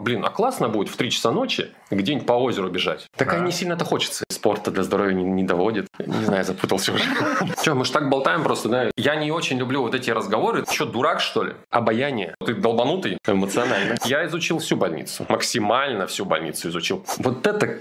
Блин, 0.00 0.24
а 0.24 0.30
классно 0.30 0.68
будет 0.68 0.88
в 0.88 0.96
3 0.96 1.10
часа 1.10 1.30
ночи 1.30 1.70
где-нибудь 1.90 2.26
по 2.26 2.32
озеру 2.32 2.68
бежать. 2.68 3.06
Такая 3.16 3.40
Да. 3.40 3.46
не 3.46 3.52
сильно-то 3.52 3.84
хочется. 3.84 4.24
Спорта 4.28 4.70
для 4.70 4.82
здоровья 4.82 5.14
не, 5.14 5.22
не 5.22 5.44
доводит. 5.44 5.86
Не 5.98 6.24
знаю, 6.24 6.44
запутался 6.44 6.92
уже. 6.92 7.04
Че, 7.64 7.74
мы 7.74 7.84
ж 7.84 7.90
так 7.90 8.08
болтаем 8.10 8.42
просто, 8.42 8.68
да? 8.68 8.90
Я 8.96 9.14
не 9.14 9.30
очень 9.30 9.56
люблю 9.56 9.82
вот 9.82 9.94
эти 9.94 10.10
разговоры. 10.10 10.64
Что, 10.70 10.84
дурак, 10.84 11.20
что 11.20 11.44
ли? 11.44 11.54
Обаяние. 11.70 12.34
Ты 12.44 12.54
долбанутый 12.54 13.18
эмоционально. 13.26 13.94
Я 14.04 14.26
изучил 14.26 14.58
всю 14.58 14.76
больницу. 14.76 15.26
Максимально 15.28 16.06
всю 16.06 16.24
больницу 16.24 16.68
изучил. 16.68 17.04
Вот 17.18 17.46
это 17.46 17.78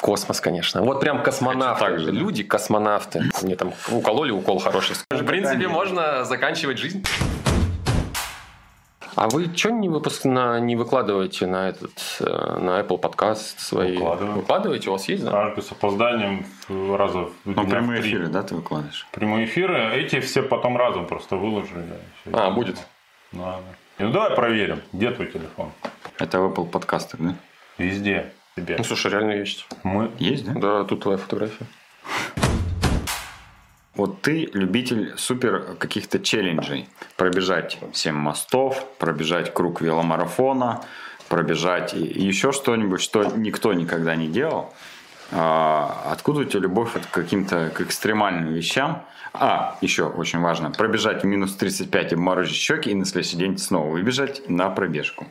Космос, 0.00 0.42
конечно. 0.42 0.82
Вот 0.82 1.00
прям 1.00 1.22
космонавты. 1.22 1.84
Так 1.84 1.98
же, 1.98 2.06
да. 2.06 2.12
Люди 2.12 2.42
космонавты. 2.42 3.24
Мне 3.42 3.56
там 3.56 3.72
укололи 3.90 4.30
укол 4.30 4.58
хороший. 4.58 4.94
В 5.10 5.24
принципе, 5.24 5.68
можно 5.68 6.24
заканчивать 6.24 6.78
жизнь. 6.78 7.02
А 9.16 9.28
вы 9.30 9.46
что 9.56 9.70
не, 9.70 9.88
выпуск... 9.88 10.24
на... 10.26 10.60
не 10.60 10.76
выкладываете 10.76 11.46
на 11.46 11.70
этот 11.70 11.92
э, 12.20 12.58
на 12.60 12.80
Apple 12.80 12.98
подкаст 12.98 13.58
свои? 13.60 13.94
Выкладываю. 13.94 14.34
Выкладываете? 14.36 14.90
У 14.90 14.92
вас 14.92 15.08
есть, 15.08 15.24
да? 15.24 15.30
Каждый 15.30 15.62
с 15.62 15.72
опозданием 15.72 16.44
в- 16.68 16.94
раза 16.96 17.20
в 17.20 17.32
Ну, 17.46 17.66
прямые 17.66 18.02
три. 18.02 18.10
эфиры, 18.10 18.26
да, 18.28 18.42
ты 18.42 18.54
выкладываешь? 18.54 19.06
Прямые 19.12 19.46
эфиры. 19.46 19.94
Эти 19.94 20.20
все 20.20 20.42
потом 20.42 20.76
разом 20.76 21.06
просто 21.06 21.36
выложили. 21.36 21.82
да. 22.26 22.46
А, 22.46 22.50
будет. 22.50 22.76
Да, 23.32 23.56
да. 23.98 24.04
Ну 24.04 24.12
давай 24.12 24.30
проверим, 24.36 24.82
где 24.92 25.10
твой 25.10 25.28
телефон. 25.28 25.70
Это 26.18 26.38
в 26.40 26.52
Apple 26.52 26.66
подкастах, 26.68 27.18
да? 27.20 27.34
Везде 27.78 28.32
тебе. 28.54 28.74
Ну, 28.76 28.84
слушай, 28.84 29.10
реально 29.10 29.32
есть. 29.32 29.66
Мы 29.82 30.10
Есть, 30.18 30.44
да? 30.44 30.52
Да, 30.60 30.84
тут 30.84 31.00
твоя 31.02 31.16
фотография. 31.16 31.66
Вот 33.96 34.20
ты 34.20 34.50
любитель 34.52 35.14
супер 35.16 35.76
каких-то 35.78 36.18
челленджей. 36.18 36.88
Пробежать 37.16 37.78
7 37.92 38.14
мостов, 38.14 38.84
пробежать 38.98 39.54
круг 39.54 39.80
веломарафона, 39.80 40.82
пробежать 41.28 41.94
еще 41.94 42.52
что-нибудь, 42.52 43.00
что 43.00 43.24
никто 43.24 43.72
никогда 43.72 44.14
не 44.14 44.28
делал. 44.28 44.74
А, 45.32 46.10
откуда 46.12 46.40
у 46.40 46.44
тебя 46.44 46.60
любовь 46.60 46.92
к 46.92 47.10
каким-то 47.10 47.70
к 47.74 47.80
экстремальным 47.80 48.52
вещам? 48.52 49.02
А, 49.32 49.76
еще 49.80 50.04
очень 50.04 50.40
важно, 50.40 50.70
пробежать 50.70 51.22
в 51.22 51.26
минус 51.26 51.56
35 51.56 52.12
и 52.12 52.16
морозить 52.16 52.54
щеки 52.54 52.90
и 52.90 52.94
на 52.94 53.04
следующий 53.04 53.36
день 53.36 53.58
снова 53.58 53.90
выбежать 53.90 54.48
на 54.48 54.70
пробежку. 54.70 55.26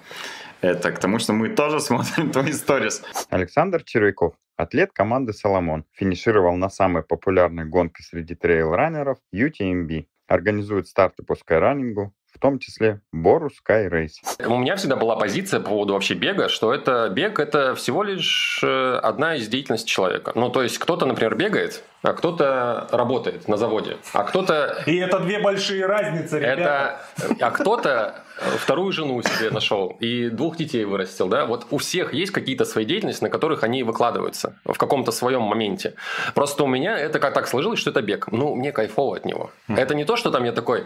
Это 0.61 0.91
к 0.91 0.99
тому, 0.99 1.19
что 1.19 1.33
мы 1.33 1.49
тоже 1.49 1.79
смотрим 1.79 2.31
твои 2.31 2.51
сторис. 2.51 3.03
Александр 3.29 3.83
Червяков, 3.83 4.33
атлет 4.55 4.91
команды 4.91 5.33
«Соломон», 5.33 5.85
финишировал 5.91 6.55
на 6.55 6.69
самой 6.69 7.03
популярной 7.03 7.65
гонке 7.65 8.03
среди 8.03 8.35
трейл-раннеров 8.35 9.17
UTMB. 9.33 10.07
Организует 10.27 10.87
старты 10.87 11.23
по 11.23 11.35
скайранингу, 11.35 12.13
в 12.35 12.39
том 12.39 12.59
числе 12.59 13.01
Бору 13.11 13.47
Sky 13.47 13.89
Race. 13.89 14.45
У 14.45 14.57
меня 14.57 14.75
всегда 14.75 14.95
была 14.97 15.15
позиция 15.15 15.59
по 15.61 15.69
поводу 15.69 15.93
вообще 15.93 16.13
бега, 16.13 16.49
что 16.49 16.73
это 16.73 17.09
бег 17.09 17.39
это 17.39 17.75
всего 17.75 18.03
лишь 18.03 18.59
э, 18.61 18.99
одна 19.01 19.35
из 19.35 19.47
деятельностей 19.47 19.89
человека. 19.89 20.33
Ну, 20.35 20.49
то 20.49 20.61
есть 20.61 20.77
кто-то, 20.77 21.05
например, 21.05 21.35
бегает, 21.35 21.83
а 22.01 22.13
кто-то 22.13 22.87
работает 22.91 23.47
на 23.47 23.57
заводе, 23.57 23.97
а 24.13 24.23
кто-то 24.23 24.83
И 24.85 24.97
это 24.97 25.19
две 25.19 25.39
большие 25.39 25.85
разницы, 25.85 26.39
ребята. 26.39 26.99
это, 27.17 27.35
а 27.39 27.51
кто-то 27.51 28.15
вторую 28.57 28.91
жену 28.91 29.21
себе 29.23 29.49
нашел 29.49 29.95
и 29.99 30.29
двух 30.29 30.57
детей 30.57 30.83
вырастил, 30.83 31.27
да? 31.27 31.45
Вот 31.45 31.67
у 31.71 31.77
всех 31.77 32.13
есть 32.13 32.31
какие-то 32.31 32.65
свои 32.65 32.85
деятельности, 32.85 33.23
на 33.23 33.29
которых 33.29 33.63
они 33.63 33.83
выкладываются 33.83 34.59
в 34.65 34.77
каком-то 34.77 35.11
своем 35.11 35.41
моменте. 35.41 35.93
Просто 36.33 36.63
у 36.63 36.67
меня 36.67 36.97
это 36.97 37.19
как 37.19 37.33
так 37.33 37.47
сложилось, 37.47 37.79
что 37.79 37.91
это 37.91 38.01
бег. 38.01 38.27
Ну, 38.31 38.55
мне 38.55 38.71
кайфово 38.71 39.15
от 39.15 39.25
него. 39.25 39.51
Это 39.67 39.95
не 39.95 40.03
то, 40.05 40.15
что 40.17 40.31
там 40.31 40.43
я 40.43 40.51
такой 40.51 40.85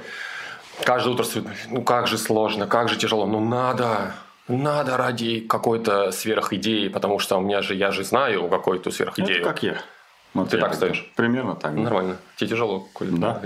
каждое 0.84 1.14
утро 1.14 1.26
ну 1.70 1.82
как 1.84 2.08
же 2.08 2.18
сложно, 2.18 2.68
как 2.68 2.90
же 2.90 2.98
тяжело. 2.98 3.26
Ну 3.26 3.40
надо, 3.40 4.14
надо 4.48 4.98
ради 4.98 5.40
какой-то 5.42 6.12
сверхидеи, 6.12 6.88
потому 6.88 7.20
что 7.20 7.38
у 7.38 7.42
меня 7.42 7.62
же, 7.62 7.76
я 7.76 7.92
же 7.92 8.04
знаю 8.04 8.48
какую-то 8.48 8.90
Ну, 8.90 8.92
сверхидею. 8.96 9.40
Это 9.42 9.48
как 9.50 9.64
я. 9.64 9.78
Вот 10.36 10.50
Ты 10.50 10.58
я 10.58 10.64
так 10.64 10.76
стоишь? 10.76 11.12
Примерно 11.16 11.56
так. 11.56 11.74
да. 11.74 11.82
Нормально. 11.82 12.18
Тебе 12.36 12.52
тяжело, 12.52 12.88
Коля. 12.94 13.12
Да. 13.14 13.42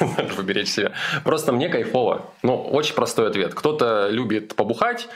Надо 0.00 0.34
поберечь 0.36 0.68
себя. 0.68 0.92
Просто 1.22 1.52
мне 1.52 1.68
кайфово. 1.68 2.22
Ну, 2.42 2.62
очень 2.62 2.94
простой 2.94 3.28
ответ. 3.28 3.54
Кто-то 3.54 4.08
любит 4.10 4.56
побухать, 4.56 5.06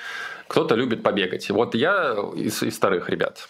кто-то 0.49 0.75
любит 0.75 1.03
побегать. 1.03 1.49
Вот 1.50 1.75
я 1.75 2.15
из, 2.37 2.62
из 2.62 2.77
старых 2.77 3.09
ребят. 3.09 3.49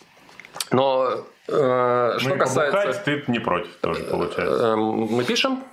Но 0.71 1.25
э, 1.49 2.11
Ну 2.15 2.21
что 2.21 2.35
и 2.35 2.39
касается... 2.39 2.79
побухать 2.81 3.05
ты 3.05 3.25
не 3.27 3.41
против 3.41 3.71
тоже, 3.81 4.05
получается. 4.05 4.67
Эм, 4.75 4.81
Мы 5.13 5.25
пишем? 5.25 5.65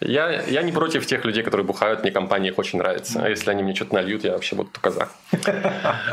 Я, 0.00 0.42
я 0.42 0.62
не 0.62 0.72
против 0.72 1.06
тех 1.06 1.24
людей, 1.24 1.42
которые 1.42 1.66
бухают, 1.66 2.02
мне 2.02 2.10
компания 2.10 2.48
их 2.48 2.58
очень 2.58 2.78
нравится. 2.78 3.20
А 3.22 3.28
если 3.28 3.50
они 3.50 3.62
мне 3.62 3.74
что-то 3.74 3.94
нальют, 3.94 4.24
я 4.24 4.32
вообще 4.32 4.56
буду 4.56 4.70
только 4.70 4.90
за. 4.90 5.08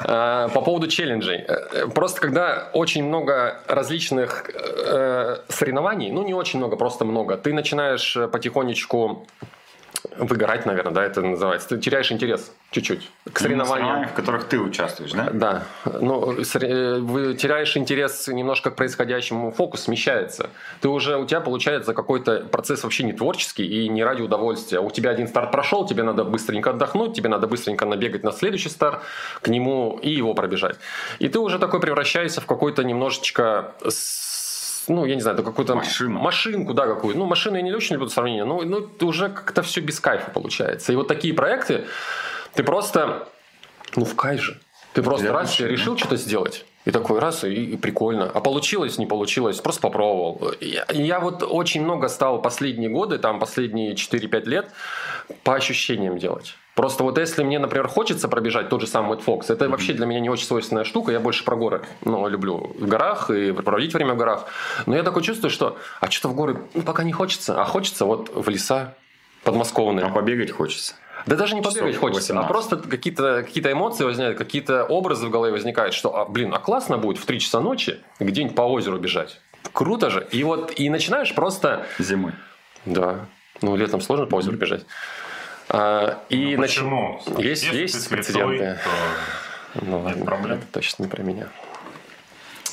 А, 0.04 0.50
По 0.50 0.62
поводу 0.62 0.88
челленджей. 0.88 1.38
Э, 1.48 1.88
Просто 1.88 2.20
когда 2.22 2.70
очень 2.74 3.04
много 3.06 3.62
различных 3.68 4.50
э, 4.54 5.38
соревнований, 5.48 6.12
ну 6.12 6.24
не 6.24 6.34
очень 6.34 6.60
много, 6.60 6.76
просто 6.76 7.06
много, 7.06 7.38
ты 7.38 7.54
начинаешь 7.54 8.16
э, 8.18 8.28
потихонечку 8.28 9.26
выгорать, 10.18 10.66
наверное, 10.66 10.94
да, 10.94 11.04
это 11.04 11.22
называется. 11.22 11.70
Ты 11.70 11.78
теряешь 11.80 12.12
интерес 12.12 12.52
чуть-чуть 12.72 13.10
к 13.32 13.40
соревнованиям. 13.40 14.08
В 14.08 14.14
которых 14.14 14.46
ты 14.46 14.60
участвуешь, 14.60 15.12
да? 15.12 15.30
Да, 15.32 15.64
ну, 15.86 16.34
теряешь 16.44 17.78
интерес 17.78 18.28
немножко 18.28 18.72
к 18.72 18.76
происходящему, 18.76 19.52
фокус 19.52 19.82
смещается. 19.84 20.50
Ты 20.82 20.90
уже, 20.90 21.18
у 21.18 21.26
тебя 21.26 21.42
получается 21.42 21.94
какой-то 21.94 22.42
процесс 22.52 22.84
вообще 22.84 23.04
не 23.04 23.14
творческий 23.14 23.66
и 23.66 23.90
не 23.90 24.04
ради 24.04 24.22
удовольствия. 24.22 24.80
У 24.80 24.90
тебя 24.92 25.12
один 25.12 25.28
старт 25.28 25.52
прошел, 25.52 25.86
тебе 25.86 26.04
надо 26.04 26.24
быстренько 26.24 26.72
отдохнуть, 26.72 27.16
тебе 27.16 27.30
надо 27.30 27.48
быстренько 27.48 27.86
набегать 27.86 28.24
на 28.24 28.32
следующий 28.32 28.70
старт, 28.70 29.02
к 29.42 29.48
нему 29.48 30.00
и 30.02 30.10
его 30.10 30.34
пробежать. 30.34 30.78
И 31.20 31.28
ты 31.28 31.40
уже 31.40 31.60
такой 31.60 31.80
превращаешься 31.80 32.42
в 32.42 32.46
какой-то 32.46 32.84
немножечко 32.84 33.74
с- 33.88 34.27
ну, 34.88 35.06
я 35.06 35.16
не 35.16 35.22
знаю, 35.22 35.36
это 35.36 35.44
какую-то 35.44 35.76
Машину. 35.76 36.20
машинку, 36.20 36.74
да, 36.74 36.86
какую. 36.88 37.18
Ну, 37.18 37.26
машину 37.26 37.58
я 37.58 37.62
не 37.62 37.74
очень 37.74 37.96
люблю 37.96 38.10
сравнение, 38.10 38.46
но 38.46 38.62
ну, 38.62 38.90
уже 39.02 39.30
как-то 39.30 39.62
все 39.62 39.82
без 39.82 40.00
кайфа 40.00 40.32
получается. 40.32 40.94
И 40.94 40.96
вот 40.96 41.08
такие 41.08 41.34
проекты, 41.34 41.86
ты 42.54 42.64
просто, 42.64 43.28
ну, 43.96 44.06
в 44.06 44.16
кайф 44.16 44.42
же. 44.42 44.60
Ты 44.94 45.04
просто 45.04 45.32
раз 45.32 45.50
души, 45.50 45.68
решил 45.68 45.98
что-то 45.98 46.16
сделать. 46.16 46.66
И 46.86 46.92
такой 46.92 47.20
раз, 47.20 47.44
и, 47.44 47.54
и 47.54 47.78
прикольно. 47.78 48.32
А 48.34 48.40
получилось, 48.40 48.98
не 48.98 49.06
получилось, 49.06 49.60
просто 49.60 49.82
попробовал. 49.82 50.54
Я, 50.62 50.86
я 50.90 51.20
вот 51.20 51.44
очень 51.44 51.84
много 51.84 52.08
стал 52.08 52.42
последние 52.42 52.90
годы, 52.90 53.20
там 53.20 53.40
последние 53.40 53.94
4-5 53.94 54.46
лет, 54.46 54.72
по 55.44 55.56
ощущениям 55.56 56.18
делать. 56.18 56.56
Просто 56.78 57.04
вот 57.04 57.18
если 57.18 57.44
мне, 57.44 57.58
например, 57.58 57.88
хочется 57.88 58.28
пробежать 58.28 58.70
тот 58.70 58.82
же 58.82 58.88
самый 58.88 59.08
Мэтт 59.08 59.24
Фокс, 59.24 59.50
это 59.50 59.68
вообще 59.68 59.94
для 59.94 60.06
меня 60.06 60.20
не 60.20 60.30
очень 60.30 60.46
свойственная 60.46 60.84
штука, 60.84 61.12
я 61.12 61.20
больше 61.20 61.44
про 61.44 61.56
горы. 61.56 61.82
Ну, 62.06 62.28
люблю 62.28 62.72
в 62.78 62.88
горах 62.88 63.32
и 63.32 63.52
проводить 63.52 63.96
время 63.96 64.14
в 64.14 64.18
горах. 64.18 64.46
Но 64.86 64.96
я 64.96 65.02
такое 65.02 65.24
чувствую, 65.24 65.50
что 65.50 65.80
а 66.02 66.12
что-то 66.12 66.28
в 66.28 66.36
горы 66.36 66.62
ну, 66.76 66.84
пока 66.84 67.02
не 67.02 67.12
хочется, 67.12 67.60
а 67.60 67.66
хочется 67.66 68.06
вот 68.06 68.30
в 68.32 68.48
леса 68.48 68.94
подмосковные. 69.44 70.06
А 70.06 70.10
побегать 70.10 70.52
хочется. 70.52 70.94
Да 71.26 71.36
даже 71.36 71.56
не 71.56 71.64
Часов 71.64 71.80
побегать 71.80 71.98
хочется, 72.00 72.36
18. 72.36 72.46
а 72.46 72.48
просто 72.48 72.78
какие-то 72.78 73.42
какие 73.42 73.72
эмоции 73.72 74.04
возникают, 74.04 74.38
какие-то 74.38 74.84
образы 74.84 75.26
в 75.26 75.32
голове 75.32 75.54
возникают, 75.54 75.96
что, 75.96 76.16
а, 76.16 76.26
блин, 76.26 76.54
а 76.54 76.60
классно 76.60 77.00
будет 77.00 77.18
в 77.18 77.26
3 77.26 77.40
часа 77.40 77.60
ночи 77.60 78.02
где-нибудь 78.20 78.56
по 78.56 78.62
озеру 78.62 79.00
бежать. 79.00 79.42
Круто 79.74 80.12
же. 80.12 80.28
И 80.30 80.44
вот 80.44 80.74
и 80.80 80.92
начинаешь 80.92 81.34
просто... 81.34 81.88
Зимой. 81.98 82.34
Да, 82.86 83.26
ну 83.64 83.76
летом 83.76 84.00
сложно 84.00 84.28
по 84.28 84.36
озеру 84.36 84.58
бежать. 84.58 84.86
А, 85.70 86.20
и 86.30 86.56
Ну, 86.56 86.64
нач- 86.64 86.68
почему? 86.68 87.22
Есть, 87.38 87.64
Если 87.64 87.78
есть 87.78 88.04
ты 88.10 88.16
прецеденты. 88.16 88.80
то 89.74 89.80
Ну, 89.86 90.02
ладно, 90.02 90.26
проблем. 90.26 90.58
это 90.60 90.66
точно 90.72 91.04
не 91.04 91.10
про 91.10 91.22
меня. 91.24 91.48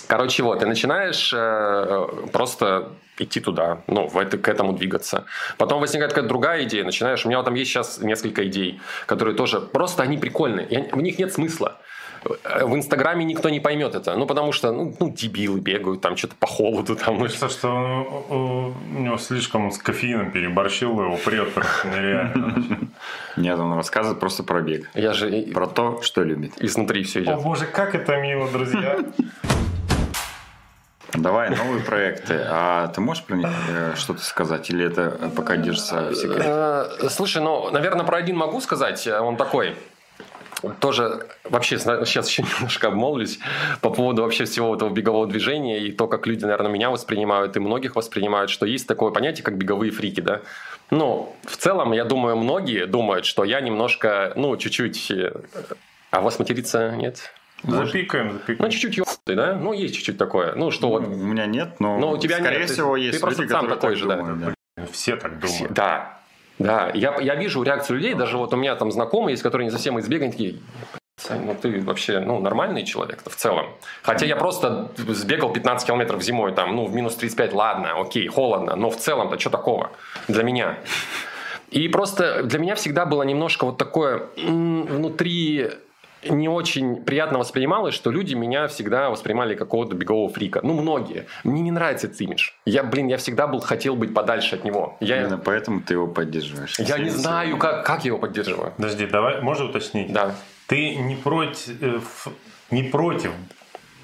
Короче, 0.06 0.42
вот, 0.42 0.60
ты 0.60 0.66
начинаешь 0.66 1.32
э, 1.34 2.06
просто 2.32 2.92
идти 3.18 3.40
туда, 3.40 3.80
ну, 3.86 4.06
в 4.06 4.18
это, 4.18 4.36
к 4.38 4.48
этому 4.48 4.72
двигаться. 4.74 5.24
Потом 5.56 5.80
возникает 5.80 6.12
какая-то 6.12 6.28
другая 6.28 6.64
идея, 6.64 6.84
начинаешь... 6.84 7.24
У 7.24 7.28
меня 7.28 7.38
вот 7.38 7.44
там 7.46 7.54
есть 7.54 7.70
сейчас 7.70 7.98
несколько 7.98 8.46
идей, 8.46 8.80
которые 9.06 9.34
тоже... 9.36 9.60
Просто 9.60 10.02
они 10.02 10.18
прикольные, 10.18 10.66
они- 10.66 10.88
в 10.92 11.00
них 11.00 11.18
нет 11.18 11.32
смысла. 11.32 11.78
В 12.24 12.74
Инстаграме 12.74 13.24
никто 13.24 13.50
не 13.50 13.60
поймет 13.60 13.94
это. 13.94 14.16
Ну, 14.16 14.26
потому 14.26 14.52
что, 14.52 14.72
ну, 14.72 14.94
ну, 14.98 15.10
дебилы 15.10 15.60
бегают, 15.60 16.00
там 16.00 16.16
что-то 16.16 16.34
по 16.38 16.46
холоду. 16.46 16.96
Там, 16.96 17.14
ну, 17.18 17.22
Кажется, 17.24 17.48
что 17.48 17.68
у 18.30 18.64
у 18.96 19.00
него 19.00 19.18
слишком 19.18 19.70
с 19.70 19.78
кофеином 19.78 20.30
переборщил, 20.30 20.98
его 21.00 21.16
прет 21.16 21.52
просто 21.52 21.88
нереально. 21.88 22.78
Нет, 23.36 23.58
он 23.58 23.74
рассказывает 23.74 24.20
просто 24.20 24.42
про 24.44 24.60
бег. 24.60 24.88
я 24.94 25.12
же 25.12 25.42
Про 25.52 25.66
то, 25.66 26.00
что 26.02 26.22
любит. 26.22 26.52
изнутри 26.60 27.02
все 27.04 27.20
О 27.20 27.22
идет. 27.22 27.42
боже, 27.42 27.66
как 27.66 27.94
это 27.94 28.16
мило, 28.16 28.48
друзья. 28.48 28.98
Давай, 31.12 31.48
новые 31.50 31.80
проекты. 31.84 32.40
А 32.50 32.88
ты 32.88 33.00
можешь 33.00 33.22
про 33.22 33.36
них 33.36 33.48
э, 33.70 33.92
что-то 33.96 34.20
сказать? 34.22 34.68
Или 34.70 34.84
это 34.86 35.30
пока 35.36 35.56
держится 35.56 36.08
в 36.10 36.14
секрете? 36.14 36.42
Э, 36.44 37.08
Слушай, 37.08 37.40
ну, 37.40 37.70
наверное, 37.70 38.04
про 38.04 38.16
один 38.16 38.36
могу 38.36 38.60
сказать. 38.60 39.06
Он 39.06 39.36
такой 39.36 39.76
тоже 40.80 41.26
вообще 41.44 41.78
сейчас 41.78 42.28
еще 42.28 42.42
немножко 42.56 42.88
обмолвлюсь 42.88 43.38
по 43.80 43.90
поводу 43.90 44.22
вообще 44.22 44.44
всего 44.44 44.74
этого 44.74 44.90
бегового 44.90 45.26
движения 45.26 45.80
и 45.80 45.92
то, 45.92 46.06
как 46.06 46.26
люди, 46.26 46.42
наверное, 46.44 46.70
меня 46.70 46.90
воспринимают 46.90 47.56
и 47.56 47.60
многих 47.60 47.96
воспринимают, 47.96 48.50
что 48.50 48.66
есть 48.66 48.86
такое 48.86 49.10
понятие, 49.10 49.44
как 49.44 49.56
беговые 49.56 49.92
фрики, 49.92 50.20
да. 50.20 50.40
Ну, 50.90 51.34
в 51.44 51.56
целом, 51.56 51.92
я 51.92 52.04
думаю, 52.04 52.36
многие 52.36 52.86
думают, 52.86 53.24
что 53.26 53.44
я 53.44 53.60
немножко, 53.60 54.32
ну, 54.36 54.56
чуть-чуть 54.56 55.10
э, 55.10 55.32
А 56.10 56.20
у 56.20 56.22
вас 56.24 56.38
материться 56.38 56.90
нет? 56.94 57.32
Запикаем, 57.62 58.26
Ну, 58.26 58.32
запикаем. 58.34 58.70
чуть-чуть 58.70 58.96
ёбнутый, 58.98 59.36
да? 59.36 59.54
Ну, 59.54 59.72
есть 59.72 59.94
чуть-чуть 59.96 60.18
такое. 60.18 60.54
Ну, 60.54 60.70
что 60.70 60.88
вот... 60.90 61.06
У 61.06 61.10
меня 61.10 61.46
нет, 61.46 61.80
но, 61.80 61.98
Но 61.98 62.10
у 62.12 62.18
тебя 62.18 62.36
скорее 62.38 62.58
нет, 62.58 62.68
ты- 62.68 62.74
всего 62.74 62.94
ты 62.96 63.00
есть 63.00 63.20
просто 63.20 63.42
люди, 63.42 63.52
сам 63.52 63.66
которые 63.68 63.80
такой 63.80 63.90
так 63.90 63.98
же, 63.98 64.06
да. 64.08 64.16
думают, 64.16 64.54
да. 64.76 64.86
Все 64.92 65.16
так 65.16 65.32
Все- 65.42 65.56
думают. 65.58 65.72
Да, 65.72 66.13
да. 66.58 66.90
Я, 66.94 67.16
я 67.20 67.34
вижу 67.34 67.62
реакцию 67.62 67.98
людей, 67.98 68.14
даже 68.14 68.38
вот 68.38 68.52
у 68.52 68.56
меня 68.56 68.76
там 68.76 68.92
знакомые 68.92 69.32
есть, 69.32 69.42
которые 69.42 69.66
не 69.66 69.70
совсем 69.70 69.98
из 69.98 70.08
бега, 70.08 70.24
они 70.24 70.32
такие, 70.32 70.58
ну 71.30 71.56
ты 71.60 71.80
вообще 71.80 72.20
ну, 72.20 72.38
нормальный 72.40 72.84
человек 72.84 73.20
в 73.24 73.34
целом. 73.34 73.66
Хотя 74.02 74.26
я 74.26 74.36
просто 74.36 74.90
сбегал 74.96 75.52
15 75.52 75.86
километров 75.86 76.22
зимой, 76.22 76.52
там, 76.52 76.76
ну, 76.76 76.86
в 76.86 76.94
минус 76.94 77.16
35, 77.16 77.52
ладно, 77.52 78.00
окей, 78.00 78.26
холодно, 78.28 78.76
но 78.76 78.90
в 78.90 78.96
целом-то 78.96 79.38
что 79.38 79.50
такого 79.50 79.90
для 80.28 80.42
меня? 80.42 80.78
И 81.70 81.88
просто 81.88 82.42
для 82.44 82.58
меня 82.58 82.74
всегда 82.76 83.04
было 83.04 83.22
немножко 83.24 83.64
вот 83.64 83.78
такое 83.78 84.28
внутри 84.36 85.70
не 86.30 86.48
очень 86.48 86.96
приятно 86.96 87.38
воспринималось, 87.38 87.94
что 87.94 88.10
люди 88.10 88.34
меня 88.34 88.68
всегда 88.68 89.10
воспринимали 89.10 89.54
как 89.54 89.64
какого-то 89.64 89.96
бегового 89.96 90.28
фрика. 90.32 90.60
Ну, 90.62 90.74
многие. 90.80 91.26
Мне 91.42 91.62
не 91.62 91.70
нравится 91.70 92.06
этот 92.06 92.20
имидж. 92.20 92.50
Я, 92.64 92.84
блин, 92.84 93.08
я 93.08 93.16
всегда 93.16 93.46
был, 93.46 93.60
хотел 93.60 93.96
быть 93.96 94.14
подальше 94.14 94.54
от 94.54 94.64
него. 94.64 94.96
Я, 95.00 95.22
Именно 95.22 95.38
поэтому 95.38 95.80
ты 95.80 95.94
его 95.94 96.06
поддерживаешь. 96.06 96.78
я 96.78 96.98
не 96.98 97.10
знаю, 97.10 97.56
как, 97.56 97.84
как 97.84 98.04
я 98.04 98.08
его 98.10 98.18
поддерживаю. 98.18 98.72
Подожди, 98.76 99.06
давай, 99.06 99.40
можно 99.40 99.64
уточнить? 99.64 100.12
Да. 100.12 100.34
Ты 100.66 100.94
не 100.96 101.16
против, 101.16 101.74
э, 101.80 102.30
не 102.70 102.84
против 102.84 103.32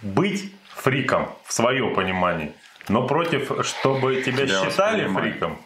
быть 0.02 0.52
фриком 0.74 1.28
в 1.44 1.52
свое 1.52 1.88
понимание, 1.94 2.52
но 2.88 3.06
против, 3.06 3.52
чтобы 3.64 4.22
тебя 4.22 4.46
Тебя 4.46 4.64
считали 4.64 5.06
фриком. 5.06 5.58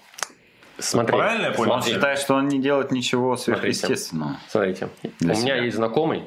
Смотри. 0.79 1.17
Правильно 1.17 1.47
я 1.47 1.53
понял? 1.53 1.73
Он 1.73 1.83
считает, 1.83 2.19
что 2.19 2.35
он 2.35 2.49
не 2.49 2.61
делает 2.61 2.91
ничего 2.91 3.37
Смотрите. 3.37 3.45
сверхъестественного. 3.45 4.37
Смотрите, 4.49 4.89
Для 5.21 5.35
у 5.35 5.39
меня 5.39 5.57
есть 5.57 5.77
знакомый, 5.77 6.25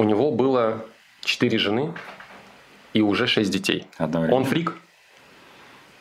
у 0.00 0.04
него 0.04 0.30
было 0.30 0.82
4 1.24 1.58
жены 1.58 1.92
и 2.94 3.02
уже 3.02 3.26
6 3.26 3.50
детей. 3.50 3.86
Одновременно. 3.98 4.36
Он 4.38 4.44
фрик? 4.46 4.74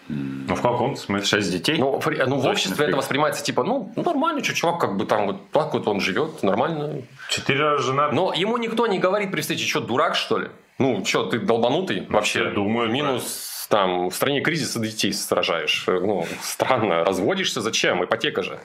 Ну, 0.07 0.55
в 0.55 0.61
каком-то 0.61 0.99
смысле. 0.99 1.25
Шесть 1.27 1.51
детей? 1.51 1.77
Ну, 1.77 1.99
фри- 1.99 2.23
ну, 2.25 2.39
в 2.39 2.45
обществе 2.47 2.75
фрик. 2.75 2.87
это 2.87 2.97
воспринимается 2.97 3.43
типа, 3.43 3.63
ну, 3.63 3.93
нормально, 3.95 4.43
что 4.43 4.55
чувак 4.55 4.79
как 4.79 4.97
бы 4.97 5.05
там 5.05 5.27
вот 5.27 5.51
так 5.51 5.73
вот 5.73 5.87
он 5.87 5.99
живет, 5.99 6.41
нормально. 6.41 7.03
Четыре 7.29 7.59
раза 7.59 7.83
женат. 7.83 8.13
Но 8.13 8.33
ему 8.33 8.57
никто 8.57 8.87
не 8.87 8.97
говорит 8.97 9.31
при 9.31 9.41
встрече, 9.41 9.67
что 9.67 9.81
дурак, 9.81 10.15
что 10.15 10.39
ли? 10.39 10.47
Ну, 10.79 11.05
что, 11.05 11.25
ты 11.25 11.37
долбанутый 11.39 12.07
вообще? 12.09 12.39
все 12.39 12.51
думают, 12.51 12.91
Минус 12.91 13.48
там 13.69 14.09
в 14.09 14.15
стране 14.15 14.41
кризиса 14.41 14.79
детей 14.79 15.13
сражаешь. 15.13 15.85
Ну, 15.87 16.25
странно. 16.41 17.05
Разводишься 17.05 17.61
зачем? 17.61 18.03
Ипотека 18.03 18.41
же. 18.41 18.59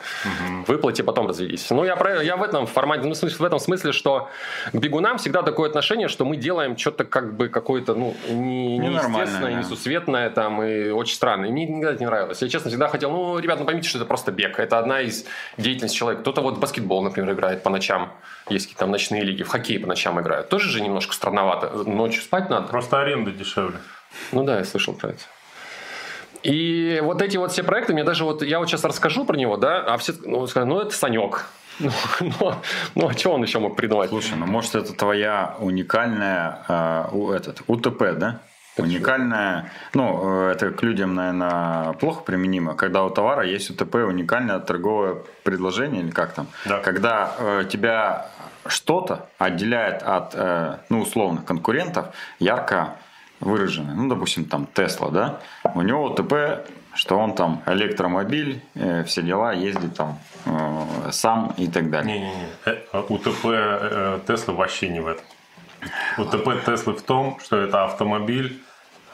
Выплати, 0.66 1.02
потом 1.02 1.28
разведись. 1.28 1.68
Ну, 1.70 1.84
я, 1.84 1.94
про, 1.94 2.22
я 2.22 2.36
в 2.38 2.42
этом 2.42 2.66
формате, 2.66 3.06
ну, 3.06 3.14
в 3.14 3.44
этом 3.44 3.58
смысле, 3.58 3.92
что 3.92 4.30
к 4.72 4.74
бегунам 4.74 5.18
всегда 5.18 5.42
такое 5.42 5.68
отношение, 5.68 6.08
что 6.08 6.24
мы 6.24 6.38
делаем 6.38 6.78
что-то 6.78 7.04
как 7.04 7.36
бы 7.36 7.50
какое-то, 7.50 7.94
ну, 7.94 8.16
не, 8.30 8.78
неестественное, 8.78 9.52
да. 9.52 9.58
несусветное 9.58 10.30
там 10.30 10.62
и 10.62 10.88
очень 10.88 11.14
странное. 11.14 11.50
И 11.50 11.52
мне 11.52 11.66
никогда 11.66 11.90
это 11.90 12.00
не 12.00 12.06
нравилось. 12.06 12.40
Я, 12.40 12.48
честно, 12.48 12.70
всегда 12.70 12.88
хотел, 12.88 13.10
ну, 13.10 13.38
ребят, 13.38 13.58
ну, 13.60 13.66
поймите, 13.66 13.88
что 13.88 13.98
это 13.98 14.06
просто 14.06 14.32
бег. 14.32 14.58
Это 14.58 14.78
одна 14.78 15.02
из 15.02 15.26
деятельностей 15.58 15.98
человека. 15.98 16.22
Кто-то 16.22 16.40
вот 16.40 16.56
в 16.56 16.60
баскетбол, 16.60 17.02
например, 17.02 17.34
играет 17.34 17.62
по 17.62 17.68
ночам. 17.68 18.14
Есть 18.48 18.66
какие-то 18.66 18.80
там 18.80 18.90
ночные 18.90 19.22
лиги. 19.22 19.42
В 19.42 19.48
хоккей 19.48 19.78
по 19.78 19.86
ночам 19.86 20.18
играют. 20.18 20.48
Тоже 20.48 20.70
же 20.70 20.80
немножко 20.80 21.12
странновато. 21.12 21.68
Ночью 21.84 22.22
спать 22.22 22.48
надо. 22.48 22.68
Просто 22.68 23.02
аренда 23.02 23.30
дешевле. 23.30 23.76
Ну 24.32 24.44
да, 24.44 24.58
я 24.58 24.64
слышал 24.64 24.94
про 24.94 25.11
это. 25.11 25.20
И 26.43 27.00
вот 27.02 27.22
эти 27.22 27.37
вот 27.38 27.52
все 27.52 27.62
проекты, 27.62 27.94
мне 27.94 28.05
даже 28.05 28.25
вот, 28.25 28.43
я 28.43 28.58
вот 28.58 28.69
сейчас 28.69 28.84
расскажу 28.84 29.25
про 29.25 29.37
него, 29.37 29.56
да, 29.56 29.78
а 29.81 29.96
все, 29.96 30.12
ну, 30.25 30.46
скажут, 30.46 30.69
ну, 30.69 30.81
это 30.81 30.94
Санек. 30.94 31.46
Ну, 31.81 31.90
ну, 32.20 32.55
ну, 32.94 33.08
а 33.08 33.12
что 33.14 33.32
он 33.32 33.43
еще 33.43 33.58
мог 33.58 33.75
придумать? 33.76 34.08
Слушай, 34.11 34.34
ну 34.38 34.46
может 34.46 34.76
это 34.76 34.93
твоя 34.93 35.56
уникальная 35.58 36.58
э, 36.69 37.05
у- 37.11 37.32
этот, 37.32 37.62
УТП, 37.66 38.12
да? 38.16 38.38
Уникальная, 38.76 39.72
ну, 39.93 40.46
э, 40.49 40.52
это 40.52 40.70
к 40.70 40.82
людям, 40.84 41.14
наверное, 41.17 41.94
плохо 41.94 42.22
применимо, 42.22 42.75
когда 42.76 43.02
у 43.05 43.10
товара 43.10 43.44
есть 43.44 43.70
УТП, 43.70 43.94
уникальное 43.96 44.60
торговое 44.60 45.17
предложение, 45.43 46.02
или 46.02 46.10
как 46.10 46.32
там, 46.34 46.46
Да. 46.64 46.78
когда 46.78 47.32
э, 47.38 47.64
тебя 47.69 48.26
что-то 48.67 49.26
отделяет 49.38 50.02
от, 50.05 50.32
э, 50.34 50.76
ну, 50.90 51.00
условно, 51.00 51.43
конкурентов, 51.43 52.06
ярко 52.38 52.94
выраженное. 53.40 53.94
Ну, 53.94 54.08
допустим, 54.08 54.44
там 54.44 54.66
Тесла, 54.66 55.10
да, 55.10 55.40
у 55.75 55.82
него 55.82 56.04
УТП, 56.04 56.66
что 56.94 57.19
он 57.19 57.34
там 57.34 57.62
электромобиль, 57.66 58.62
э, 58.75 59.04
все 59.04 59.22
дела, 59.22 59.52
ездит 59.52 59.94
там 59.96 60.19
э, 60.46 61.10
сам 61.10 61.54
и 61.56 61.66
так 61.69 61.90
далее. 61.90 62.19
Не-не-не. 62.19 62.46
Э, 62.66 63.02
УТП 63.08 63.44
э, 63.44 64.20
Теслы 64.26 64.54
вообще 64.54 64.88
не 64.88 65.00
в 65.00 65.08
этом. 65.08 65.25
УТП 66.19 66.64
Теслы 66.64 66.94
в 66.94 67.02
том, 67.02 67.38
что 67.40 67.56
это 67.56 67.84
автомобиль, 67.84 68.62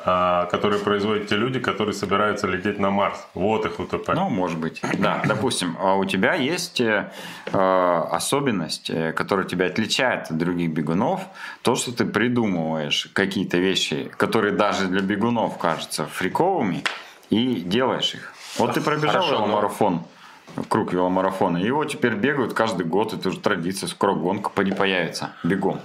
а, 0.02 0.46
который 0.46 0.78
производят 0.78 1.28
те 1.28 1.36
люди, 1.36 1.60
которые 1.60 1.92
собираются 1.94 2.46
лететь 2.46 2.78
на 2.78 2.90
Марс. 2.90 3.26
Вот 3.34 3.66
их 3.66 3.78
УТП. 3.78 4.14
Ну, 4.14 4.30
может 4.30 4.58
быть. 4.58 4.80
Да, 4.98 5.20
допустим, 5.26 5.76
а 5.78 5.96
у 5.96 6.04
тебя 6.06 6.34
есть 6.34 6.80
э, 6.80 7.12
э, 7.46 8.04
особенность, 8.10 8.88
э, 8.88 9.12
которая 9.12 9.46
тебя 9.46 9.66
отличает 9.66 10.30
от 10.30 10.38
других 10.38 10.70
бегунов, 10.70 11.20
то, 11.62 11.74
что 11.74 11.92
ты 11.92 12.06
придумываешь 12.06 13.10
какие-то 13.12 13.58
вещи, 13.58 14.10
которые 14.16 14.54
даже 14.54 14.86
для 14.86 15.02
бегунов 15.02 15.58
кажутся 15.58 16.06
фриковыми, 16.06 16.82
и 17.28 17.60
делаешь 17.60 18.14
их. 18.14 18.32
Вот 18.58 18.72
ты 18.72 18.80
пробежал 18.80 19.22
Хорошо, 19.22 19.44
веломарафон, 19.44 20.02
круг 20.68 20.92
веломарафона, 20.94 21.58
и 21.58 21.66
его 21.66 21.84
теперь 21.84 22.14
бегают 22.14 22.54
каждый 22.54 22.86
год, 22.86 23.12
это 23.12 23.28
уже 23.28 23.38
традиция, 23.38 23.86
скоро 23.86 24.14
гонка 24.14 24.62
не 24.62 24.72
появится, 24.72 25.32
бегом. 25.44 25.80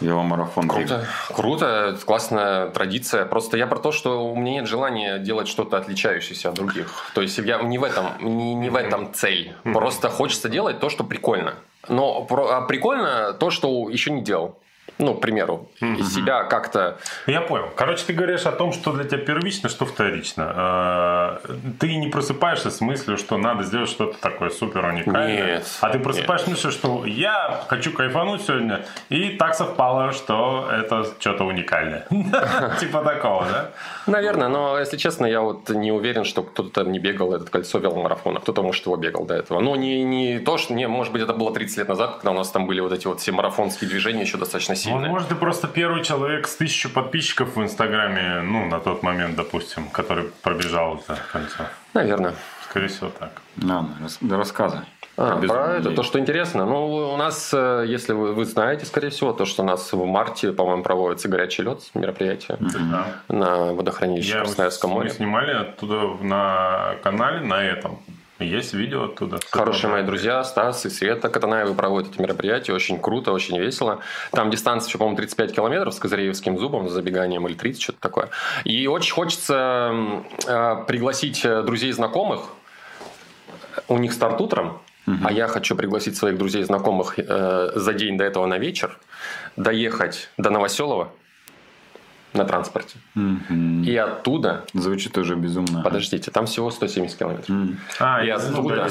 Веломарафон. 0.00 0.68
Круто, 0.68 1.06
круто, 1.34 1.98
классная 2.04 2.68
традиция. 2.68 3.24
Просто 3.24 3.56
я 3.56 3.66
про 3.66 3.78
то, 3.78 3.92
что 3.92 4.24
у 4.30 4.36
меня 4.36 4.60
нет 4.60 4.66
желания 4.68 5.18
делать 5.18 5.48
что-то 5.48 5.76
отличающееся 5.76 6.50
от 6.50 6.54
других. 6.54 7.10
То 7.14 7.22
есть 7.22 7.38
я 7.38 7.58
не 7.62 7.78
в 7.78 7.84
этом, 7.84 8.06
не, 8.20 8.54
не 8.54 8.70
в 8.70 8.76
этом 8.76 9.12
цель. 9.12 9.54
Просто 9.64 10.08
хочется 10.08 10.48
делать 10.48 10.80
то, 10.80 10.88
что 10.88 11.04
прикольно. 11.04 11.54
Но 11.88 12.22
про- 12.22 12.58
а 12.58 12.60
прикольно 12.62 13.32
то, 13.32 13.50
что 13.50 13.88
еще 13.88 14.10
не 14.10 14.22
делал. 14.22 14.58
Ну, 14.98 15.14
к 15.14 15.20
примеру, 15.20 15.68
из 15.80 16.14
себя 16.14 16.44
как-то 16.44 16.98
Я 17.26 17.40
понял. 17.40 17.68
Короче, 17.76 18.04
ты 18.04 18.12
говоришь 18.12 18.46
о 18.46 18.52
том, 18.52 18.72
что 18.72 18.92
для 18.92 19.04
тебя 19.04 19.18
первично, 19.18 19.68
что 19.68 19.86
вторично. 19.86 21.40
Э, 21.44 21.56
Ты 21.78 21.96
не 21.96 22.08
просыпаешься 22.08 22.70
с 22.70 22.80
мыслью, 22.80 23.16
что 23.16 23.36
надо 23.38 23.62
сделать 23.64 23.88
что-то 23.88 24.18
такое 24.18 24.50
супер 24.50 24.84
уникальное. 24.84 25.46
Нет, 25.58 25.66
а 25.80 25.90
ты 25.90 25.98
просыпаешься 25.98 26.46
с 26.46 26.50
мыслью, 26.50 26.72
что 26.72 27.04
я 27.06 27.60
хочу 27.68 27.92
кайфануть 27.92 28.42
сегодня, 28.42 28.84
и 29.08 29.30
так 29.30 29.54
совпало, 29.54 30.12
что 30.12 30.68
это 30.70 31.04
что-то 31.18 31.44
уникальное. 31.44 32.06
Типа 32.80 33.02
такого, 33.02 33.46
да? 33.46 33.70
Наверное, 34.06 34.48
но 34.48 34.78
если 34.78 34.96
честно, 34.96 35.26
я 35.26 35.40
вот 35.42 35.68
не 35.70 35.92
уверен, 35.92 36.24
что 36.24 36.42
кто-то 36.42 36.70
там 36.70 36.92
не 36.92 36.98
бегал 36.98 37.32
этот 37.34 37.50
кольцо 37.50 37.78
веломарафона. 37.78 38.40
Кто-то, 38.40 38.62
может, 38.62 38.84
его 38.86 38.96
бегал 38.96 39.24
до 39.26 39.34
этого. 39.34 39.60
Но 39.60 39.76
не, 39.76 40.02
не 40.02 40.38
то, 40.38 40.58
что... 40.58 40.74
Не, 40.74 40.88
может 40.88 41.12
быть, 41.12 41.22
это 41.22 41.34
было 41.34 41.52
30 41.52 41.78
лет 41.78 41.88
назад, 41.88 42.16
когда 42.16 42.30
у 42.32 42.34
нас 42.34 42.50
там 42.50 42.66
были 42.66 42.80
вот 42.80 42.92
эти 42.92 43.06
вот 43.06 43.20
все 43.20 43.32
марафонские 43.32 43.88
движения 43.88 44.22
еще 44.22 44.38
достаточно 44.38 44.74
сильные. 44.74 44.87
Возможно, 44.92 45.28
ты 45.28 45.34
просто 45.34 45.68
первый 45.68 46.02
человек 46.04 46.46
с 46.46 46.56
тысячу 46.56 46.88
подписчиков 46.90 47.56
в 47.56 47.62
Инстаграме, 47.62 48.40
ну, 48.42 48.66
на 48.66 48.80
тот 48.80 49.02
момент, 49.02 49.36
допустим, 49.36 49.88
который 49.90 50.24
пробежал 50.42 50.96
это 50.96 51.18
кольцо. 51.32 51.64
Наверное. 51.94 52.34
Скорее 52.68 52.88
всего, 52.88 53.10
так. 53.18 53.30
Ладно, 53.62 53.96
рас- 54.02 54.18
да 54.20 54.36
рассказывай. 54.36 54.84
А, 55.16 55.36
Про 55.40 55.76
это, 55.78 55.90
то, 55.90 56.02
что 56.04 56.20
интересно. 56.20 56.64
Ну, 56.64 57.12
у 57.12 57.16
нас, 57.16 57.50
э, 57.52 57.84
если 57.88 58.12
вы, 58.12 58.34
вы 58.34 58.44
знаете, 58.44 58.86
скорее 58.86 59.08
всего, 59.08 59.32
то, 59.32 59.46
что 59.46 59.62
у 59.62 59.66
нас 59.66 59.92
в 59.92 60.04
марте, 60.04 60.52
по-моему, 60.52 60.82
проводится 60.84 61.28
горячий 61.28 61.62
лед 61.62 61.80
мероприятие 61.94 62.56
Да. 62.60 63.06
на 63.28 63.72
водохранилище 63.72 64.34
Я, 64.34 64.40
Красноярском 64.42 64.90
мы 64.90 64.96
море. 64.98 65.10
снимали 65.10 65.50
оттуда 65.52 66.22
на 66.22 66.94
канале, 67.02 67.40
на 67.40 67.60
этом. 67.64 67.98
Есть 68.38 68.72
видео 68.72 69.06
оттуда. 69.06 69.40
Хорошие 69.50 69.90
мои 69.90 70.04
друзья, 70.04 70.44
Стас 70.44 70.86
и 70.86 70.90
Света 70.90 71.28
Катанаевы 71.28 71.74
проводят 71.74 72.12
эти 72.12 72.20
мероприятия. 72.20 72.72
Очень 72.72 73.00
круто, 73.00 73.32
очень 73.32 73.58
весело. 73.58 74.00
Там 74.30 74.50
дистанция 74.50 74.88
еще, 74.88 74.98
по-моему, 74.98 75.16
35 75.16 75.54
километров 75.54 75.92
с 75.92 75.98
Козыреевским 75.98 76.56
зубом, 76.56 76.88
с 76.88 76.92
забеганием 76.92 77.46
или 77.48 77.54
30, 77.54 77.82
что-то 77.82 78.00
такое. 78.00 78.30
И 78.64 78.86
очень 78.86 79.12
хочется 79.12 79.92
э, 80.46 80.84
пригласить 80.86 81.44
э, 81.44 81.62
друзей 81.62 81.90
и 81.90 81.92
знакомых. 81.92 82.42
У 83.88 83.98
них 83.98 84.12
старт 84.12 84.40
утром, 84.40 84.80
а 85.24 85.32
я 85.32 85.48
хочу 85.48 85.74
пригласить 85.74 86.16
своих 86.16 86.38
друзей 86.38 86.62
и 86.62 86.64
знакомых 86.64 87.18
э, 87.18 87.70
за 87.74 87.92
день 87.92 88.18
до 88.18 88.24
этого 88.24 88.46
на 88.46 88.58
вечер, 88.58 88.98
доехать 89.56 90.28
до 90.36 90.50
Новоселова 90.50 91.10
на 92.38 92.44
транспорте. 92.44 92.96
Мгм. 93.14 93.82
И 93.82 93.94
оттуда, 93.96 94.64
Звучит 94.72 95.18
уже 95.18 95.34
безумно. 95.34 95.82
подождите, 95.82 96.30
там 96.30 96.46
всего 96.46 96.70
170 96.70 97.18
километров. 97.18 97.50
М. 97.50 97.78
А, 97.98 98.24
И 98.24 98.30
оттуда, 98.30 98.88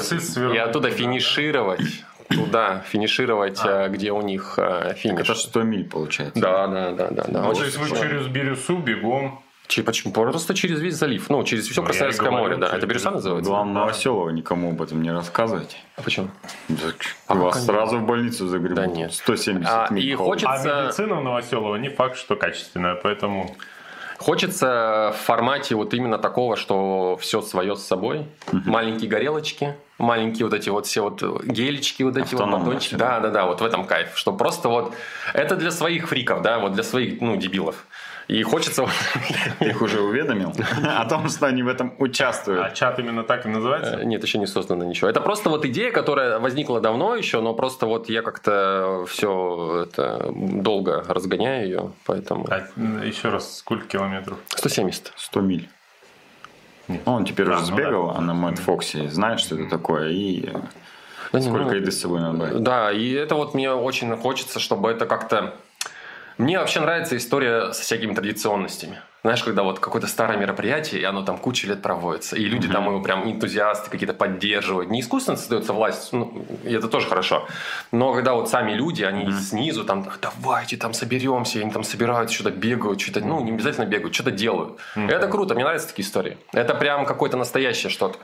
и 0.54 0.56
оттуда 0.58 0.90
финишировать, 0.90 1.80
туда 2.28 2.80
финишировать, 2.88 3.60
э, 3.64 3.88
где 3.88 4.12
у 4.12 4.22
них 4.22 4.54
э, 4.58 4.94
финиш. 4.96 5.20
Это 5.20 5.34
100 5.34 5.62
миль 5.62 5.84
получается. 5.88 6.40
Да, 6.40 6.66
да, 6.68 6.92
да, 6.92 7.08
да, 7.10 7.24
да. 7.26 7.42
Ну, 7.42 7.54
то 7.54 7.64
есть 7.64 7.76
вы 7.78 7.88
через 7.88 8.26
Бирюсу 8.26 8.76
бегом 8.78 9.42
Че- 9.68 9.82
Почему? 9.82 10.12
Просто 10.14 10.54
через 10.54 10.80
весь 10.80 10.94
залив. 10.94 11.28
Ну, 11.28 11.44
через 11.44 11.68
все 11.68 11.80
Ну, 11.82 11.86
Красноярское 11.86 12.30
говорю, 12.30 12.42
море, 12.44 12.56
да. 12.56 12.66
через 12.68 12.78
Это 12.78 12.86
Бирюса 12.86 13.10
называется? 13.10 13.50
Главное, 13.50 13.74
Новоселова 13.74 14.30
никому 14.30 14.70
об 14.70 14.80
этом 14.80 15.02
не 15.02 15.12
рассказывайте. 15.12 15.76
А 15.96 16.02
почему? 16.02 16.28
Так, 16.68 16.94
А 17.26 17.34
Вас 17.34 17.64
сразу 17.66 17.98
в 17.98 18.06
больницу 18.06 18.48
загребут. 18.48 18.76
Да 18.76 18.86
нет. 18.86 19.12
170 19.12 19.90
А, 19.90 19.94
и 19.94 20.14
хочется- 20.14 20.50
А 20.80 20.84
медицина 20.84 21.16
в 21.16 21.22
Новоселово 21.22 21.76
не 21.76 21.90
факт, 21.90 22.16
что 22.16 22.34
качественная, 22.36 22.94
поэтому... 22.94 23.54
Хочется 24.18 25.14
в 25.16 25.24
формате 25.26 25.76
вот 25.76 25.94
именно 25.94 26.18
такого, 26.18 26.56
что 26.56 27.16
все 27.20 27.40
свое 27.40 27.76
с 27.76 27.84
собой. 27.84 28.26
Маленькие 28.50 29.08
горелочки, 29.08 29.76
маленькие 29.98 30.46
вот 30.46 30.54
эти 30.54 30.70
вот 30.70 30.86
все 30.86 31.02
вот 31.02 31.22
гелечки, 31.44 32.02
вот 32.02 32.16
эти 32.16 32.34
вот 32.34 32.40
Автономно 32.42 32.64
батончики. 32.64 32.88
всё, 32.94 32.98
Да, 32.98 33.20
да, 33.20 33.28
да, 33.30 33.46
вот 33.46 33.60
в 33.60 33.64
этом 33.64 33.84
кайф. 33.86 34.16
Что 34.18 34.32
просто 34.32 34.68
вот 34.68 34.92
это 35.34 35.54
для 35.54 35.70
своих 35.70 36.08
фриков, 36.08 36.42
да, 36.42 36.58
вот 36.58 36.72
для 36.72 36.82
своих, 36.82 37.20
ну, 37.20 37.36
дебилов. 37.36 37.86
И 38.28 38.42
хочется 38.42 38.86
их 39.60 39.80
уже 39.82 40.00
уведомил 40.02 40.52
о 40.84 41.04
том, 41.06 41.28
что 41.30 41.46
они 41.46 41.62
в 41.62 41.68
этом 41.68 41.94
А 41.98 42.02
участвуют. 42.02 42.74
чат 42.74 42.98
именно 42.98 43.22
так 43.22 43.46
и 43.46 43.48
называется? 43.48 43.96
Э, 44.00 44.04
Нет, 44.04 44.22
еще 44.22 44.38
не 44.38 44.46
создано 44.46 44.84
ничего. 44.84 45.08
Это 45.08 45.20
просто 45.22 45.48
вот 45.48 45.64
идея, 45.64 45.90
которая 45.90 46.38
возникла 46.38 46.80
давно 46.80 47.16
еще, 47.16 47.40
но 47.40 47.54
просто 47.54 47.86
вот 47.86 48.10
я 48.10 48.20
как-то 48.20 49.06
все 49.08 49.86
это 49.88 50.30
долго 50.34 51.02
разгоняю 51.08 51.64
ее, 51.66 51.90
поэтому... 52.04 52.46
А, 52.50 52.66
еще 53.02 53.30
раз, 53.30 53.58
сколько 53.58 53.86
километров? 53.86 54.38
170. 54.48 55.12
100 55.16 55.40
миль. 55.40 55.68
Нет. 56.88 57.00
Ну, 57.06 57.12
он 57.14 57.24
теперь 57.24 57.46
Да, 57.46 57.52
уже 57.56 57.70
ну 57.70 57.76
сбегал, 57.76 58.06
да. 58.08 58.14
а 58.18 58.20
на 58.20 58.34
Мэтт 58.34 58.58
Фоксе 58.58 59.08
знает, 59.08 59.40
что 59.40 59.54
это 59.56 59.68
такое, 59.70 60.08
и 60.10 60.46
э, 60.50 60.52
Да 61.32 61.38
не, 61.40 61.46
сколько 61.46 61.64
ну, 61.66 61.72
еды 61.72 61.90
с 61.92 62.00
собой 62.00 62.20
надо 62.20 62.38
брать. 62.38 62.62
Да, 62.62 62.92
и 62.92 63.10
это 63.12 63.34
вот 63.34 63.54
мне 63.54 63.70
очень 63.72 64.14
хочется, 64.16 64.58
чтобы 64.60 64.90
это 64.90 65.06
как-то... 65.06 65.54
Мне 66.38 66.60
вообще 66.60 66.78
нравится 66.78 67.16
история 67.16 67.72
со 67.72 67.82
всякими 67.82 68.14
традиционностями. 68.14 69.00
Знаешь, 69.24 69.42
когда 69.42 69.64
вот 69.64 69.80
какое-то 69.80 70.06
старое 70.06 70.38
мероприятие, 70.38 71.00
и 71.00 71.04
оно 71.04 71.24
там 71.24 71.36
кучу 71.38 71.66
лет 71.66 71.82
проводится, 71.82 72.36
и 72.36 72.44
люди 72.44 72.68
там 72.68 72.86
его 72.86 73.02
прям 73.02 73.28
энтузиасты 73.28 73.90
какие-то 73.90 74.14
поддерживают. 74.14 74.88
Не 74.88 75.00
искусственно 75.00 75.36
создается 75.36 75.72
власть, 75.72 76.12
ну, 76.12 76.46
и 76.62 76.72
это 76.72 76.86
тоже 76.86 77.08
хорошо. 77.08 77.48
Но 77.90 78.14
когда 78.14 78.34
вот 78.34 78.48
сами 78.48 78.72
люди, 78.74 79.02
они 79.02 79.32
снизу 79.32 79.84
там, 79.84 80.06
давайте 80.22 80.76
там 80.76 80.94
соберемся, 80.94 81.58
и 81.58 81.62
они 81.62 81.72
там 81.72 81.82
собираются, 81.82 82.36
что-то 82.36 82.52
бегают, 82.52 83.00
что-то, 83.00 83.20
ну, 83.20 83.40
не 83.40 83.50
обязательно 83.50 83.86
бегают, 83.86 84.14
что-то 84.14 84.30
делают. 84.30 84.78
Это 84.94 85.26
круто, 85.26 85.54
мне 85.54 85.64
нравятся 85.64 85.88
такие 85.88 86.06
истории. 86.06 86.38
Это 86.52 86.76
прям 86.76 87.04
какое-то 87.04 87.36
настоящее 87.36 87.90
что-то. 87.90 88.18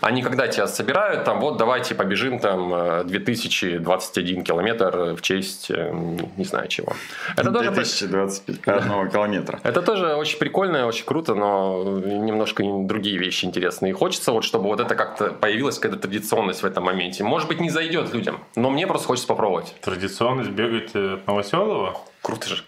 Они 0.00 0.22
когда 0.22 0.46
тебя 0.48 0.66
собирают, 0.66 1.24
там, 1.24 1.40
вот 1.40 1.56
давайте 1.56 1.94
побежим 1.94 2.38
там 2.38 2.72
э, 2.74 3.04
2021 3.04 4.42
километр 4.44 5.14
в 5.14 5.22
честь, 5.22 5.70
э, 5.70 5.90
не 6.36 6.44
знаю 6.44 6.68
чего. 6.68 6.92
Это 7.36 7.50
тоже, 7.50 7.70
2021 7.70 9.10
километра. 9.10 9.60
это 9.62 9.82
тоже 9.82 10.14
очень 10.14 10.38
прикольно, 10.38 10.86
очень 10.86 11.04
круто, 11.04 11.34
но 11.34 12.00
немножко 12.00 12.62
другие 12.64 13.18
вещи 13.18 13.44
интересные. 13.44 13.90
И 13.90 13.92
хочется 13.92 14.32
вот, 14.32 14.44
чтобы 14.44 14.66
вот 14.66 14.80
это 14.80 14.94
как-то 14.94 15.30
появилась 15.30 15.78
какая-то 15.78 16.02
традиционность 16.02 16.62
в 16.62 16.66
этом 16.66 16.84
моменте. 16.84 17.24
Может 17.24 17.48
быть, 17.48 17.60
не 17.60 17.70
зайдет 17.70 18.12
людям, 18.14 18.40
но 18.56 18.70
мне 18.70 18.86
просто 18.86 19.08
хочется 19.08 19.28
попробовать. 19.28 19.74
Традиционность 19.80 20.50
бегать 20.50 20.90
э, 20.94 21.14
от 21.14 21.26
Новоселова? 21.26 21.96
Круто 22.22 22.48
же. 22.48 22.62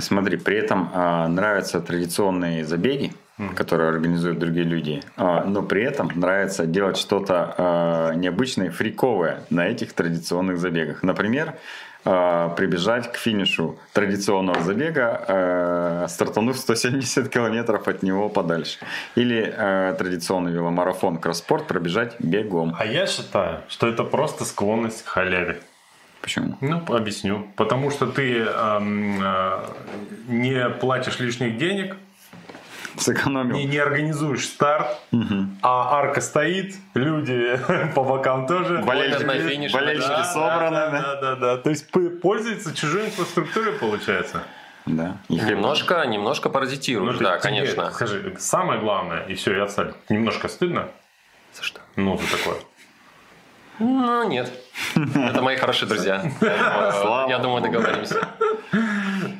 Смотри, 0.00 0.36
при 0.36 0.58
этом 0.58 0.90
а, 0.92 1.28
нравятся 1.28 1.80
традиционные 1.80 2.64
забеги, 2.64 3.12
которые 3.54 3.90
организуют 3.90 4.38
другие 4.38 4.64
люди, 4.64 5.02
а, 5.16 5.44
но 5.44 5.62
при 5.62 5.82
этом 5.82 6.10
нравится 6.14 6.66
делать 6.66 6.96
что-то 6.96 7.54
а, 7.56 8.14
необычное, 8.14 8.70
фриковое 8.70 9.42
на 9.50 9.68
этих 9.68 9.92
традиционных 9.92 10.58
забегах. 10.58 11.02
Например, 11.02 11.54
а, 12.04 12.48
прибежать 12.50 13.12
к 13.12 13.16
финишу 13.16 13.78
традиционного 13.92 14.62
забега, 14.62 15.24
а, 15.28 16.06
стартанув 16.08 16.58
170 16.58 17.28
километров 17.32 17.86
от 17.86 18.02
него 18.02 18.28
подальше. 18.28 18.78
Или 19.14 19.54
традиционный 19.98 20.52
веломарафон 20.52 21.18
кросспорт 21.18 21.66
пробежать 21.66 22.16
бегом. 22.18 22.74
А 22.78 22.86
я 22.86 23.06
считаю, 23.06 23.60
что 23.68 23.86
это 23.86 24.04
просто 24.04 24.44
склонность 24.44 25.04
к 25.04 25.08
халяве. 25.08 25.60
Почему? 26.20 26.56
Ну, 26.60 26.82
объясню. 26.88 27.46
Потому 27.56 27.90
что 27.90 28.06
ты 28.06 28.40
эм, 28.40 29.22
э, 29.22 29.60
не 30.28 30.68
платишь 30.68 31.20
лишних 31.20 31.58
денег, 31.58 31.96
Сэкономил. 32.96 33.56
не, 33.56 33.64
не 33.64 33.78
организуешь 33.78 34.46
старт, 34.46 34.98
а 35.62 35.98
арка 35.98 36.20
стоит, 36.20 36.74
люди 36.94 37.60
по 37.94 38.02
бокам 38.04 38.46
тоже. 38.46 38.78
Болельщики- 38.78 39.72
болельщики 39.72 40.08
да, 40.08 40.24
собраны, 40.24 40.70
да, 40.76 40.90
да? 40.90 41.00
да, 41.00 41.20
да, 41.20 41.36
да. 41.36 41.56
То 41.58 41.70
есть 41.70 41.90
пользуется 42.22 42.74
чужой 42.74 43.06
инфраструктурой, 43.06 43.72
получается. 43.74 44.42
Да. 44.86 45.18
И 45.28 45.34
Немножко, 45.34 46.04
немножко 46.06 46.48
паразитируешь, 46.48 47.16
Ну, 47.16 47.20
да, 47.20 47.38
тебе, 47.38 47.42
конечно. 47.50 47.90
Скажи, 47.90 48.34
самое 48.38 48.80
главное, 48.80 49.22
и 49.24 49.34
все, 49.34 49.54
и 49.54 49.60
отстали. 49.60 49.92
Немножко 50.08 50.48
стыдно? 50.48 50.88
За 51.54 51.62
что? 51.62 51.80
Ну, 51.96 52.16
за 52.18 52.36
такое. 52.38 52.56
Ну, 53.80 54.28
нет. 54.28 54.50
Это 54.96 55.42
мои 55.42 55.56
хорошие 55.56 55.88
друзья. 55.88 56.22
Я 57.28 57.38
думаю, 57.38 57.62
договоримся. 57.62 58.28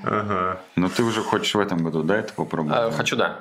Ага. 0.05 0.61
Но 0.77 0.89
ты 0.89 1.03
уже 1.03 1.23
хочешь 1.23 1.55
в 1.55 1.61
этом 1.61 1.83
году, 1.85 2.03
да, 2.03 2.17
это 2.19 2.33
попробовать? 2.35 2.79
А, 2.79 2.91
Хочу, 2.91 3.17
да. 3.17 3.41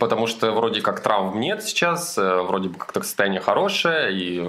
Потому 0.00 0.26
что 0.26 0.50
вроде 0.50 0.80
как 0.80 0.98
травм 1.00 1.38
нет 1.38 1.62
сейчас, 1.62 2.18
э, 2.18 2.42
вроде 2.42 2.68
бы 2.68 2.76
как-то 2.76 3.02
состояние 3.02 3.40
хорошее, 3.40 4.12
и 4.12 4.44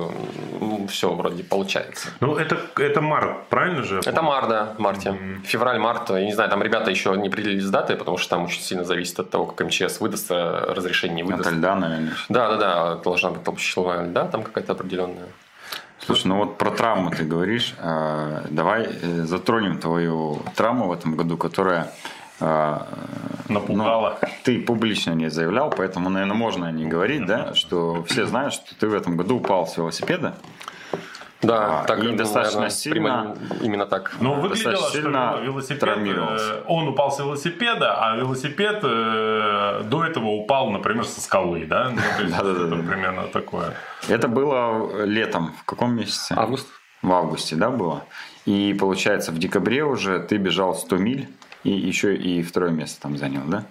все 0.87 1.13
вроде 1.13 1.43
получается. 1.43 2.09
Ну, 2.21 2.37
это, 2.37 2.57
это 2.77 3.01
март, 3.01 3.47
правильно 3.49 3.83
же? 3.83 4.01
Это 4.03 4.23
март, 4.23 4.49
да, 4.49 4.73
в 4.75 4.79
марте. 4.79 5.15
Февраль-март. 5.45 6.09
Я 6.09 6.25
не 6.25 6.33
знаю, 6.33 6.49
там 6.49 6.63
ребята 6.63 6.89
еще 6.89 7.15
не 7.15 7.27
определились 7.27 7.65
с 7.65 7.69
датой, 7.69 7.97
потому 7.97 8.17
что 8.17 8.31
там 8.31 8.45
очень 8.45 8.61
сильно 8.61 8.83
зависит 8.83 9.19
от 9.19 9.29
того, 9.29 9.45
как 9.45 9.67
МЧС 9.67 9.99
выдаст 10.01 10.31
э, 10.31 10.73
разрешение, 10.73 11.17
не 11.17 11.21
От 11.31 11.37
выдаст. 11.37 11.51
льда, 11.55 11.75
наверное. 11.75 12.13
Да, 12.29 12.49
да, 12.49 12.55
да, 12.57 12.95
должна 12.95 13.29
быть 13.29 13.43
толщина 13.43 14.03
льда, 14.05 14.25
там 14.25 14.41
какая-то 14.41 14.73
определенная. 14.73 15.27
Слушай, 16.07 16.27
ну 16.27 16.37
вот 16.37 16.57
про 16.57 16.71
травму 16.71 17.11
ты 17.11 17.25
говоришь. 17.25 17.75
А, 17.79 18.45
Давай 18.49 18.87
э, 18.89 19.23
затронем 19.25 19.77
твою 19.77 20.41
травму 20.55 20.87
в 20.87 20.93
этом 20.93 21.17
году, 21.17 21.35
которая 21.35 21.91
а, 22.39 22.87
Напугала. 23.49 24.17
ну, 24.21 24.27
ты 24.43 24.61
публично 24.61 25.11
не 25.11 25.29
заявлял, 25.29 25.69
поэтому, 25.69 26.09
наверное, 26.09 26.37
можно 26.37 26.71
не 26.71 26.85
говорить, 26.85 27.25
да, 27.25 27.53
что 27.55 28.05
все 28.05 28.25
знают, 28.25 28.53
что 28.53 28.73
ты 28.79 28.87
в 28.87 28.93
этом 28.93 29.17
году 29.17 29.35
упал 29.35 29.67
с 29.67 29.75
велосипеда. 29.75 30.37
Да, 31.43 31.81
А, 31.81 31.83
так 31.85 32.03
и 32.03 32.11
достаточно 32.13 32.61
наверное, 32.61 32.69
сильно- 32.75 33.35
прямо 33.35 33.35
Именно 33.61 33.85
так. 33.85 34.11
Ну, 34.19 34.33
выглядело, 34.41 34.71
достаточно 34.73 34.89
что 34.89 35.01
сильно 35.01 35.39
велосипед, 35.43 35.79
травмировался. 35.79 36.45
э, 36.53 36.63
он 36.67 36.87
упал 36.87 37.11
с 37.11 37.19
велосипеда, 37.19 37.93
а 38.03 38.15
велосипед 38.17 38.79
э, 38.83 39.81
до 39.85 40.03
этого 40.05 40.27
упал, 40.29 40.71
например, 40.71 41.05
со 41.05 41.21
скалы, 41.21 41.65
да? 41.67 41.89
Ну, 41.91 41.97
то 42.17 42.23
есть 42.23 42.35
Да-да-да. 42.37 42.65
это 42.75 42.75
примерно 42.83 43.23
такое. 43.27 43.73
Это 44.09 44.27
было 44.27 45.03
летом. 45.05 45.53
В 45.61 45.63
каком 45.65 45.95
месяце? 45.95 46.33
Август. 46.35 46.67
В 47.03 47.11
августе, 47.13 47.55
да, 47.55 47.69
было? 47.69 48.03
И 48.45 48.73
получается, 48.79 49.31
в 49.31 49.37
декабре 49.37 49.83
уже 49.83 50.19
ты 50.19 50.37
бежал 50.37 50.73
100 50.73 50.97
миль 50.97 51.29
и 51.63 51.69
еще 51.71 52.15
и 52.15 52.41
второе 52.41 52.71
место 52.71 52.99
там 53.01 53.15
занял, 53.17 53.43
да? 53.45 53.63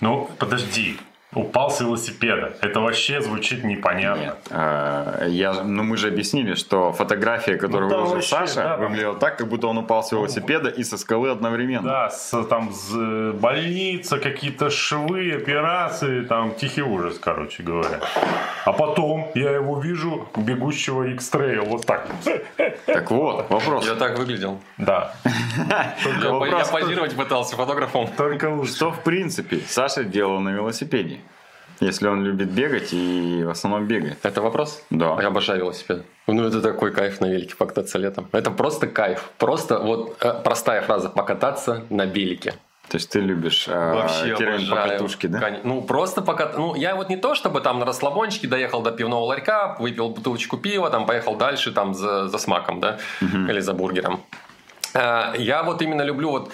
Ну, 0.00 0.30
подожди. 0.38 0.98
Упал 1.34 1.70
с 1.70 1.80
велосипеда. 1.80 2.56
Это 2.60 2.80
вообще 2.80 3.20
звучит 3.20 3.64
непонятно. 3.64 4.20
Нет. 4.22 4.36
А, 4.50 5.26
Я, 5.26 5.62
ну 5.64 5.82
мы 5.82 5.96
же 5.96 6.08
объяснили, 6.08 6.54
что 6.54 6.92
фотография, 6.92 7.56
которую 7.56 7.90
Ну, 7.90 7.96
выложил 7.96 8.14
вообще, 8.14 8.28
Саша, 8.28 8.54
да, 8.54 8.76
выглядела 8.76 9.14
так, 9.16 9.38
как 9.38 9.48
будто 9.48 9.66
он 9.66 9.78
упал 9.78 10.02
с 10.02 10.12
велосипеда 10.12 10.68
и 10.68 10.84
со 10.84 10.96
скалы 10.98 11.30
одновременно. 11.30 11.88
Да, 11.88 12.10
с, 12.10 12.42
там 12.44 12.72
с, 12.72 13.32
больница, 13.34 14.18
какие-то 14.18 14.70
швы, 14.70 15.32
операции, 15.32 16.22
там 16.22 16.54
тихий 16.54 16.82
ужас, 16.82 17.18
короче 17.18 17.62
говоря. 17.62 18.00
А 18.64 18.72
потом 18.72 19.30
я 19.34 19.50
его 19.50 19.80
вижу, 19.80 20.28
бегущего 20.36 21.04
X-Trail, 21.08 21.64
вот 21.68 21.86
так. 21.86 22.06
Так 22.86 23.10
вот, 23.10 23.50
вопрос. 23.50 23.86
Я 23.86 23.94
так 23.94 24.18
выглядел. 24.18 24.60
Да. 24.78 25.14
Я, 25.70 26.64
позировать 26.70 27.14
пытался 27.14 27.56
фотографом. 27.56 28.08
Только 28.16 28.50
лучше. 28.50 28.74
Что 28.74 28.90
в 28.92 29.02
принципе 29.02 29.60
Саша 29.66 30.04
делал 30.04 30.40
на 30.40 30.50
велосипеде? 30.50 31.18
Если 31.80 32.06
он 32.08 32.24
любит 32.24 32.48
бегать 32.50 32.92
и 32.92 33.42
в 33.44 33.50
основном 33.50 33.86
бегает. 33.86 34.18
Это 34.22 34.40
вопрос? 34.40 34.82
Да. 34.90 35.16
Я 35.20 35.28
обожаю 35.28 35.60
велосипед. 35.60 36.04
Ну, 36.26 36.44
это 36.46 36.60
такой 36.62 36.92
кайф 36.92 37.20
на 37.20 37.26
велике 37.26 37.56
покататься 37.56 37.98
летом. 37.98 38.28
Это 38.32 38.50
просто 38.50 38.86
кайф. 38.86 39.30
Просто 39.38 39.78
вот 39.78 40.16
э, 40.20 40.34
простая 40.44 40.82
фраза 40.82 41.08
«покататься 41.10 41.82
на 41.90 42.04
велике». 42.06 42.54
То 42.88 42.96
есть 42.96 43.10
ты 43.10 43.20
любишь 43.20 43.64
э, 43.66 43.94
Вообще 43.94 44.36
термин 44.36 44.54
обожаю. 44.56 44.82
покатушки, 44.88 45.26
да? 45.26 45.40
Кон- 45.40 45.60
Ну, 45.64 45.82
просто 45.82 46.22
пока... 46.22 46.52
Ну, 46.56 46.74
я 46.76 46.94
вот 46.96 47.08
не 47.08 47.16
то, 47.16 47.34
чтобы 47.34 47.60
там 47.60 47.78
на 47.80 47.86
расслабончике 47.86 48.46
доехал 48.46 48.82
до 48.82 48.92
пивного 48.92 49.24
ларька, 49.24 49.76
выпил 49.80 50.10
бутылочку 50.10 50.56
пива, 50.58 50.90
там 50.90 51.06
поехал 51.06 51.36
дальше 51.36 51.72
там 51.72 51.94
за, 51.94 52.28
за 52.28 52.38
смаком, 52.38 52.80
да, 52.80 52.98
или 53.20 53.60
за 53.60 53.72
бургером. 53.72 54.20
Э, 54.94 55.32
Я 55.38 55.62
вот 55.62 55.82
именно 55.82 56.02
люблю 56.02 56.30
вот 56.30 56.48
э, 56.48 56.52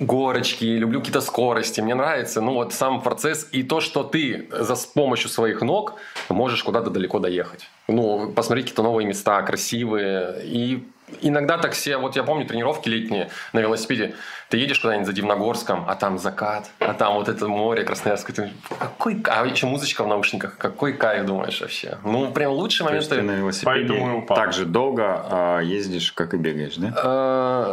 горочки, 0.00 0.64
люблю 0.64 1.00
какие-то 1.00 1.20
скорости, 1.20 1.80
мне 1.80 1.94
нравится, 1.94 2.40
ну 2.40 2.54
вот 2.54 2.72
сам 2.74 3.02
процесс 3.02 3.48
и 3.52 3.62
то, 3.62 3.80
что 3.80 4.02
ты 4.02 4.48
за 4.50 4.74
с 4.74 4.86
помощью 4.86 5.30
своих 5.30 5.62
ног 5.62 5.94
можешь 6.28 6.62
куда-то 6.62 6.90
далеко 6.90 7.18
доехать. 7.18 7.68
Ну, 7.88 8.32
посмотреть 8.32 8.66
какие-то 8.66 8.82
новые 8.82 9.06
места, 9.06 9.40
красивые, 9.42 10.42
и 10.44 10.84
иногда 11.20 11.58
так 11.58 11.72
все, 11.72 11.98
вот 11.98 12.16
я 12.16 12.22
помню 12.22 12.46
тренировки 12.46 12.88
летние 12.88 13.30
на 13.52 13.60
велосипеде, 13.60 14.14
ты 14.48 14.58
едешь 14.58 14.78
куда-нибудь 14.80 15.06
за 15.06 15.12
Дивногорском, 15.12 15.84
а 15.88 15.94
там 15.96 16.18
закат, 16.18 16.70
а 16.78 16.94
там 16.94 17.14
вот 17.14 17.28
это 17.28 17.48
море 17.48 17.82
Красноярское. 17.84 18.34
Ты, 18.36 18.52
какой 18.78 19.16
кайф, 19.16 19.42
а 19.42 19.46
еще 19.46 19.66
музычка 19.66 20.04
в 20.04 20.06
наушниках, 20.08 20.56
какой 20.56 20.92
кайф 20.92 21.26
думаешь 21.26 21.60
вообще? 21.60 21.98
Ну, 22.04 22.30
прям 22.30 22.52
лучший 22.52 22.78
То 22.80 22.84
момент. 22.84 23.02
есть 23.02 23.10
ты 23.14 23.22
на 23.22 23.32
велосипеде 23.32 23.66
Поэтому 23.88 24.14
и 24.14 24.18
упал. 24.22 24.36
так 24.36 24.52
же 24.52 24.64
долго 24.66 25.02
а, 25.28 25.60
ездишь, 25.60 26.12
как 26.12 26.34
и 26.34 26.36
бегаешь, 26.36 26.76
да? 26.76 26.92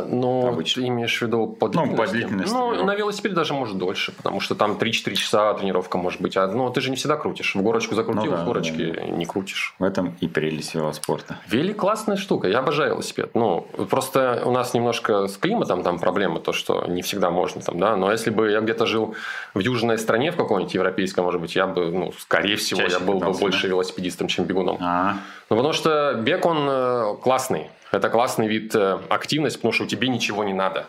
Э, 0.04 0.06
ну, 0.10 0.48
Обычно. 0.48 0.82
ты 0.82 0.88
имеешь 0.88 1.18
в 1.18 1.22
виду 1.22 1.48
по 1.48 1.68
Ну, 1.68 1.72
длительности? 1.74 1.98
по 1.98 2.08
длительности, 2.12 2.54
Ну, 2.54 2.76
да. 2.76 2.84
на 2.84 2.96
велосипеде 2.96 3.36
даже 3.36 3.54
может 3.54 3.78
дольше, 3.78 4.12
потому 4.14 4.40
что 4.40 4.56
там 4.56 4.74
3-4 4.74 5.16
часа 5.16 5.54
тренировка 5.54 5.98
может 5.98 6.22
быть. 6.22 6.38
А, 6.38 6.48
ну, 6.48 6.70
ты 6.72 6.82
же 6.82 6.90
не 6.90 6.96
всегда 6.96 7.18
крутишь. 7.18 7.56
В 7.56 7.62
горочку 7.62 7.96
закрутил, 7.96 8.32
Ну 8.32 8.38
да, 8.38 8.44
в 8.44 8.46
горочке 8.46 9.06
не 9.10 9.26
крутишь. 9.26 9.76
В 9.80 9.84
этом 9.84 10.16
и 10.22 10.28
прелесть 10.28 10.74
велоспорта. 10.76 11.38
Велик 11.48 11.78
классная 11.78 12.16
штука, 12.18 12.48
я 12.48 12.60
обожаю 12.60 12.92
велосипед. 12.94 13.32
Ну, 13.34 13.68
просто 13.90 14.42
у 14.46 14.52
нас 14.52 14.74
немножко 14.74 15.28
с 15.28 15.38
климатом 15.38 15.84
там 15.84 16.00
проблемы, 16.00 16.40
то, 16.40 16.52
что 16.54 16.63
не 16.88 17.02
всегда 17.02 17.30
можно 17.30 17.62
там, 17.62 17.80
да. 17.80 17.96
Но 17.96 18.12
если 18.12 18.30
бы 18.30 18.52
я 18.52 18.62
где-то 18.62 18.86
жил 18.86 19.16
в 19.54 19.60
южной 19.60 19.98
стране, 19.98 20.32
в 20.32 20.36
какой-нибудь 20.36 20.74
европейской, 20.74 21.22
может 21.22 21.42
быть, 21.42 21.56
я 21.56 21.68
бы, 21.68 21.92
ну, 21.92 22.14
скорее 22.18 22.56
всего, 22.56 22.82
Чаще 22.82 22.94
я 22.94 23.00
был 23.00 23.20
бы 23.20 23.32
больше 23.32 23.68
велосипедистом, 23.68 24.28
чем 24.28 24.46
бегуном. 24.46 24.78
А, 24.82 25.18
Ну, 25.50 25.56
потому 25.58 25.74
что 25.74 26.14
бег, 26.14 26.46
он 26.46 26.68
э, 26.70 27.16
классный. 27.22 27.70
Это 27.92 28.10
классный 28.10 28.48
вид 28.48 28.76
э, 28.76 29.00
активности, 29.10 29.58
потому 29.58 29.74
что 29.74 29.86
тебе 29.86 30.08
ничего 30.08 30.44
не 30.44 30.54
надо. 30.54 30.86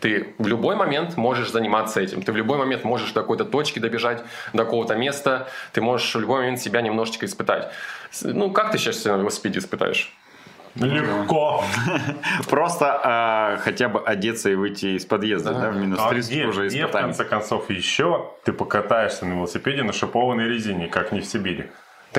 Ты 0.00 0.34
в 0.38 0.46
любой 0.46 0.76
момент 0.76 1.16
можешь 1.16 1.50
заниматься 1.50 2.00
этим. 2.00 2.22
Ты 2.22 2.32
в 2.32 2.36
любой 2.36 2.58
момент 2.58 2.84
можешь 2.84 3.12
до 3.12 3.20
какой-то 3.20 3.44
точки 3.44 3.80
добежать, 3.80 4.22
до 4.52 4.64
какого-то 4.64 4.94
места. 4.94 5.48
Ты 5.72 5.80
можешь 5.80 6.14
в 6.14 6.20
любой 6.20 6.40
момент 6.40 6.60
себя 6.60 6.80
немножечко 6.80 7.26
испытать. 7.26 7.68
Ну, 8.22 8.50
как 8.50 8.70
ты 8.70 8.78
сейчас 8.78 8.98
себя 8.98 9.16
на 9.16 9.20
велосипеде 9.20 9.58
испытаешь? 9.58 10.14
Легко. 10.80 11.64
Просто 12.48 13.00
а, 13.02 13.56
хотя 13.58 13.88
бы 13.88 14.00
одеться 14.00 14.50
и 14.50 14.54
выйти 14.54 14.96
из 14.96 15.04
подъезда, 15.04 15.52
да, 15.52 15.70
в 15.70 15.76
минус 15.76 15.98
А 16.00 16.08
30 16.08 16.30
где, 16.30 16.46
уже 16.46 16.68
где, 16.68 16.86
в 16.86 16.90
конце 16.92 17.24
концов, 17.24 17.70
еще 17.70 18.32
ты 18.44 18.52
покатаешься 18.52 19.26
на 19.26 19.34
велосипеде 19.34 19.82
на 19.82 19.92
шипованной 19.92 20.48
резине, 20.48 20.88
как 20.88 21.12
не 21.12 21.20
в 21.20 21.26
Сибири? 21.26 21.70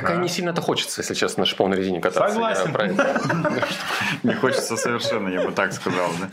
Такая 0.02 0.18
не 0.18 0.30
сильно-то 0.30 0.62
хочется, 0.62 1.02
если 1.02 1.14
честно, 1.14 1.42
на 1.42 1.46
шиповной 1.46 1.78
резине 1.78 2.00
кататься. 2.00 2.34
Согласен. 2.34 2.74
Не 4.24 4.34
хочется 4.34 4.78
совершенно, 4.78 5.30
я 5.30 5.46
бы 5.46 5.52
так 5.52 5.74
сказал, 5.74 6.10
да. 6.20 6.30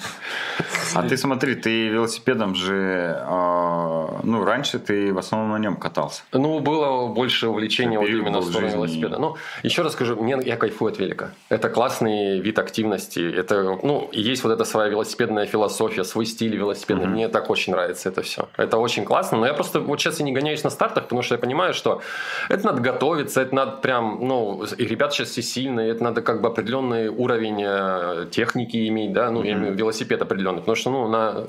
А 0.94 1.02
ты 1.02 1.16
смотри, 1.16 1.54
ты 1.54 1.88
велосипедом 1.88 2.54
же, 2.54 3.16
а, 3.20 4.20
ну, 4.23 4.44
раньше 4.44 4.78
ты 4.78 5.12
в 5.12 5.18
основном 5.18 5.50
на 5.52 5.58
нем 5.58 5.76
катался. 5.76 6.23
Ну, 6.32 6.61
было 6.61 7.08
больше 7.08 7.49
увлечения 7.49 7.99
вот 7.99 8.08
именно 8.08 8.40
в 8.40 8.44
сторону 8.44 8.73
велосипеда. 8.73 9.18
Ну, 9.18 9.37
еще 9.62 9.82
раз 9.82 9.92
скажу, 9.92 10.16
мне, 10.16 10.38
я 10.44 10.56
кайфую 10.56 10.92
от 10.92 10.99
велика. 10.99 11.30
Это 11.49 11.68
классный 11.68 12.40
вид 12.40 12.58
активности. 12.58 13.20
Это, 13.20 13.78
ну, 13.82 14.08
есть 14.12 14.44
вот 14.44 14.52
эта 14.52 14.64
своя 14.64 14.88
велосипедная 14.88 15.46
философия, 15.46 16.04
свой 16.04 16.26
стиль 16.26 16.56
велосипедный. 16.56 17.06
Мне 17.06 17.28
так 17.28 17.50
очень 17.50 17.73
нравится 17.73 18.08
это 18.08 18.23
все. 18.23 18.49
Это 18.56 18.78
очень 18.78 19.04
классно. 19.04 19.38
Но 19.38 19.46
я 19.46 19.54
просто 19.54 19.80
вот 19.80 20.00
сейчас 20.00 20.20
и 20.20 20.23
не 20.23 20.32
гоняюсь 20.32 20.64
на 20.64 20.70
стартах, 20.70 21.04
потому 21.04 21.23
что 21.23 21.35
я 21.35 21.38
понимаю, 21.38 21.75
что 21.75 22.00
это 22.49 22.66
надо 22.66 22.80
готовиться, 22.80 23.40
это 23.40 23.54
надо 23.57 23.73
прям, 23.79 24.19
ну, 24.21 24.63
и 24.65 24.85
ребята 24.85 25.15
сейчас 25.15 25.29
все 25.31 25.43
сильные, 25.43 25.91
это 25.91 26.05
надо 26.05 26.23
как 26.23 26.41
бы 26.41 26.49
определенный 26.49 27.09
уровень 27.09 27.63
э, 27.65 28.27
техники 28.31 28.87
иметь, 28.89 29.13
да, 29.13 29.31
ну, 29.31 29.43
виду 29.43 29.73
велосипед 29.73 30.23
определенный. 30.23 30.61
Потому 30.61 30.77
что, 30.77 30.91
ну, 30.91 31.09
на, 31.09 31.47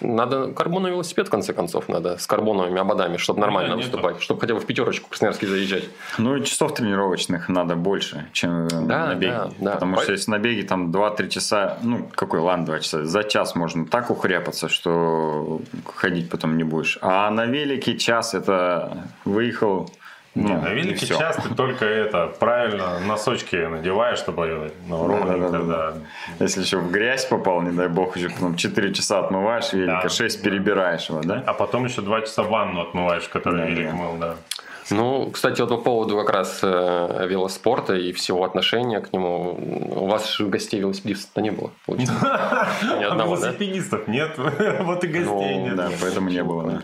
надо 0.00 0.52
карбоновый 0.52 0.92
велосипед, 0.92 1.28
в 1.28 1.30
конце 1.30 1.52
концов, 1.52 1.88
надо 1.88 2.18
с 2.18 2.26
карбоновыми 2.26 2.78
ободами, 2.80 3.16
чтобы 3.16 3.40
нормально 3.40 3.74
нету. 3.74 3.78
выступать, 3.88 4.20
чтобы 4.20 4.40
хотя 4.40 4.54
бы 4.54 4.60
в 4.60 4.66
пятерочку 4.66 5.06
в 5.06 5.08
Красноярске 5.10 5.46
заезжать. 5.46 5.84
Ну, 6.18 6.36
и 6.36 6.44
часов 6.44 6.74
тренировочных 6.74 7.48
надо 7.48 7.74
больше, 7.76 8.26
чем 8.32 8.68
Да, 8.68 9.06
на 9.06 9.14
беге. 9.14 9.32
да, 9.32 9.50
да. 9.58 9.72
Потому 9.74 9.96
По- 9.96 10.02
что 10.02 10.12
если 10.12 10.30
на 10.30 10.38
беге 10.38 10.62
там 10.64 10.90
2-3 10.90 11.28
часа, 11.28 11.78
ну, 11.82 12.08
какой, 12.14 12.40
ладно, 12.40 12.66
2 12.66 12.80
часа, 12.80 13.04
за 13.04 13.24
час 13.24 13.54
можно 13.54 13.86
так 13.86 14.10
ухряпаться, 14.10 14.68
что 14.68 15.60
ходить 15.94 16.30
потом 16.30 16.56
не 16.56 16.64
будешь. 16.64 16.98
А 17.02 17.30
на 17.30 17.46
велике 17.46 17.96
час 17.96 18.34
это 18.34 19.06
выехал, 19.24 19.90
Не, 20.42 20.54
ну, 20.54 20.60
на 20.62 20.68
велике 20.68 21.04
всё. 21.06 21.18
час 21.18 21.36
ты 21.36 21.54
только 21.54 21.84
это, 21.84 22.26
правильно, 22.38 23.00
носочки 23.00 23.56
надеваешь, 23.56 24.18
чтобы 24.18 24.72
ну, 24.86 25.06
ровненько, 25.06 25.50
Да-да-да. 25.50 25.92
да. 26.38 26.44
Если 26.44 26.62
еще 26.62 26.76
в 26.78 26.90
грязь 26.90 27.24
попал, 27.26 27.60
не 27.62 27.72
дай 27.72 27.88
бог, 27.88 28.16
еще 28.16 28.28
потом 28.30 28.54
4 28.56 28.94
часа 28.94 29.18
отмываешь 29.20 29.72
велика, 29.72 30.02
Да. 30.04 30.08
6 30.08 30.42
перебираешь 30.42 31.08
его, 31.10 31.20
да? 31.22 31.42
А 31.46 31.52
потом 31.54 31.84
еще 31.86 32.02
два 32.02 32.20
часа 32.20 32.42
ванну 32.42 32.82
отмываешь, 32.82 33.24
в 33.24 33.30
которой 33.30 33.62
Да, 33.62 33.66
велик 33.66 33.90
да. 33.90 33.96
мыл, 33.96 34.16
да. 34.18 34.34
Ну, 34.90 35.28
кстати, 35.30 35.60
вот 35.60 35.68
по 35.68 35.76
поводу 35.76 36.16
как 36.16 36.30
раз 36.30 36.60
э, 36.62 37.26
велоспорта 37.28 37.94
и 37.94 38.12
всего 38.14 38.42
отношения 38.44 39.00
к 39.00 39.12
нему. 39.12 39.52
У 39.94 40.06
вас 40.06 40.30
же 40.32 40.46
гостей 40.46 40.80
велосипедистов 40.80 41.42
не 41.42 41.50
было, 41.50 41.72
получается? 41.84 42.14
Ни 42.98 43.04
А 43.04 43.10
одного, 43.10 43.36
да? 43.36 43.48
велосипедистов 43.48 44.08
нет, 44.08 44.30
вот 44.38 45.04
и 45.04 45.06
гостей 45.08 45.24
Ну, 45.26 45.64
нет. 45.66 45.76
Да, 45.76 45.90
поэтому 46.00 46.30
не 46.30 46.42
было. 46.42 46.80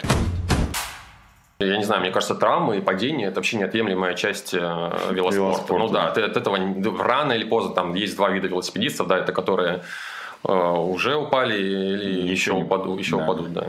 Да. 1.67 1.73
Я 1.73 1.79
не 1.79 1.85
знаю, 1.85 2.01
мне 2.01 2.11
кажется, 2.11 2.35
травмы 2.35 2.79
и 2.79 2.81
падения– 2.81 3.27
это 3.27 3.37
вообще 3.37 3.57
неотъемлемая 3.57 4.15
часть 4.15 4.55
э, 4.55 4.59
велоспорта. 4.59 5.35
Велоспорта, 5.35 5.85
Ну 5.85 5.89
да, 5.89 6.03
да. 6.05 6.11
ты 6.11 6.23
от 6.23 6.37
этого 6.37 6.59
рано 6.99 7.33
или 7.33 7.45
поздно, 7.45 7.75
там 7.75 7.95
есть 7.95 8.17
два 8.17 8.31
вида 8.31 8.49
велосипедистов, 8.49 9.07
да, 9.07 9.19
это 9.19 9.33
которые 9.33 9.83
э, 10.45 10.53
уже 10.53 11.17
упали 11.17 11.57
или 11.59 12.23
Еще 12.23 12.33
еще, 12.33 12.53
упадут, 12.53 12.99
еще 12.99 13.17
да. 13.17 13.25
упадут, 13.25 13.53
да. 13.53 13.67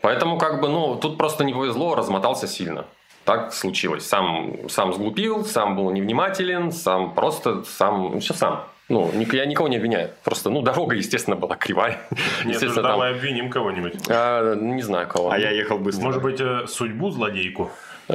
Поэтому 0.00 0.38
как 0.38 0.60
бы, 0.60 0.68
ну, 0.68 0.96
тут 0.96 1.18
просто 1.18 1.44
не 1.44 1.52
повезло, 1.52 1.94
размотался 1.94 2.46
сильно. 2.46 2.84
Так 3.24 3.52
случилось. 3.52 4.06
Сам, 4.06 4.68
сам 4.68 4.92
сглупил, 4.92 5.44
сам 5.44 5.76
был 5.76 5.90
невнимателен, 5.90 6.72
сам 6.72 7.14
просто, 7.14 7.62
сам, 7.64 8.18
все 8.20 8.34
сам. 8.34 8.64
Ну, 8.92 9.10
я 9.32 9.46
никого 9.46 9.68
не 9.68 9.76
обвиняю. 9.78 10.10
Просто, 10.22 10.50
ну, 10.50 10.60
дорога, 10.60 10.94
естественно, 10.94 11.34
была 11.34 11.56
кривая. 11.56 11.98
Нет, 12.10 12.54
Естественно, 12.56 12.74
там, 12.74 12.92
давай 12.92 13.12
обвиним 13.12 13.48
кого-нибудь. 13.48 13.94
а, 14.08 14.54
не 14.54 14.82
знаю 14.82 15.08
кого. 15.08 15.30
А 15.30 15.38
я 15.38 15.50
ехал 15.50 15.78
быстро. 15.78 16.04
Может 16.04 16.22
быть, 16.22 16.40
э, 16.40 16.66
судьбу 16.66 17.10
злодейку? 17.10 17.70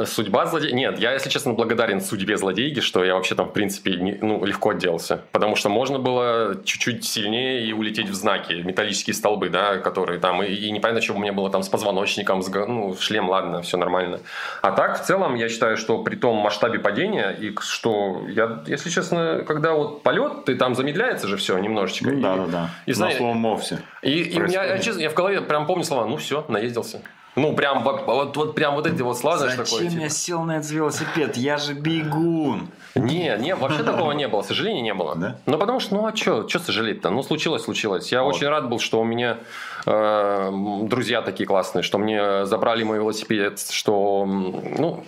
Судьба 0.06 0.46
злодея... 0.46 0.74
Нет, 0.74 1.00
я, 1.00 1.14
если 1.14 1.30
честно, 1.30 1.54
благодарен 1.54 2.02
судьбе 2.02 2.38
злодейки, 2.38 2.82
что 2.82 3.04
я 3.04 3.16
вообще 3.16 3.36
там, 3.36 3.48
в 3.50 3.54
принципе, 3.54 3.92
не- 3.96 4.18
ну, 4.22 4.44
легко 4.46 4.72
отделался. 4.72 5.22
Потому 5.32 5.56
что 5.56 5.70
можно 5.70 5.98
было 5.98 6.62
чуть-чуть 6.66 7.04
сильнее 7.06 7.66
и 7.66 7.74
улететь 7.74 8.10
в 8.10 8.14
знаки, 8.14 8.54
металлические 8.54 9.14
столбы, 9.14 9.50
да, 9.50 9.78
которые 9.78 10.20
там... 10.20 10.44
И, 10.44 10.48
и 10.54 10.72
непонятно, 10.72 11.02
что 11.02 11.14
у 11.14 11.20
меня 11.20 11.34
было 11.34 11.50
там 11.50 11.64
с 11.64 11.70
позвоночником, 11.70 12.42
с, 12.42 12.50
ну, 12.50 12.96
шлем, 13.00 13.30
ладно, 13.30 13.62
все 13.62 13.78
нормально. 13.78 14.20
А 14.62 14.72
так, 14.72 15.02
в 15.02 15.06
целом, 15.06 15.36
я 15.36 15.50
считаю, 15.50 15.78
что 15.78 16.04
при 16.04 16.16
том 16.16 16.36
масштабе 16.38 16.80
падения, 16.80 17.32
и 17.32 17.56
что 17.62 18.24
я, 18.30 18.64
если 18.68 18.90
честно, 18.90 19.44
когда 19.48 19.74
вот 19.74 20.04
полет, 20.04 20.46
ты 20.46 20.56
там 20.56 20.76
замедляется 20.76 21.28
же 21.28 21.38
все 21.38 21.58
немножечко. 21.58 22.06
Ну, 22.10 22.18
И- 22.20 22.22
да, 22.22 22.36
да, 22.36 22.46
да. 22.46 22.70
И, 22.86 22.92
На 22.92 22.96
знаешь, 22.96 23.18
слоумо 23.18 23.58
все. 23.58 23.80
и, 24.02 24.22
и 24.22 24.40
меня, 24.40 24.46
я, 24.54 24.60
происходит. 24.60 24.84
честно, 24.84 25.00
я 25.02 25.10
в 25.10 25.14
голове 25.14 25.42
прям 25.42 25.66
помню 25.66 25.84
слова, 25.84 26.06
ну 26.06 26.18
все, 26.18 26.46
наездился. 26.50 27.02
Ну, 27.38 27.54
прям 27.54 27.84
вот, 27.84 28.36
вот, 28.36 28.56
прям 28.56 28.74
вот 28.74 28.88
эти 28.88 29.04
вот 29.04 29.16
слова, 29.16 29.38
знаешь, 29.38 29.54
такое. 29.54 29.68
Зачем 29.68 29.90
типа. 29.90 30.02
я 30.02 30.10
сел 30.10 30.42
на 30.42 30.58
этот 30.58 30.72
велосипед? 30.72 31.38
Я 31.38 31.58
же 31.58 31.74
бегун. 31.74 32.70
Не, 32.96 33.38
не, 33.38 33.56
вообще 33.56 33.84
такого 33.84 34.12
не 34.14 34.28
было, 34.28 34.42
сожалений 34.42 34.82
не 34.82 34.96
было. 34.96 35.16
Да? 35.16 35.40
Ну, 35.46 35.60
потому 35.60 35.80
что, 35.80 35.94
ну, 35.94 36.08
а 36.08 36.16
что, 36.16 36.50
что 36.50 36.58
сожалеть-то? 36.58 37.12
Ну, 37.12 37.22
случилось, 37.22 37.62
случилось. 37.62 38.12
Я 38.12 38.24
Вот. 38.24 38.34
очень 38.36 38.48
рад 38.48 38.68
был, 38.68 38.80
что 38.80 39.00
у 39.00 39.04
меня 39.04 39.38
э, 39.86 40.52
друзья 40.82 41.22
такие 41.22 41.46
классные, 41.46 41.84
что 41.84 42.00
мне 42.00 42.48
забрали 42.48 42.82
мой 42.82 42.98
велосипед, 42.98 43.60
что, 43.70 44.26
ну, 44.26 45.04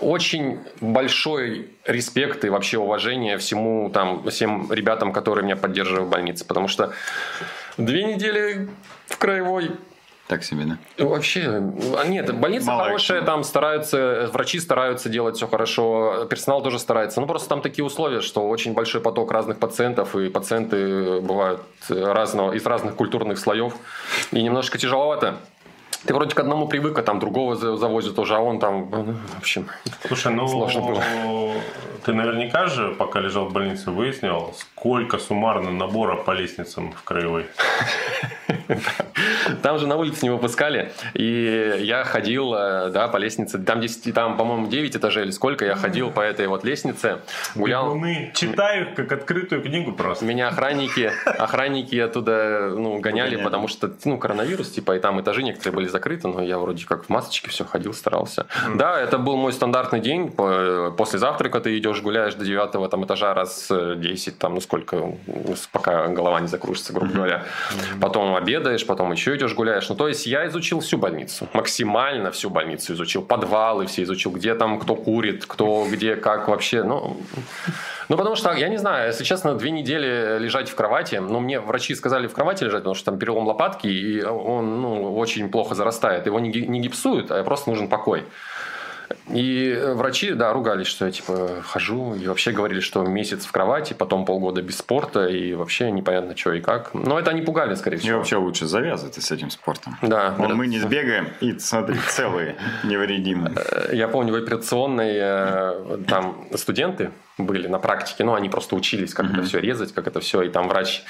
очень 0.00 0.58
большой 0.80 1.70
респект 1.86 2.44
и 2.44 2.48
вообще 2.48 2.78
уважение 2.78 3.38
всему 3.38 3.88
там, 3.90 4.28
всем 4.30 4.72
ребятам, 4.72 5.12
которые 5.12 5.44
меня 5.44 5.54
поддерживают 5.54 6.08
в 6.08 6.10
больнице, 6.10 6.44
потому 6.44 6.66
что 6.66 6.90
две 7.76 8.02
недели 8.02 8.68
в 9.06 9.16
краевой 9.16 9.70
Так 10.28 10.44
себе, 10.44 10.64
да? 10.64 11.04
Вообще, 11.04 11.62
а 11.96 12.06
нет, 12.06 12.38
больница 12.38 12.66
Мало 12.66 12.84
хорошая, 12.84 13.20
экшена. 13.20 13.32
там 13.32 13.44
стараются, 13.44 14.28
врачи 14.30 14.60
стараются 14.60 15.08
делать 15.08 15.36
все 15.36 15.46
хорошо, 15.46 16.26
персонал 16.28 16.62
тоже 16.62 16.78
старается. 16.78 17.22
Ну, 17.22 17.26
просто 17.26 17.48
там 17.48 17.62
такие 17.62 17.82
условия, 17.82 18.20
что 18.20 18.46
очень 18.46 18.74
большой 18.74 19.00
поток 19.00 19.32
разных 19.32 19.58
пациентов, 19.58 20.14
и 20.14 20.28
пациенты 20.28 21.20
бывают 21.22 21.62
разного, 21.88 22.52
из 22.52 22.66
разных 22.66 22.94
культурных 22.94 23.38
слоев, 23.38 23.74
и 24.30 24.42
немножко 24.42 24.76
тяжеловато. 24.76 25.36
Ты 26.06 26.14
вроде 26.14 26.34
к 26.34 26.40
одному 26.40 26.68
привык, 26.68 26.98
а 26.98 27.02
там 27.02 27.18
другого 27.18 27.56
за- 27.56 27.76
завозят 27.76 28.18
уже, 28.18 28.36
а 28.36 28.40
он 28.40 28.60
там, 28.60 28.88
ну, 28.90 29.14
в 29.34 29.38
общем, 29.38 29.66
Слушай, 30.06 30.32
ну 30.32 30.46
Сложно 30.46 30.80
было. 30.80 31.02
ты 32.04 32.12
наверняка 32.14 32.66
же, 32.66 32.94
пока 32.94 33.20
лежал 33.20 33.46
в 33.46 33.52
больнице, 33.52 33.90
выяснил, 33.90 34.54
сколько 34.56 35.18
суммарно 35.18 35.70
набора 35.70 36.16
по 36.16 36.30
лестницам 36.30 36.92
в 36.92 37.02
краевой. 37.02 37.46
Там 39.62 39.78
же 39.78 39.86
на 39.86 39.96
улице 39.96 40.24
не 40.24 40.30
выпускали. 40.30 40.92
И 41.14 41.76
я 41.80 42.04
ходил, 42.04 42.54
э, 42.54 42.90
да, 42.90 43.08
по 43.08 43.16
лестнице. 43.16 43.58
Там, 43.58 43.80
10, 43.80 44.14
там 44.14 44.36
по-моему, 44.36 44.68
9 44.68 44.96
этажей 44.96 45.24
или 45.24 45.30
сколько. 45.30 45.64
Я 45.64 45.74
ходил 45.74 46.10
по 46.10 46.20
этой 46.20 46.46
вот 46.46 46.64
лестнице. 46.64 47.18
Гулял. 47.54 47.86
Бегуны. 47.94 48.30
Читаю 48.34 48.88
их 48.88 48.94
как 48.94 49.10
открытую 49.12 49.62
книгу 49.62 49.92
просто. 49.92 50.24
Меня 50.24 50.48
охранники, 50.48 51.10
охранники 51.24 51.96
оттуда 51.96 52.70
ну, 52.76 52.98
гоняли, 53.00 53.30
Гоняли. 53.30 53.44
потому 53.44 53.68
что 53.68 53.90
ну, 54.04 54.18
коронавирус, 54.18 54.70
типа, 54.70 54.96
и 54.96 54.98
там 55.00 55.20
этажи 55.20 55.42
некоторые 55.42 55.74
были 55.74 55.87
закрыты, 55.88 56.28
но 56.28 56.42
я 56.42 56.58
вроде 56.58 56.86
как 56.86 57.04
в 57.04 57.08
масочке 57.08 57.50
все 57.50 57.64
ходил, 57.64 57.92
старался. 57.92 58.46
Да, 58.74 59.00
это 59.00 59.18
был 59.18 59.36
мой 59.36 59.52
стандартный 59.52 60.00
день. 60.00 60.30
По- 60.30 60.92
После 60.96 61.18
завтрака 61.18 61.60
ты 61.60 61.76
идешь, 61.78 62.00
гуляешь 62.02 62.34
до 62.34 62.44
девятого 62.44 62.88
там, 62.88 63.04
этажа 63.04 63.34
раз 63.34 63.68
э, 63.70 63.94
10, 63.96 64.38
там, 64.38 64.54
ну 64.54 64.60
сколько, 64.60 64.96
ну, 64.96 65.18
пока 65.72 66.08
голова 66.08 66.40
не 66.40 66.48
закружится, 66.48 66.92
грубо 66.92 67.12
говоря. 67.12 67.44
Потом 68.00 68.34
обедаешь, 68.34 68.86
потом 68.86 69.12
еще 69.12 69.36
идешь 69.36 69.54
гуляешь. 69.54 69.88
Ну, 69.88 69.94
то 69.94 70.08
есть 70.08 70.26
я 70.26 70.46
изучил 70.46 70.80
всю 70.80 70.98
больницу, 70.98 71.48
максимально 71.52 72.30
всю 72.30 72.50
больницу 72.50 72.92
изучил, 72.94 73.22
подвалы 73.22 73.86
все 73.86 74.02
изучил, 74.02 74.30
где 74.32 74.54
там 74.54 74.78
кто 74.78 74.94
курит, 74.96 75.44
кто 75.46 75.86
где, 75.90 76.16
как 76.16 76.48
вообще, 76.48 76.82
ну... 76.82 77.16
Ну, 78.08 78.16
потому 78.16 78.36
что, 78.36 78.52
я 78.54 78.68
не 78.68 78.78
знаю, 78.78 79.08
если 79.08 79.22
честно, 79.22 79.54
две 79.54 79.70
недели 79.70 80.38
лежать 80.38 80.70
в 80.70 80.74
кровати, 80.74 81.16
ну, 81.16 81.40
мне 81.40 81.60
врачи 81.60 81.94
сказали 81.94 82.26
в 82.26 82.32
кровати 82.32 82.64
лежать, 82.64 82.80
потому 82.80 82.94
что 82.94 83.04
там 83.04 83.18
перелом 83.18 83.46
лопатки, 83.46 83.86
и 83.86 84.22
он, 84.24 84.80
ну, 84.80 85.14
очень 85.14 85.50
плохо 85.50 85.74
зарастает. 85.78 86.26
Его 86.26 86.38
не, 86.40 86.50
ги- 86.50 86.66
не 86.66 86.80
гипсуют, 86.80 87.30
а 87.30 87.42
просто 87.44 87.70
нужен 87.70 87.88
покой. 87.88 88.24
И 89.30 89.70
э, 89.76 89.94
врачи, 89.94 90.32
да, 90.32 90.52
ругались, 90.52 90.86
что 90.86 91.04
я, 91.06 91.12
типа, 91.12 91.62
хожу, 91.64 92.14
и 92.14 92.26
вообще 92.26 92.52
говорили, 92.52 92.80
что 92.80 93.02
месяц 93.02 93.44
в 93.44 93.52
кровати, 93.52 93.92
потом 93.92 94.24
полгода 94.24 94.62
без 94.62 94.78
спорта, 94.78 95.26
и 95.26 95.52
вообще 95.54 95.90
непонятно, 95.90 96.36
что 96.36 96.52
и 96.52 96.60
как. 96.60 96.94
Но 96.94 97.18
это 97.18 97.30
они 97.30 97.42
пугали, 97.42 97.74
скорее 97.74 97.96
И 97.96 98.00
всего. 98.00 98.18
вообще 98.18 98.36
лучше 98.36 98.66
завязывай 98.66 99.12
ты 99.12 99.20
с 99.20 99.30
этим 99.30 99.50
спортом. 99.50 99.96
Да, 100.02 100.34
Вон 100.38 100.54
мы 100.56 100.66
не 100.66 100.78
сбегаем, 100.78 101.28
и 101.40 101.58
смотри, 101.58 101.96
целые, 102.08 102.56
невредимые. 102.84 103.54
Э, 103.56 103.90
Я 103.94 104.08
помню, 104.08 104.32
в 104.32 104.36
операционной 104.36 105.12
э, 105.20 105.98
там 106.08 106.46
студенты 106.54 107.10
были 107.36 107.68
на 107.68 107.78
практике, 107.78 108.24
ну, 108.24 108.34
они 108.34 108.48
просто 108.48 108.74
учились, 108.76 109.14
как 109.14 109.30
это 109.30 109.42
все 109.42 109.60
резать, 109.60 109.92
как 109.94 110.06
это 110.06 110.20
все, 110.20 110.42
и 110.42 110.48
там 110.48 110.68
врач 110.68 111.04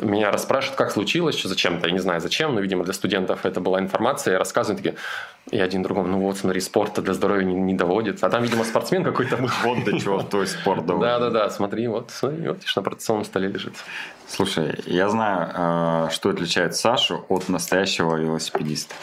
меня 0.00 0.30
расспрашивает, 0.30 0.78
как 0.78 0.92
случилось, 0.92 1.42
зачем-то, 1.42 1.88
я 1.88 1.92
не 1.92 1.98
знаю 1.98 2.20
зачем, 2.20 2.54
но, 2.54 2.60
видимо, 2.60 2.84
для 2.84 2.94
студентов 2.94 3.44
это 3.44 3.60
была 3.60 3.80
информация, 3.80 4.32
я 4.32 4.38
рассказываю, 4.38 4.76
такие, 4.76 4.94
и 5.50 5.58
один 5.58 5.82
другому, 5.82 6.08
ну 6.08 6.20
вот, 6.20 6.38
смотри, 6.38 6.60
спорта 6.60 7.02
для 7.02 7.14
здоровья 7.14 7.44
не, 7.48 7.54
не 7.54 7.74
доводит, 7.74 8.22
а 8.22 8.30
там, 8.30 8.42
видимо, 8.42 8.64
спортсмен 8.64 9.04
какой-то 9.04 9.36
был. 9.36 9.48
Вот 9.64 9.84
до 9.84 9.98
чего 9.98 10.22
твой 10.22 10.46
спорт 10.46 10.86
доводит. 10.86 11.08
Да-да-да, 11.08 11.50
смотри, 11.50 11.88
вот, 11.88 12.10
смотри, 12.10 12.48
вот, 12.48 12.58
на 12.76 12.82
операционном 12.82 13.24
столе 13.24 13.48
лежит. 13.48 13.74
Слушай, 14.26 14.78
я 14.86 15.08
знаю, 15.08 16.08
э, 16.08 16.10
что 16.12 16.30
отличает 16.30 16.74
Сашу 16.74 17.24
от 17.28 17.48
настоящего 17.48 18.16
велосипедиста. 18.16 18.94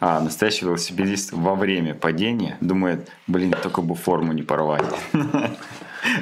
А 0.00 0.20
настоящий 0.20 0.66
велосипедист 0.66 1.32
во 1.32 1.54
время 1.54 1.94
падения 1.94 2.58
думает, 2.60 3.08
блин, 3.26 3.54
только 3.62 3.80
бы 3.80 3.94
форму 3.94 4.32
не 4.32 4.42
порвать. 4.42 4.84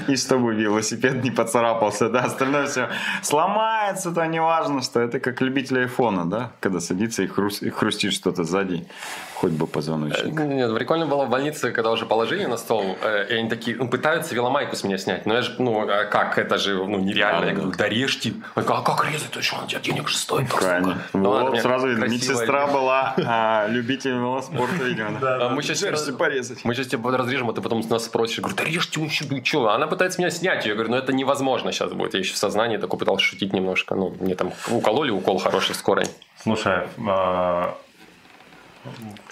И 0.09 0.16
чтобы 0.16 0.55
велосипед 0.55 1.23
не 1.25 1.31
поцарапался, 1.31 2.09
да, 2.09 2.21
остальное 2.21 2.66
все 2.66 2.88
сломается, 3.23 4.11
то 4.12 4.27
не 4.27 4.40
важно, 4.40 4.83
что 4.83 5.01
это 5.01 5.21
как 5.21 5.40
любитель 5.40 5.81
айфона, 5.81 6.25
да, 6.25 6.51
когда 6.61 6.81
садится 6.81 7.23
и, 7.23 7.27
хрус- 7.27 7.62
и 7.66 7.71
хрустит 7.71 8.12
что-то 8.12 8.45
сзади, 8.45 8.87
хоть 9.35 9.53
бы 9.53 9.66
позвоночник. 9.66 10.35
Нет, 10.38 10.75
прикольно 10.75 11.07
было 11.07 11.25
в 11.25 11.31
больнице, 11.31 11.73
когда 11.73 11.90
уже 11.90 12.07
положили 12.07 12.45
на 12.47 12.57
стол, 12.57 12.97
э, 13.03 13.27
и 13.31 13.35
они 13.35 13.49
такие, 13.49 13.77
ну, 13.77 13.88
пытаются 13.88 14.35
веломайку 14.35 14.77
с 14.77 14.85
меня 14.85 14.99
снять. 14.99 15.27
Но 15.27 15.35
я 15.35 15.42
же, 15.42 15.55
ну, 15.59 15.88
а 15.88 16.05
как, 16.05 16.38
это 16.38 16.59
же, 16.59 16.75
ну, 16.75 16.99
нереально. 16.99 17.47
Я 17.47 17.55
говорю, 17.55 17.73
да 17.77 17.88
режьте. 17.88 18.35
Он 18.55 18.62
говорит, 18.64 18.85
а 18.87 18.95
как 18.97 19.11
резать? 19.11 19.31
Ты 19.31 19.42
что, 19.42 19.57
он 19.57 19.66
тебе 19.66 19.81
денег 19.81 20.09
же 20.09 20.16
стоит. 20.16 20.49
Правильно. 20.49 20.95
сука». 20.95 21.18
Ну, 21.18 21.31
Вот, 21.31 21.61
сразу 21.61 21.88
видно, 21.88 22.05
медсестра 22.05 22.66
была 22.66 23.14
а, 23.18 23.66
любитель 23.68 24.12
велоспорта, 24.12 24.85
видимо. 24.85 25.18
А 25.23 25.49
мы 25.49 25.62
сейчас 25.62 26.03
порезать. 26.12 26.64
Мы 26.64 26.75
сейчас 26.75 26.87
тебя 26.88 27.11
разрежем, 27.16 27.51
а 27.51 27.53
ты 27.53 27.61
потом 27.61 27.81
нас 27.88 28.05
спросишь. 28.05 28.38
Говорю, 28.38 28.57
да 28.57 28.64
режьте 28.64 29.01
вы 29.01 29.09
что? 29.42 29.72
Она 29.75 29.87
пытается 29.87 30.21
меня 30.21 30.31
снять. 30.31 30.67
Я 30.67 30.75
говорю, 30.75 30.91
ну 30.91 30.97
это 30.97 31.13
невозможно 31.13 31.73
сейчас 31.73 31.93
будет. 31.93 32.15
Я 32.15 32.21
еще 32.21 32.35
в 32.35 32.37
сознании 32.37 32.77
такой 32.77 32.99
пытался 32.99 33.25
шутить 33.25 33.53
немножко. 33.53 33.95
Ну, 33.95 34.15
мне 34.21 34.35
там 34.35 34.53
укололи 34.71 35.11
укол 35.11 35.39
хороший 35.39 35.75
скорой. 35.75 36.07
Слушай, 36.43 36.89
а, 37.09 37.77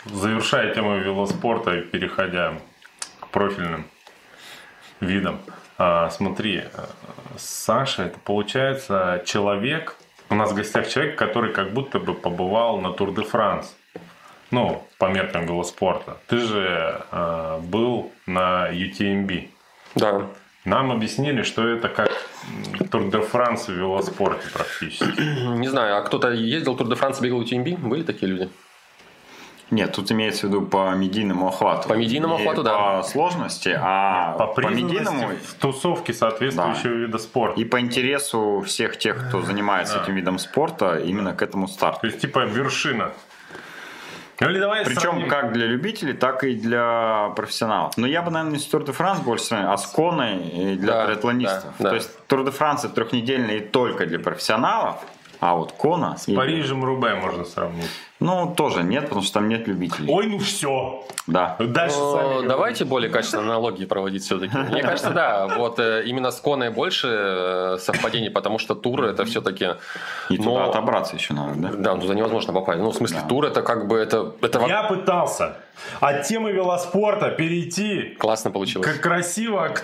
завершая 0.07 0.75
тему 0.75 0.99
велоспорта 0.99 1.77
и 1.77 1.83
переходя 1.83 2.55
к 3.21 3.29
профильным 3.29 3.87
видам, 5.01 5.41
а, 5.79 6.11
смотри, 6.11 6.65
Саша, 7.37 8.05
это 8.05 8.19
получается 8.19 9.23
человек, 9.27 9.97
у 10.29 10.35
нас 10.35 10.53
в 10.53 10.55
гостях 10.55 10.89
человек, 10.89 11.17
который 11.17 11.53
как 11.53 11.73
будто 11.73 11.99
бы 11.99 12.15
побывал 12.15 12.79
на 12.79 12.93
Тур 12.93 13.15
де 13.15 13.23
Франс. 13.23 13.77
Ну, 14.51 14.85
по 14.99 15.07
меркам 15.07 15.47
велоспорта. 15.47 16.17
Ты 16.27 16.39
же 16.39 17.05
а, 17.11 17.61
был 17.61 18.13
на 18.27 18.69
UTMB. 18.71 19.49
Да. 19.95 20.27
Нам 20.65 20.93
объяснили, 20.93 21.43
что 21.43 21.67
это 21.67 21.89
как 21.89 22.11
Тур 22.91 23.11
де 23.11 23.21
Франс 23.21 23.69
в 23.69 23.73
велоспорте 23.73 24.47
практически. 24.53 25.21
Не 25.59 25.69
знаю, 25.69 25.97
а 25.97 26.03
кто-то 26.03 26.31
ездил 26.31 26.77
Тур 26.77 26.89
де 26.89 26.95
Франс, 26.95 27.21
бегал 27.21 27.43
UTMB? 27.43 27.79
Были 27.79 28.03
такие 28.03 28.31
люди? 28.31 28.49
Нет, 29.71 29.93
тут 29.93 30.11
имеется 30.11 30.47
в 30.47 30.51
виду 30.51 30.63
по 30.63 30.93
медийному 30.97 31.47
охвату. 31.47 31.89
По 31.89 31.95
медийному 31.95 32.35
Не 32.37 32.41
охвату, 32.43 32.63
да. 32.65 32.97
По 32.99 33.03
сложности, 33.05 33.73
а 33.81 34.33
По 34.33 34.49
по, 34.49 34.67
медийному 34.69 35.29
в 35.29 35.55
тусовке 35.55 36.13
соответствующего 36.13 36.93
вида 36.93 37.19
спорта. 37.19 37.61
и 37.61 37.65
по 37.65 37.81
интересу 37.81 38.63
всех 38.67 38.99
тех, 38.99 39.29
кто 39.29 39.43
занимается 39.43 40.03
этим 40.03 40.17
видом 40.17 40.39
спорта, 40.41 40.99
именно 40.99 41.35
к 41.35 41.43
этому 41.43 41.69
То 41.69 41.73
старту. 41.73 42.07
есть, 42.07 42.21
типа, 42.21 42.41
вершина. 42.47 43.13
Ну, 44.41 44.49
или 44.49 44.59
давай 44.59 44.85
Причем 44.85 45.01
сравним. 45.01 45.29
как 45.29 45.53
для 45.53 45.67
любителей, 45.67 46.15
так 46.15 46.45
и 46.45 46.55
для 46.55 47.33
профессионалов. 47.37 47.97
Но 47.99 48.07
я 48.07 48.23
бы, 48.23 48.31
наверное, 48.31 48.55
не 48.55 48.59
с 48.59 48.65
Тур 48.67 48.85
де 48.85 48.93
Франс 48.93 49.21
больше 49.21 49.45
сравнил, 49.45 49.71
а 49.71 49.77
с 49.77 49.87
Коной 49.87 50.39
и 50.39 50.77
для 50.77 50.93
Да, 50.93 51.07
триатлонистов. 51.07 51.75
да, 51.79 51.85
да. 51.85 51.89
То 51.91 51.95
есть 51.97 52.27
Тур 52.27 52.45
де 52.45 52.51
Франс 52.51 52.85
это 52.85 52.95
трехнедельный 52.95 53.59
и 53.59 53.61
только 53.61 54.07
для 54.07 54.19
профессионалов, 54.19 54.97
а 55.41 55.55
вот 55.55 55.73
Кона... 55.73 56.17
С 56.17 56.27
Парижем 56.27 56.85
Рубе 56.85 57.15
можно 57.15 57.45
сравнить. 57.45 57.91
Ну, 58.21 58.55
тоже 58.55 58.83
нет, 58.83 59.05
потому 59.05 59.23
что 59.23 59.35
там 59.35 59.49
нет 59.49 59.67
любителей. 59.67 60.07
Ой, 60.13 60.27
ну 60.27 60.39
все. 60.39 61.05
Да. 61.27 61.57
Дальше 61.59 61.97
Ну, 61.99 62.13
сами 62.13 62.25
говорите. 62.25 62.49
давайте 62.49 62.85
более 62.85 63.11
качественные 63.11 63.47
аналогии 63.47 63.87
проводить 63.87 64.25
все-таки. 64.25 64.57
Мне 64.57 64.83
кажется, 64.83 65.11
да, 65.11 65.49
вот 65.49 65.79
э, 65.79 66.05
именно 66.05 66.31
с 66.31 66.39
Коной 66.41 66.69
больше 66.71 67.09
э, 67.09 67.79
совпадений, 67.79 68.31
потому 68.31 68.59
что 68.59 68.75
тур 68.75 69.05
это 69.05 69.25
все-таки... 69.25 69.69
И 70.29 70.37
туда 70.37 70.67
отобраться 70.67 71.17
еще 71.17 71.33
надо, 71.33 71.55
да? 71.55 71.69
Да, 71.73 71.95
ну, 71.95 72.03
туда 72.03 72.15
невозможно 72.15 72.53
попасть. 72.53 72.79
Ну, 72.81 72.91
в 72.91 72.95
смысле, 72.95 73.21
Да. 73.23 73.27
тур 73.27 73.47
это 73.47 73.63
как 73.63 73.87
бы 73.89 73.97
это, 73.97 74.35
это 74.43 74.67
Я 74.67 74.83
пытался 74.83 75.57
от 76.01 76.25
темы 76.25 76.53
велоспорта 76.53 77.31
перейти 77.31 78.17
классно 78.19 78.51
получилось. 78.51 78.87
как 78.87 79.01
красиво 79.01 79.69
к 79.69 79.83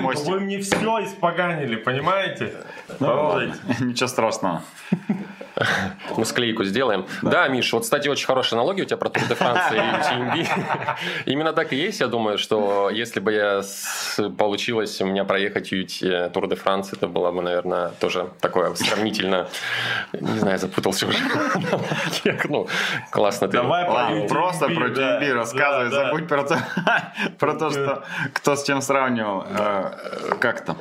мостик. 0.00 0.28
Вы 0.28 0.40
мне 0.40 0.60
все 0.60 0.76
испоганили, 1.04 1.76
понимаете? 1.76 2.54
Ну. 3.00 3.38
Ничего 3.80 4.08
страшного. 4.08 4.62
Мы 6.16 6.24
склейку 6.26 6.64
сделаем. 6.64 7.06
Да. 7.22 7.48
Миш, 7.48 7.72
вот, 7.72 7.82
кстати, 7.82 8.08
очень 8.08 8.26
хорошая 8.26 8.60
аналогия 8.60 8.82
у 8.82 8.84
тебя 8.86 8.98
про 8.98 9.08
Тур 9.08 9.22
де 9.26 9.34
Франс 9.34 9.72
и 9.72 9.76
UTMB. 9.76 10.48
Именно 11.26 11.52
так 11.52 11.72
и 11.72 11.76
есть, 11.76 12.00
я 12.00 12.08
думаю, 12.08 12.36
что 12.38 12.90
если 12.90 13.20
бы 13.20 13.32
я 13.32 13.62
с- 13.62 14.20
получилось 14.36 15.00
у 15.00 15.06
меня 15.06 15.24
проехать 15.24 15.72
UT 15.72 16.30
Тур 16.30 16.48
де 16.48 16.56
Франс, 16.56 16.92
это 16.92 17.06
было 17.08 17.30
бы, 17.32 17.40
наверное, 17.42 17.88
тоже 18.00 18.28
такое 18.40 18.74
сравнительно... 18.74 19.48
Не 20.12 20.38
знаю, 20.38 20.58
запутался 20.58 21.06
уже. 21.06 21.18
Ну, 22.48 22.68
классно 23.10 23.48
ты. 23.48 23.56
Давай 23.56 23.84
про 23.86 24.26
просто 24.28 24.66
UTMB, 24.66 24.74
про 24.74 24.88
да, 24.90 25.20
TMB 25.20 25.32
рассказывай, 25.32 25.90
да, 25.90 25.96
да. 25.96 26.04
забудь 26.06 26.28
про 26.28 26.42
то, 26.44 26.58
про 27.38 27.54
то, 27.54 27.70
что 27.70 28.04
кто 28.34 28.56
с 28.56 28.64
чем 28.64 28.80
сравнивал. 28.82 29.44
Э, 29.48 29.90
Как 30.40 30.64
там? 30.64 30.76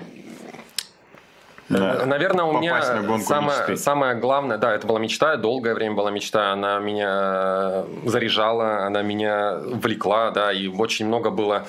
Да. 1.68 2.06
Наверное, 2.06 2.46
у 2.46 2.54
на 2.54 2.60
меня 2.60 3.02
гонку 3.02 3.26
самое, 3.26 3.60
мечты. 3.60 3.78
самое 3.78 4.16
главное, 4.16 4.58
да, 4.58 4.74
это 4.74 4.86
была 4.86 5.00
мечта, 5.00 5.36
долгое 5.36 5.74
время 5.74 5.96
была 5.96 6.12
мечта, 6.12 6.52
она 6.52 6.78
меня 6.80 7.86
заряжала, 8.06 8.86
она 8.86 9.02
меня 9.02 9.58
влекла, 9.64 10.30
да, 10.32 10.52
и 10.54 10.68
очень 10.68 11.08
много 11.08 11.32
было 11.32 11.66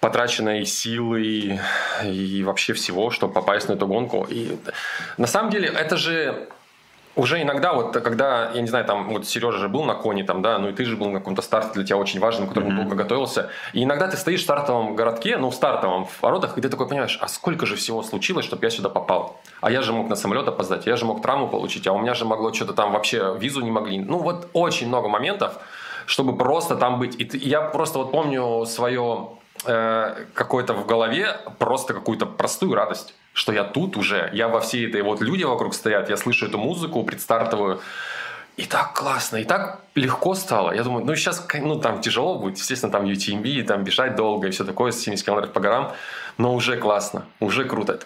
потрачено 0.00 0.60
и 0.60 0.64
силы, 0.66 1.22
и, 1.22 1.58
и 2.04 2.42
вообще 2.44 2.74
всего, 2.74 3.10
чтобы 3.10 3.32
попасть 3.32 3.68
на 3.68 3.72
эту 3.72 3.86
гонку. 3.86 4.26
И 4.28 4.58
на 5.16 5.26
самом 5.26 5.50
деле 5.50 5.68
это 5.68 5.96
же 5.96 6.48
уже 7.16 7.40
иногда, 7.42 7.72
вот 7.72 7.92
когда, 7.92 8.50
я 8.52 8.60
не 8.60 8.66
знаю, 8.68 8.84
там 8.84 9.08
вот 9.08 9.26
Сережа 9.26 9.58
же 9.58 9.68
был 9.68 9.84
на 9.84 9.94
коне, 9.94 10.24
там, 10.24 10.42
да, 10.42 10.58
ну 10.58 10.68
и 10.68 10.72
ты 10.72 10.84
же 10.84 10.96
был 10.96 11.10
на 11.10 11.18
каком-то 11.20 11.42
старте 11.42 11.70
для 11.74 11.84
тебя 11.84 11.96
очень 11.96 12.20
важном, 12.20 12.46
к 12.46 12.48
которому 12.50 12.72
долго 12.76 12.96
готовился. 12.96 13.50
И 13.72 13.84
иногда 13.84 14.08
ты 14.08 14.16
стоишь 14.16 14.40
в 14.40 14.44
стартовом 14.44 14.96
городке, 14.96 15.36
ну, 15.36 15.50
в 15.50 15.54
стартовом 15.54 16.06
в 16.06 16.22
воротах, 16.22 16.58
и 16.58 16.60
ты 16.60 16.68
такой 16.68 16.88
понимаешь, 16.88 17.18
а 17.20 17.28
сколько 17.28 17.66
же 17.66 17.76
всего 17.76 18.02
случилось, 18.02 18.44
чтобы 18.44 18.64
я 18.66 18.70
сюда 18.70 18.88
попал? 18.88 19.40
А 19.60 19.70
я 19.70 19.80
же 19.82 19.92
мог 19.92 20.08
на 20.08 20.16
самолет 20.16 20.48
опоздать, 20.48 20.86
я 20.86 20.96
же 20.96 21.04
мог 21.04 21.22
травму 21.22 21.48
получить, 21.48 21.86
а 21.86 21.92
у 21.92 21.98
меня 21.98 22.14
же 22.14 22.24
могло 22.24 22.52
что-то 22.52 22.72
там 22.72 22.92
вообще 22.92 23.36
визу 23.38 23.60
не 23.60 23.70
могли. 23.70 23.98
Ну, 24.00 24.18
вот 24.18 24.48
очень 24.52 24.88
много 24.88 25.08
моментов, 25.08 25.58
чтобы 26.06 26.36
просто 26.36 26.76
там 26.76 26.98
быть. 26.98 27.14
И 27.20 27.24
ты- 27.24 27.38
я 27.38 27.60
просто 27.60 27.98
вот 27.98 28.10
помню 28.12 28.64
свое 28.66 29.28
э, 29.66 30.14
какое-то 30.34 30.74
в 30.74 30.84
голове, 30.84 31.28
просто 31.58 31.94
какую-то 31.94 32.26
простую 32.26 32.74
радость 32.74 33.14
что 33.34 33.52
я 33.52 33.64
тут 33.64 33.96
уже, 33.96 34.30
я 34.32 34.48
во 34.48 34.60
всей 34.60 34.88
этой, 34.88 35.02
вот 35.02 35.20
люди 35.20 35.44
вокруг 35.44 35.74
стоят, 35.74 36.08
я 36.08 36.16
слышу 36.16 36.46
эту 36.46 36.56
музыку 36.56 37.04
предстартовую, 37.04 37.80
И 38.56 38.66
так 38.66 38.92
классно, 38.94 39.38
и 39.38 39.44
так 39.44 39.80
легко 39.96 40.34
стало. 40.36 40.72
Я 40.72 40.84
думаю, 40.84 41.04
ну 41.04 41.16
сейчас, 41.16 41.44
ну 41.54 41.80
там 41.80 42.00
тяжело 42.00 42.38
будет, 42.38 42.56
естественно, 42.58 42.92
там 42.92 43.04
UTMB, 43.04 43.64
там 43.64 43.82
бежать 43.82 44.14
долго 44.14 44.46
и 44.46 44.50
все 44.50 44.64
такое, 44.64 44.92
70 44.92 45.26
километров 45.26 45.52
по 45.52 45.60
горам, 45.60 45.92
но 46.38 46.54
уже 46.54 46.76
классно, 46.76 47.24
уже 47.40 47.64
круто. 47.64 47.98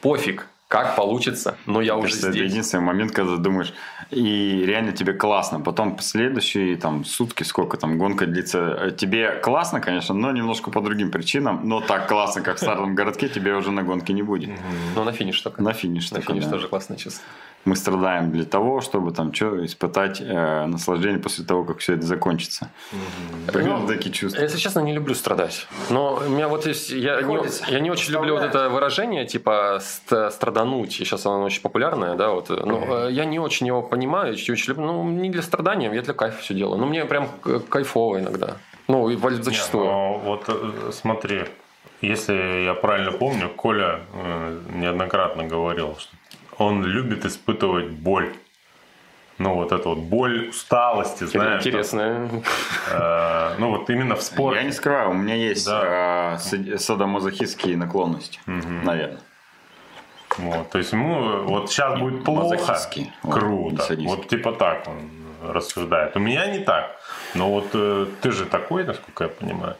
Пофиг, 0.00 0.46
как 0.70 0.94
получится, 0.94 1.56
но 1.66 1.80
я 1.80 1.96
уже 1.96 2.04
Кажется, 2.10 2.30
здесь. 2.30 2.42
Это 2.42 2.50
единственный 2.52 2.82
момент, 2.84 3.10
когда 3.10 3.36
думаешь, 3.38 3.74
и 4.10 4.62
реально 4.64 4.92
тебе 4.92 5.12
классно. 5.14 5.60
Потом 5.60 5.98
следующие 5.98 6.76
там 6.76 7.04
сутки, 7.04 7.42
сколько 7.42 7.76
там 7.76 7.98
гонка 7.98 8.24
длится, 8.26 8.58
э, 8.80 8.90
тебе 8.92 9.32
классно, 9.42 9.80
конечно, 9.80 10.14
но 10.14 10.30
немножко 10.30 10.70
по 10.70 10.80
другим 10.80 11.10
причинам, 11.10 11.62
но 11.64 11.80
так 11.80 12.06
классно, 12.06 12.42
как 12.42 12.56
в 12.56 12.60
старом 12.60 12.94
городке, 12.94 13.28
тебе 13.28 13.54
уже 13.54 13.72
на 13.72 13.82
гонке 13.82 14.12
не 14.12 14.22
будет. 14.22 14.50
Ну, 14.94 15.02
на 15.02 15.10
финиш 15.12 15.40
только. 15.40 15.60
На 15.60 15.72
финиш 15.72 16.12
На 16.12 16.18
только, 16.18 16.32
финиш 16.32 16.44
да. 16.44 16.50
тоже 16.52 16.68
классное 16.68 16.96
чувство. 16.96 17.24
Мы 17.66 17.76
страдаем 17.76 18.30
для 18.32 18.44
того, 18.44 18.80
чтобы 18.80 19.12
там 19.12 19.34
что 19.34 19.62
испытать 19.66 20.18
э, 20.22 20.66
наслаждение 20.66 21.18
после 21.18 21.44
того, 21.44 21.64
как 21.64 21.78
все 21.80 21.92
это 21.94 22.06
закончится. 22.06 22.70
Примерно 23.52 23.80
Ну, 23.80 23.86
такие 23.86 24.12
чувства. 24.14 24.40
Если 24.40 24.56
честно, 24.56 24.80
не 24.80 24.94
люблю 24.94 25.14
страдать. 25.14 25.66
Но 25.90 26.14
у 26.26 26.30
меня 26.30 26.48
вот 26.48 26.66
есть... 26.66 26.88
Я, 26.90 27.20
не, 27.20 27.38
я 27.70 27.80
не 27.80 27.90
очень 27.90 28.12
люблю 28.14 28.34
вот 28.34 28.42
это 28.44 28.70
выражение, 28.70 29.26
типа 29.26 29.78
ст- 29.82 30.30
страдануть. 30.60 31.00
И 31.00 31.04
Сейчас 31.04 31.26
оно 31.26 31.44
очень 31.44 31.62
популярное, 31.62 32.14
да, 32.14 32.30
вот. 32.30 32.48
Но 32.50 33.06
э, 33.06 33.12
я 33.12 33.24
не 33.24 33.38
очень 33.38 33.66
его 33.66 33.82
понимаю, 33.82 34.34
не 34.34 34.52
очень 34.52 34.68
люблю. 34.68 34.86
Ну, 34.86 35.04
не 35.10 35.30
для 35.30 35.42
страдания, 35.42 35.90
я 35.92 36.02
для 36.02 36.14
кайфа 36.14 36.40
все 36.42 36.54
делаю. 36.54 36.78
Но 36.78 36.86
мне 36.86 37.04
прям 37.04 37.28
кайфово 37.68 38.18
иногда. 38.20 38.56
Ну, 38.88 39.08
и 39.10 39.16
зачастую. 39.42 39.84
Не, 39.84 39.90
но 39.90 40.18
вот 40.18 40.44
э, 40.48 40.90
смотри, 40.92 41.44
если 42.02 42.64
я 42.64 42.74
правильно 42.74 43.12
помню, 43.12 43.48
Коля 43.48 44.00
э, 44.12 44.58
неоднократно 44.74 45.44
говорил, 45.44 45.96
что 45.98 46.16
он 46.58 46.84
любит 46.84 47.24
испытывать 47.24 47.88
боль. 47.90 48.28
Ну, 49.38 49.54
вот 49.54 49.72
эту 49.72 49.88
вот 49.90 49.98
боль 49.98 50.48
усталости, 50.50 51.24
знаешь. 51.24 51.60
Интересно. 51.64 52.28
э, 52.90 53.54
ну, 53.58 53.70
вот 53.70 53.88
именно 53.90 54.14
в 54.14 54.22
спорте. 54.22 54.60
Я 54.60 54.66
не 54.66 54.72
скрываю, 54.72 55.10
у 55.10 55.14
меня 55.14 55.34
есть 55.34 55.66
Да. 55.66 56.34
э, 56.34 56.38
сад- 56.38 56.80
садомазохистские 56.80 57.76
наклонности, 57.78 58.38
наверное. 58.84 59.20
Вот, 60.38 60.70
то 60.70 60.78
есть 60.78 60.92
ему 60.92 61.42
вот 61.44 61.70
сейчас 61.70 61.98
будет 61.98 62.24
плохо, 62.24 62.78
круто. 63.22 63.96
Вот 64.00 64.28
типа 64.28 64.52
так 64.52 64.86
он 64.86 65.10
рассуждает. 65.42 66.16
У 66.16 66.20
меня 66.20 66.46
не 66.46 66.60
так. 66.60 66.96
Но 67.34 67.50
вот 67.50 67.68
э, 67.74 68.06
ты 68.20 68.30
же 68.30 68.44
такой, 68.46 68.84
насколько 68.84 69.24
я 69.24 69.30
понимаю. 69.30 69.76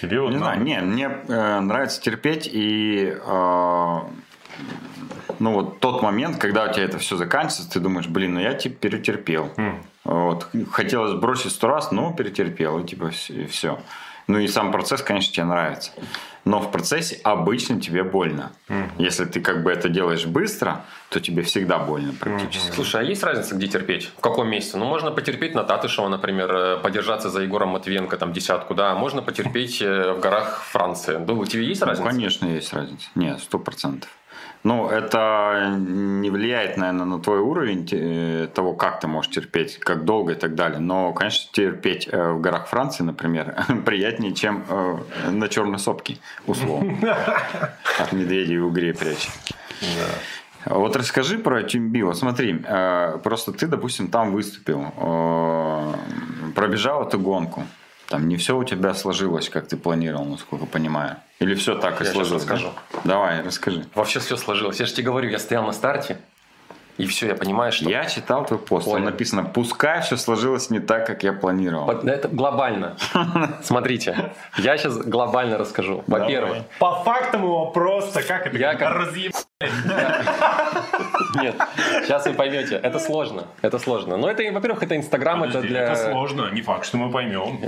Тебе 0.00 0.20
вот 0.20 0.30
Не 0.30 0.36
надо. 0.36 0.44
знаю, 0.44 0.60
не, 0.62 0.80
мне 0.80 1.10
э, 1.28 1.60
нравится 1.60 2.00
терпеть 2.00 2.48
и 2.50 3.14
э, 3.14 3.98
ну 5.38 5.52
вот 5.52 5.80
тот 5.80 6.02
момент, 6.02 6.36
когда 6.38 6.64
у 6.64 6.72
тебя 6.72 6.84
это 6.84 6.98
все 6.98 7.16
заканчивается, 7.16 7.70
ты 7.70 7.80
думаешь, 7.80 8.06
блин, 8.06 8.34
ну 8.34 8.40
я 8.40 8.54
типа 8.54 8.76
перетерпел. 8.76 9.50
М. 9.56 9.82
Вот. 10.04 10.48
Хотелось 10.72 11.14
бросить 11.14 11.52
сто 11.52 11.68
раз, 11.68 11.92
но 11.92 12.12
перетерпел, 12.12 12.78
и 12.80 12.86
типа 12.86 13.10
все. 13.48 13.78
Ну 14.26 14.38
и 14.38 14.46
сам 14.48 14.70
процесс, 14.72 15.02
конечно, 15.02 15.32
тебе 15.32 15.44
нравится. 15.44 15.92
Но 16.44 16.58
в 16.60 16.70
процессе 16.70 17.20
обычно 17.22 17.80
тебе 17.80 18.02
больно. 18.02 18.52
Если 18.98 19.24
ты 19.26 19.40
как 19.40 19.62
бы 19.62 19.70
это 19.70 19.88
делаешь 19.88 20.24
быстро, 20.24 20.84
то 21.10 21.20
тебе 21.20 21.42
всегда 21.42 21.78
больно 21.78 22.14
практически. 22.18 22.72
Слушай, 22.74 23.02
а 23.02 23.04
есть 23.04 23.22
разница, 23.22 23.54
где 23.56 23.66
терпеть? 23.66 24.10
В 24.16 24.20
каком 24.20 24.48
месте? 24.48 24.78
Ну, 24.78 24.86
можно 24.86 25.10
потерпеть 25.10 25.54
на 25.54 25.64
Татышева, 25.64 26.08
например, 26.08 26.50
э, 26.54 26.76
подержаться 26.78 27.28
за 27.28 27.42
Егором 27.42 27.70
Матвиенко, 27.70 28.16
там, 28.16 28.32
десятку, 28.32 28.74
да, 28.74 28.92
а 28.92 28.94
можно 28.94 29.20
потерпеть 29.20 29.82
э, 29.82 30.12
в 30.12 30.20
горах 30.20 30.62
Франции. 30.62 31.16
Думаю, 31.18 31.42
у 31.42 31.46
тебя 31.46 31.62
есть 31.62 31.82
Ну, 31.82 31.88
разница? 31.88 32.08
конечно, 32.10 32.46
есть 32.46 32.72
разница. 32.72 33.06
Нет, 33.14 33.40
сто 33.40 33.58
процентов. 33.58 34.08
Ну, 34.62 34.88
это 34.88 35.74
не 35.78 36.28
влияет, 36.28 36.76
наверное, 36.76 37.06
на 37.06 37.18
твой 37.18 37.38
уровень 37.38 37.88
э, 37.92 38.46
того, 38.54 38.74
как 38.74 39.00
ты 39.00 39.06
можешь 39.08 39.30
терпеть, 39.30 39.78
как 39.78 40.04
долго 40.04 40.32
и 40.32 40.34
так 40.34 40.54
далее. 40.54 40.80
Но, 40.80 41.14
конечно, 41.14 41.50
терпеть 41.52 42.08
э, 42.12 42.32
в 42.32 42.40
горах 42.42 42.68
Франции, 42.68 43.02
например, 43.02 43.54
приятнее, 43.86 44.34
чем 44.34 44.64
э, 44.68 44.98
на 45.30 45.48
черной 45.48 45.78
сопке, 45.78 46.18
условно. 46.46 46.94
От 47.98 48.12
медведей 48.12 48.58
в 48.58 48.66
угре 48.66 48.92
прячь. 48.92 49.30
Вот 50.66 50.94
расскажи 50.94 51.38
про 51.38 51.62
Тюмби. 51.62 52.02
Вот 52.02 52.18
смотри, 52.18 52.62
просто 53.24 53.52
ты, 53.52 53.66
допустим, 53.66 54.08
там 54.08 54.32
выступил, 54.32 54.92
пробежал 56.54 57.08
эту 57.08 57.18
гонку. 57.18 57.64
Там 58.10 58.28
не 58.28 58.36
все 58.36 58.56
у 58.58 58.64
тебя 58.64 58.92
сложилось, 58.92 59.48
как 59.48 59.68
ты 59.68 59.76
планировал, 59.76 60.24
насколько 60.24 60.66
понимаю. 60.66 61.16
Или 61.38 61.54
все 61.54 61.76
так 61.76 62.00
и 62.00 62.04
Я 62.04 62.06
щас 62.06 62.12
сложилось? 62.14 62.44
да? 62.44 62.54
расскажу. 62.54 62.74
Давай, 63.04 63.40
расскажи. 63.40 63.86
Вообще 63.94 64.18
все 64.18 64.36
сложилось. 64.36 64.80
Я 64.80 64.86
же 64.86 64.92
тебе 64.94 65.04
говорю, 65.04 65.30
я 65.30 65.38
стоял 65.38 65.64
на 65.64 65.72
старте, 65.72 66.18
и 66.98 67.06
все, 67.06 67.28
я 67.28 67.34
понимаю, 67.34 67.72
что... 67.72 67.88
Я 67.88 68.04
читал 68.06 68.44
твой 68.44 68.58
пост, 68.58 68.84
там 68.86 68.94
Понял. 68.94 69.06
написано, 69.06 69.44
пускай 69.44 70.00
все 70.02 70.16
сложилось 70.16 70.70
не 70.70 70.80
так, 70.80 71.06
как 71.06 71.22
я 71.22 71.32
планировал. 71.32 71.90
Это 71.90 72.28
глобально. 72.28 72.96
Смотрите, 73.62 74.32
я 74.58 74.76
сейчас 74.76 74.96
глобально 74.98 75.58
расскажу. 75.58 76.04
Во-первых, 76.06 76.58
По 76.78 77.02
фактам 77.02 77.42
его 77.44 77.70
просто, 77.70 78.22
как 78.22 78.46
это, 78.46 78.56
Я 78.58 78.74
как- 78.74 78.94
разъеб... 78.94 79.32
нет, 81.42 81.54
сейчас 82.04 82.26
вы 82.26 82.32
поймете, 82.34 82.76
это 82.76 82.98
сложно, 82.98 83.44
это 83.62 83.78
сложно. 83.78 84.16
Но 84.16 84.30
это, 84.30 84.42
во-первых, 84.52 84.82
это 84.82 84.96
Инстаграм, 84.96 85.42
это 85.44 85.60
для... 85.60 85.82
Это 85.82 86.10
сложно, 86.10 86.50
не 86.50 86.62
факт, 86.62 86.86
что 86.86 86.96
мы 86.96 87.10
поймем. 87.10 87.60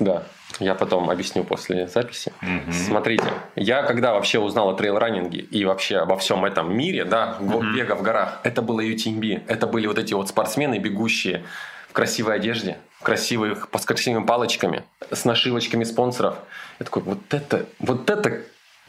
Да, 0.00 0.22
я 0.60 0.74
потом 0.74 1.10
объясню 1.10 1.44
после 1.44 1.86
записи. 1.88 2.32
Смотрите, 2.72 3.24
я 3.56 3.82
когда 3.82 4.12
вообще 4.14 4.38
узнал 4.38 4.70
о 4.70 4.74
трейл-раннинге 4.74 5.38
и 5.40 5.64
вообще 5.64 5.98
обо 5.98 6.16
всем 6.16 6.44
этом 6.44 6.76
мире, 6.76 7.04
да, 7.04 7.36
го- 7.40 7.62
бега 7.62 7.94
в 7.94 8.02
горах, 8.02 8.40
это 8.44 8.62
было 8.62 8.80
UTMB. 8.80 9.44
Это 9.46 9.66
были 9.66 9.86
вот 9.86 9.98
эти 9.98 10.14
вот 10.14 10.28
спортсмены, 10.28 10.78
бегущие 10.78 11.44
в 11.88 11.92
красивой 11.92 12.36
одежде, 12.36 12.76
в 13.00 13.02
красивых, 13.04 13.68
с 13.78 13.84
красивыми 13.84 14.24
палочками, 14.24 14.82
с 15.10 15.24
нашивочками 15.24 15.84
спонсоров. 15.84 16.36
Я 16.78 16.84
такой, 16.84 17.02
вот 17.02 17.18
это, 17.32 17.66
вот 17.78 18.10
это 18.10 18.42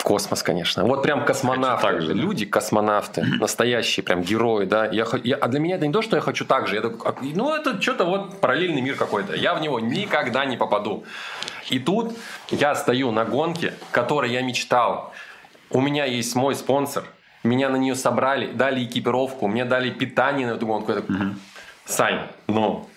космос, 0.04 0.44
конечно. 0.44 0.84
Вот 0.86 1.04
прям 1.04 1.26
космонавты. 1.26 1.88
так 1.88 2.02
же, 2.02 2.08
да? 2.10 2.14
Люди 2.14 2.46
космонавты, 2.46 3.24
настоящие 3.40 4.04
прям 4.04 4.22
герои, 4.22 4.66
да. 4.66 4.86
Я, 4.86 5.06
я- 5.24 5.36
а 5.38 5.48
для 5.48 5.60
меня 5.60 5.76
это 5.76 5.86
не 5.88 5.94
то, 5.94 6.02
что 6.02 6.16
я 6.16 6.22
хочу 6.22 6.46
так 6.46 6.68
же. 6.68 6.76
Я 6.76 6.82
такой, 6.82 7.00
а, 7.12 7.16
ну, 7.22 7.54
это 7.56 7.82
что-то 7.82 8.06
вот 8.06 8.40
параллельный 8.42 8.82
мир 8.82 8.96
какой-то. 8.96 9.36
Я 9.36 9.54
в 9.54 9.62
него 9.62 9.80
никогда 9.80 10.46
не 10.46 10.58
попаду. 10.58 11.04
И 11.70 11.80
тут 11.80 12.14
я 12.50 12.76
стою 12.76 13.12
на 13.12 13.26
гонке, 13.26 13.74
которой 13.92 14.32
я 14.32 14.42
мечтал. 14.42 15.14
У 15.70 15.82
меня 15.82 16.06
есть 16.06 16.36
мой 16.36 16.56
спонсор. 16.56 17.04
Меня 17.44 17.70
на 17.70 17.78
нее 17.78 17.96
собрали, 17.96 18.48
дали 18.52 18.84
экипировку, 18.84 19.48
мне 19.48 19.64
дали 19.64 19.92
питание 19.92 20.48
на 20.48 20.52
эту 20.54 20.66
гонку. 20.66 20.92
Я 20.92 21.02
такой, 21.02 21.16
Сань, 21.86 22.20
ну, 22.48 22.89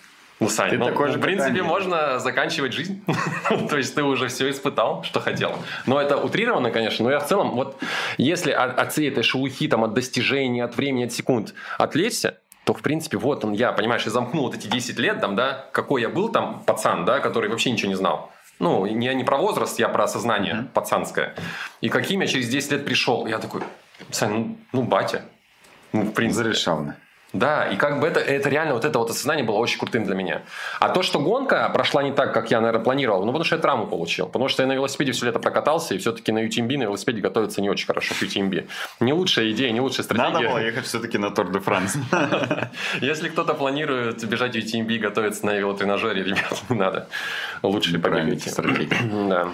ну, 0.43 0.49
Сань, 0.49 0.69
Ты 0.69 0.77
ну, 0.77 0.85
такой 0.85 1.07
ну, 1.07 1.13
же 1.13 1.19
в 1.19 1.21
принципе, 1.21 1.51
питание. 1.51 1.63
можно 1.63 2.19
заканчивать 2.19 2.73
жизнь. 2.73 3.03
То 3.69 3.77
есть 3.77 3.95
ты 3.95 4.03
уже 4.03 4.27
все 4.27 4.49
испытал, 4.49 5.03
что 5.03 5.19
хотел. 5.19 5.55
Но 5.85 5.99
это 5.99 6.17
утрировано, 6.17 6.71
конечно. 6.71 7.05
Но 7.05 7.11
я 7.11 7.19
в 7.19 7.27
целом, 7.27 7.51
вот 7.51 7.77
если 8.17 8.51
от, 8.51 8.77
от 8.77 8.91
всей 8.91 9.09
этой 9.09 9.23
шелухи, 9.23 9.67
там, 9.67 9.83
от 9.83 9.93
достижений, 9.93 10.61
от 10.61 10.75
времени, 10.75 11.05
от 11.05 11.13
секунд 11.13 11.53
отвлечься, 11.77 12.37
то, 12.65 12.73
в 12.73 12.81
принципе, 12.81 13.17
вот 13.17 13.43
он, 13.43 13.53
я, 13.53 13.73
понимаешь, 13.73 14.03
я 14.05 14.11
замкнул 14.11 14.45
вот 14.45 14.55
эти 14.55 14.67
10 14.67 14.97
лет, 14.99 15.19
там, 15.19 15.35
да, 15.35 15.65
какой 15.71 16.01
я 16.01 16.09
был 16.09 16.29
там 16.29 16.63
пацан, 16.65 17.05
да, 17.05 17.19
который 17.19 17.49
вообще 17.49 17.71
ничего 17.71 17.89
не 17.89 17.95
знал. 17.97 18.31
Ну, 18.59 18.85
я 18.85 19.13
не 19.13 19.23
про 19.23 19.37
возраст, 19.37 19.79
я 19.79 19.89
про 19.89 20.05
осознание 20.05 20.67
пацанское. 20.73 21.35
И 21.81 21.89
каким 21.89 22.21
я 22.21 22.27
через 22.27 22.47
10 22.47 22.71
лет 22.71 22.85
пришел. 22.85 23.27
Я 23.27 23.39
такой, 23.39 23.61
Сань, 24.11 24.31
ну, 24.31 24.57
ну 24.71 24.83
батя. 24.83 25.25
Ну, 25.91 26.03
в 26.03 26.13
принципе. 26.13 26.43
Зарешал, 26.43 26.93
да. 27.33 27.67
И 27.67 27.75
как 27.75 27.99
бы 27.99 28.07
это, 28.07 28.19
это 28.19 28.49
реально 28.49 28.75
вот 28.75 28.85
это 28.85 28.99
вот 28.99 29.09
осознание 29.09 29.43
было 29.43 29.57
очень 29.57 29.79
крутым 29.79 30.03
для 30.03 30.15
меня. 30.15 30.43
А 30.79 30.89
то, 30.89 31.01
что 31.01 31.19
гонка 31.19 31.69
прошла 31.73 32.03
не 32.03 32.11
так, 32.11 32.33
как 32.33 32.51
я, 32.51 32.61
наверное, 32.61 32.83
планировал, 32.83 33.21
ну, 33.21 33.27
потому 33.27 33.43
что 33.43 33.55
я 33.55 33.61
травму 33.61 33.87
получил. 33.87 34.27
Потому 34.27 34.49
что 34.49 34.61
я 34.61 34.67
на 34.67 34.73
велосипеде 34.73 35.11
все 35.11 35.25
лето 35.25 35.39
прокатался, 35.39 35.95
и 35.95 35.97
все-таки 35.97 36.31
на 36.31 36.45
UTMB 36.45 36.77
на 36.77 36.83
велосипеде 36.83 37.21
готовиться 37.21 37.61
не 37.61 37.69
очень 37.69 37.87
хорошо 37.87 38.13
к 38.13 38.21
UTMB. 38.21 38.67
Не 38.99 39.13
лучшая 39.13 39.51
идея, 39.51 39.71
не 39.71 39.81
лучшая 39.81 40.03
стратегия. 40.03 40.31
Надо 40.31 40.47
было 40.47 40.59
ехать 40.59 40.85
все-таки 40.85 41.17
на 41.17 41.31
Тур 41.31 41.51
де 41.51 41.59
Франс. 41.59 41.97
Если 43.01 43.29
кто-то 43.29 43.55
планирует 43.55 44.23
бежать 44.27 44.53
в 44.53 44.57
UTMB, 44.57 44.99
готовиться 44.99 45.45
на 45.45 45.55
велотренажере, 45.55 46.23
ребят, 46.23 46.63
не 46.69 46.75
надо. 46.79 47.07
Лучше 47.63 47.91
стратегия. 48.49 48.97
Да. 49.33 49.47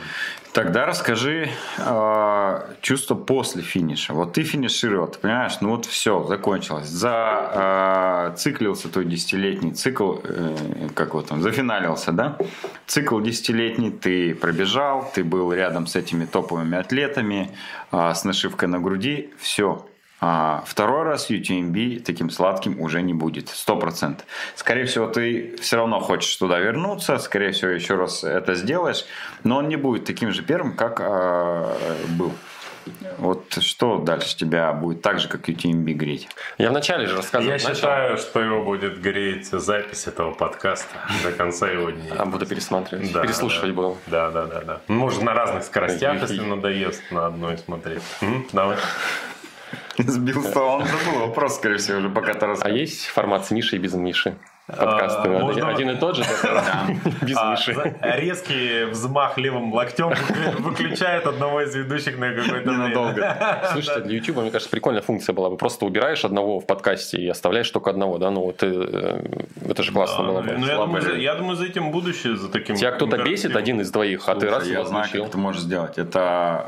Тогда 0.52 0.88
расскажи 0.88 1.50
э, 1.78 2.74
чувство 2.82 3.14
после 3.14 3.62
финиша. 3.62 4.14
Вот 4.14 4.34
ты 4.34 4.44
финишировал, 4.44 5.08
ты 5.08 5.20
понимаешь, 5.20 5.62
ну 5.62 5.70
вот 5.70 5.86
все, 5.86 6.24
закончилось. 6.24 6.88
За, 6.88 8.32
э, 8.34 8.36
циклился 8.36 8.90
твой 8.90 9.06
десятилетний 9.06 9.72
цикл, 9.72 10.16
э, 10.24 10.56
как 10.96 11.14
вот 11.14 11.32
он, 11.32 11.42
зафиналился, 11.42 12.12
да? 12.12 12.38
Цикл 12.88 13.20
десятилетний 13.20 13.92
ты 13.92 14.34
пробежал, 14.34 15.12
ты 15.14 15.24
был 15.24 15.54
рядом 15.54 15.86
с 15.86 15.96
этими 15.96 16.26
топовыми 16.26 16.78
атлетами, 16.78 17.52
э, 17.92 18.14
с 18.16 18.24
нашивкой 18.24 18.70
на 18.70 18.80
груди, 18.80 19.32
все. 19.38 19.86
А 20.22 20.64
второй 20.66 21.04
раз 21.04 21.30
UTMB 21.30 22.02
таким 22.04 22.30
сладким 22.30 22.80
уже 22.82 23.02
не 23.02 23.14
будет, 23.14 23.50
сто 23.50 23.78
процентов. 23.78 24.26
Скорее 24.56 24.86
всего, 24.86 25.08
ты 25.08 25.56
все 25.62 25.78
равно 25.78 26.00
хочешь 26.00 26.36
туда 26.36 26.60
вернуться, 26.60 27.18
скорее 27.20 27.52
всего, 27.52 27.72
еще 27.72 27.96
раз 27.96 28.24
это 28.24 28.56
сделаешь, 28.56 29.06
но 29.44 29.58
он 29.58 29.70
не 29.70 29.78
будет 29.78 30.06
таким 30.06 30.32
же 30.32 30.44
первым, 30.44 30.76
как 30.76 31.00
э, 31.00 31.76
был. 32.10 32.34
Вот 33.18 33.58
что 33.60 34.00
дальше 34.00 34.36
тебя 34.36 34.72
будет 34.74 35.02
так 35.02 35.20
же, 35.20 35.28
как 35.28 35.48
UTMB 35.48 35.94
греть? 35.94 36.28
Я 36.58 36.70
вначале 36.70 37.08
же 37.08 37.16
рассказывал. 37.18 37.52
Я 37.52 37.54
начал. 37.54 37.76
считаю, 37.76 38.18
что 38.18 38.42
его 38.42 38.64
будет 38.64 39.02
греть 39.02 39.48
запись 39.48 40.08
этого 40.08 40.34
подкаста 40.34 40.96
до 41.24 41.32
конца 41.32 41.70
его 41.70 41.90
дней. 41.92 42.12
А 42.18 42.26
буду 42.26 42.46
пересматривать. 42.46 43.12
Да, 43.12 43.22
Переслушивать 43.22 43.70
да. 43.70 43.74
буду. 43.76 43.98
Да, 44.08 44.32
да, 44.32 44.46
да, 44.46 44.62
да. 44.62 44.82
Может, 44.88 45.22
на 45.22 45.34
разных 45.34 45.64
скоростях, 45.64 46.22
если 46.22 46.42
надоест 46.42 47.12
на 47.12 47.28
одной 47.28 47.58
смотреть. 47.58 48.02
Давай. 48.54 48.78
Сбился, 50.08 50.60
он 50.62 50.86
забыл 50.86 51.20
вопрос, 51.28 51.56
скорее 51.56 51.78
всего, 51.78 52.00
уже 52.00 52.10
пока 52.10 52.34
ты 52.34 52.46
А 52.46 52.50
рассказывал. 52.50 52.78
есть 52.80 53.06
формат 53.08 53.46
с 53.46 53.52
Мишей 53.52 53.80
и 53.80 53.82
без 53.82 53.94
Миши? 53.94 54.36
Подкасты. 54.68 55.18
А, 55.18 55.22
Один- 55.32 55.42
можно- 55.42 55.68
Один 55.70 55.90
и 55.90 55.96
тот 55.96 56.16
же, 56.16 56.24
без 57.24 57.36
А, 57.38 57.52
Миши. 57.52 57.96
резкий 58.04 58.86
взмах 58.86 59.38
левым 59.40 59.74
локтем 59.74 60.14
выключает 60.60 61.26
одного 61.26 61.62
из 61.62 61.74
ведущих 61.76 62.20
на 62.20 62.30
какой-то 62.30 62.52
время. 62.70 62.72
Ненадолго. 62.90 63.64
Слушайте, 63.72 64.02
для 64.02 64.18
YouTube, 64.18 64.38
мне 64.38 64.52
кажется, 64.52 64.70
прикольная 64.70 65.02
функция 65.02 65.34
была 65.34 65.50
бы. 65.50 65.58
Просто 65.58 65.86
убираешь 65.86 66.24
одного 66.24 66.60
в 66.60 66.68
подкасте 66.68 67.18
и 67.18 67.28
оставляешь 67.28 67.70
только 67.72 67.90
одного, 67.90 68.20
да? 68.20 68.30
Ну, 68.30 68.42
вот 68.42 68.62
э, 68.62 69.24
это 69.68 69.82
же 69.82 69.92
классно 69.92 70.24
было 70.24 70.42
бы. 70.42 70.52
Ну, 70.52 70.68
я 70.68 70.76
думаю, 70.76 71.02
за- 71.02 71.10
же. 71.10 71.20
я 71.20 71.34
думаю, 71.34 71.56
за 71.56 71.66
этим 71.66 71.90
будущее, 71.92 72.36
за 72.38 72.48
таким... 72.50 72.76
Тебя 72.76 72.92
кто-то 72.92 73.18
бесит, 73.24 73.56
один 73.56 73.82
из 73.82 73.90
двоих, 73.90 74.30
а 74.30 74.36
ты 74.36 74.50
раз 74.52 74.68
я 74.68 74.74
его 74.76 74.86
знаю, 74.86 75.10
как 75.12 75.22
это 75.30 75.38
можешь 75.40 75.62
сделать. 75.64 75.98
Это 75.98 76.20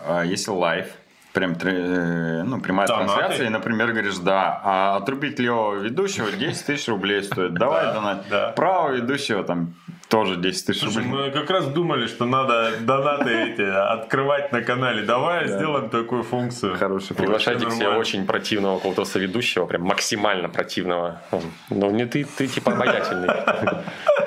а, 0.07 0.23
если 0.23 0.49
live, 0.49 0.87
прям 1.33 1.55
э, 1.63 2.43
ну, 2.43 2.59
прямая 2.61 2.87
Донаты. 2.87 3.07
трансляция, 3.07 3.45
и, 3.47 3.49
например, 3.49 3.91
говоришь, 3.91 4.17
да, 4.17 4.59
а 4.63 4.97
отрубить 4.97 5.39
левого 5.39 5.75
ведущего 5.75 6.31
10 6.31 6.65
тысяч 6.65 6.87
рублей 6.87 7.23
стоит. 7.23 7.53
Давай 7.53 7.85
Да, 7.85 7.93
донать. 7.93 8.17
да. 8.29 8.49
Правого 8.49 8.91
ведущего 8.91 9.43
там 9.43 9.73
тоже 10.09 10.35
10 10.35 10.65
тысяч 10.65 10.83
рублей. 10.83 11.05
мы 11.05 11.31
как 11.31 11.49
раз 11.49 11.67
думали, 11.67 12.07
что 12.07 12.25
надо 12.25 12.71
донаты 12.81 13.29
эти 13.29 13.61
открывать 13.61 14.51
на 14.51 14.61
канале. 14.61 15.03
Давай 15.03 15.47
сделаем 15.47 15.89
такую 15.89 16.23
функцию. 16.23 16.75
Хороший 16.77 17.15
Приглашайте 17.15 17.65
к 17.65 17.71
себе 17.71 17.89
очень 17.89 18.25
противного 18.25 18.77
какого-то 18.77 19.05
соведущего, 19.05 19.65
прям 19.65 19.83
максимально 19.83 20.49
противного. 20.49 21.21
Ну, 21.69 21.91
не 21.91 22.05
ты, 22.05 22.25
ты 22.25 22.47
типа 22.47 22.73
обаятельный. 22.73 23.29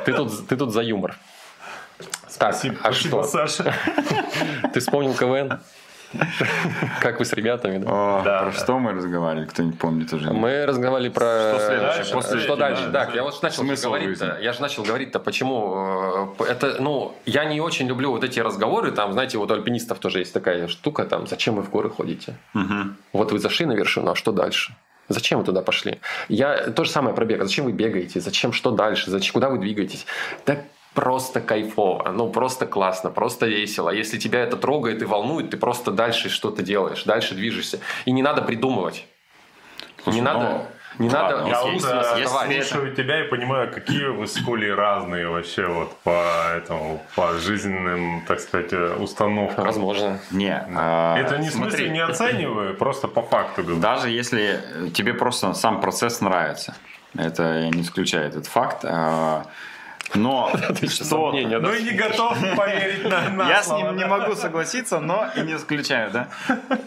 Ты 0.07 0.13
тут, 0.15 0.49
ты 0.49 0.57
тут 0.57 0.73
за 0.73 0.81
юмор. 0.83 1.17
Так, 2.39 2.53
Спасибо, 2.55 2.77
а 2.83 2.93
спасибо, 2.93 3.23
что? 3.23 3.47
Саша. 3.47 3.75
Ты 4.73 4.81
вспомнил 4.81 5.15
КВН? 5.15 5.61
Как 7.01 7.19
вы 7.19 7.25
с 7.25 7.33
ребятами? 7.33 7.79
да? 7.79 7.87
О, 7.91 8.23
Да, 8.25 8.39
про 8.43 8.51
да. 8.51 8.53
что 8.53 8.79
мы 8.79 8.93
разговаривали, 8.93 9.47
кто-нибудь 9.47 9.79
помнит 9.79 10.13
уже? 10.13 10.31
Мы 10.33 10.67
разговаривали 10.67 11.09
про... 11.11 11.55
Что 11.55 11.67
следующее? 11.67 12.05
Что 12.05 12.15
После 12.15 12.41
что 12.41 12.57
дальше? 12.57 12.87
да, 12.89 13.05
Так, 13.07 13.15
я 13.15 13.23
вот 13.23 13.43
начал 13.43 13.63
говорить-то. 13.65 14.39
Я 14.41 14.53
же 14.53 14.61
начал 14.63 14.83
говорить-то, 14.85 15.19
почему... 15.21 16.35
э, 16.39 16.45
Это, 16.45 16.77
ну, 16.81 17.15
я 17.27 17.45
не 17.45 17.61
очень 17.61 17.87
люблю 17.87 18.11
вот 18.11 18.25
эти 18.25 18.41
разговоры, 18.41 18.91
там, 18.93 19.13
знаете, 19.13 19.39
вот 19.39 19.51
у 19.51 19.55
альпинистов 19.55 19.99
тоже 19.99 20.21
есть 20.21 20.33
такая 20.33 20.69
штука, 20.69 21.05
там, 21.05 21.27
зачем 21.27 21.55
вы 21.57 21.63
в 21.63 21.71
горы 21.71 21.91
ходите? 21.91 22.35
Мгм. 22.55 22.97
Вот 23.13 23.33
вы 23.33 23.39
зашли 23.39 23.67
на 23.67 23.73
вершину, 23.73 24.11
а 24.11 24.15
что 24.15 24.33
дальше? 24.33 24.75
Зачем 25.09 25.39
вы 25.41 25.45
туда 25.45 25.61
пошли? 25.61 26.01
Я 26.29 26.71
то 26.71 26.85
же 26.85 26.91
самое 26.91 27.15
про 27.15 27.27
бег. 27.27 27.43
Зачем 27.43 27.67
вы 27.67 27.73
бегаете? 27.73 28.21
Зачем 28.21 28.53
что 28.55 28.71
дальше? 28.71 29.11
Зачем 29.11 29.35
куда 29.35 29.51
вы 29.51 29.59
двигаетесь? 29.59 30.07
Да 30.47 30.57
просто 30.95 31.41
кайфово, 31.41 32.11
ну 32.13 32.31
просто 32.31 32.67
классно, 32.67 33.11
просто 33.11 33.47
весело. 33.47 33.91
Если 33.91 34.19
тебя 34.19 34.41
это 34.41 34.57
трогает 34.57 35.03
и 35.03 35.05
волнует, 35.05 35.51
ты 35.51 35.57
просто 35.57 35.91
дальше 35.91 36.29
что-то 36.29 36.63
делаешь, 36.63 37.05
дальше 37.05 37.35
движешься. 37.35 37.81
И 38.05 38.13
не 38.13 38.23
надо 38.23 38.43
придумывать. 38.43 39.07
Слушай, 40.03 40.17
не 40.17 40.21
ну, 40.23 40.33
надо, 40.33 40.67
не 40.99 41.09
надо. 41.09 41.49
Я 41.49 41.63
вот 41.63 41.71
э, 41.71 42.21
если 42.21 42.67
слушаю 42.67 42.95
тебя 42.95 43.25
и 43.25 43.29
понимаю, 43.29 43.73
какие 43.73 44.07
вы 44.07 44.27
с 44.27 44.39
Колей 44.45 44.73
разные 44.73 45.29
вообще 45.29 45.67
вот 45.67 45.97
по 46.05 46.25
этому, 46.57 47.03
по 47.17 47.33
жизненным, 47.35 48.25
так 48.27 48.41
сказать, 48.41 48.73
э, 48.73 48.97
установкам. 48.97 49.65
Возможно. 49.65 50.21
Не, 50.31 50.65
а, 50.75 51.19
Это 51.19 51.39
не 51.39 51.49
в 51.49 51.53
смотри, 51.53 51.71
смысле 51.71 51.91
не 51.91 52.01
оцениваю, 52.01 52.77
просто 52.77 53.09
по 53.09 53.23
факту 53.23 53.63
говорю. 53.63 53.81
Даже 53.81 54.11
если 54.11 54.61
тебе 54.95 55.15
просто 55.15 55.53
сам 55.55 55.81
процесс 55.81 56.21
нравится, 56.21 56.77
это 57.17 57.43
я 57.43 57.71
не 57.71 57.83
исключаю 57.83 58.29
этот 58.29 58.47
факт, 58.47 58.85
а, 58.85 59.47
но 60.15 60.51
что... 60.89 61.05
сомнения, 61.05 61.59
да? 61.59 61.69
Ну 61.69 61.75
и 61.75 61.83
не 61.83 61.93
готов 61.93 62.37
поверить 62.57 63.05
на, 63.05 63.31
на 63.31 63.49
Я 63.49 63.63
с 63.63 63.67
слово, 63.67 63.87
ним 63.89 63.97
не 63.97 64.03
да? 64.03 64.09
могу 64.09 64.35
согласиться, 64.35 65.01
но 65.01 65.27
и 65.37 65.41
не 65.41 65.55
исключаю, 65.55 66.11
да. 66.11 66.29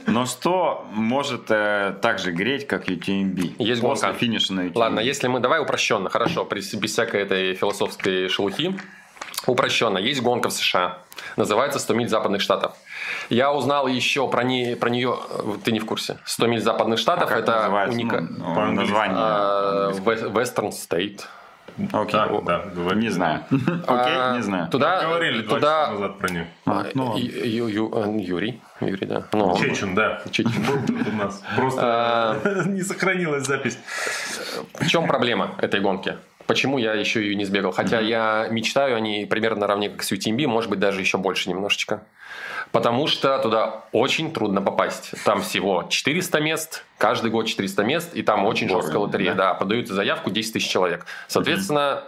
Но 0.06 0.25
что 0.25 0.86
может 0.93 1.49
э, 1.49 1.95
так 2.01 2.19
же 2.19 2.32
греть, 2.32 2.67
как 2.67 2.88
UTMB? 2.88 3.56
Есть 3.60 3.82
после 3.82 4.08
гонка. 4.08 4.19
финиша 4.19 4.53
на 4.53 4.62
UTMB. 4.67 4.71
Ладно, 4.75 4.99
если 4.99 5.27
мы 5.27 5.39
давай 5.39 5.60
упрощенно, 5.62 6.10
хорошо, 6.10 6.43
без, 6.45 6.73
без 6.73 6.91
всякой 6.91 7.21
этой 7.23 7.56
философской 7.56 8.30
шелухи. 8.30 8.77
Упрощенно. 9.45 9.97
Есть 9.97 10.21
гонка 10.21 10.49
в 10.49 10.53
США. 10.53 10.97
Называется 11.38 11.80
100 11.80 11.93
миль 11.93 12.10
западных 12.10 12.41
штатов. 12.41 12.73
Я 13.30 13.53
узнал 13.53 13.88
еще 13.88 14.27
про, 14.27 14.43
не, 14.43 14.75
про 14.75 14.89
нее, 14.89 15.17
э, 15.30 15.41
ты 15.63 15.71
не 15.71 15.80
в 15.80 15.86
курсе. 15.86 16.17
100 16.25 16.47
миль 16.47 16.62
западных 16.62 16.99
А 16.99 17.01
штатов 17.01 17.30
как 17.30 17.39
это 17.39 17.88
уника... 17.89 18.21
Ну, 18.21 18.71
название. 18.71 19.15
а, 19.17 19.91
Ве- 19.93 20.32
Western 20.32 20.71
State. 20.71 21.21
Окей. 21.93 22.11
Да, 22.19 22.41
да, 22.45 22.65
говори. 22.73 22.99
Не 22.99 23.09
знаю. 23.09 23.43
А, 23.87 24.01
Окей, 24.01 24.37
не 24.37 24.43
знаю. 24.43 24.67
Туда, 24.69 25.01
Говорили 25.03 25.41
два 25.41 25.55
туда 25.55 25.81
часа 25.85 25.91
назад 25.93 26.17
про 26.19 26.29
нее. 26.29 26.47
А, 26.65 26.85
ну, 26.93 27.17
Ю- 27.17 27.45
Ю- 27.45 27.67
Ю- 27.67 27.93
э, 27.95 28.21
Юрий. 28.21 28.61
Юрий, 28.81 29.05
да. 29.07 29.23
Ну, 29.33 29.57
Чечин, 29.57 29.95
да. 29.95 30.21
Чечин. 30.31 30.51
Был 30.65 30.85
тут 30.85 31.07
у 31.07 31.11
нас. 31.15 31.43
Просто 31.55 32.41
не 32.67 32.81
сохранилась 32.81 33.45
запись. 33.45 33.77
В 34.73 34.87
чем 34.87 35.07
проблема 35.07 35.55
этой 35.61 35.79
гонки? 35.79 36.15
Почему 36.47 36.77
я 36.77 36.93
еще 36.93 37.21
ее 37.21 37.35
не 37.35 37.43
сбегал? 37.45 37.71
Хотя 37.73 37.99
я 37.99 38.47
мечтаю 38.49 38.95
о 38.95 38.99
ней 38.99 39.27
примерно 39.27 39.61
наравне 39.61 39.89
как 39.89 40.01
с 40.03 40.11
UTMB, 40.11 40.47
может 40.47 40.69
быть, 40.69 40.79
даже 40.79 41.01
еще 41.01 41.17
больше 41.17 41.49
немножечко. 41.49 42.03
Потому 42.71 43.08
что 43.08 43.39
туда 43.39 43.86
очень 43.91 44.32
трудно 44.32 44.62
попасть. 44.62 45.12
Там 45.23 45.41
всего 45.41 45.86
400 45.89 46.39
мест, 46.41 46.86
каждый 46.97 47.32
год 47.32 47.47
400 47.47 47.84
мест, 47.84 48.13
и 48.13 48.21
там 48.21 48.45
очень 48.45 48.67
Дорого, 48.67 48.84
жесткая 48.84 49.01
лотерея. 49.03 49.34
Да? 49.34 49.53
подают 49.53 49.88
заявку 49.88 50.30
10 50.30 50.53
тысяч 50.53 50.69
человек. 50.69 51.06
Соответственно, 51.27 52.03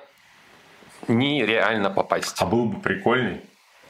нереально 1.08 1.90
попасть. 1.90 2.36
А 2.40 2.46
было 2.46 2.66
бы 2.66 2.80
прикольней. 2.80 3.42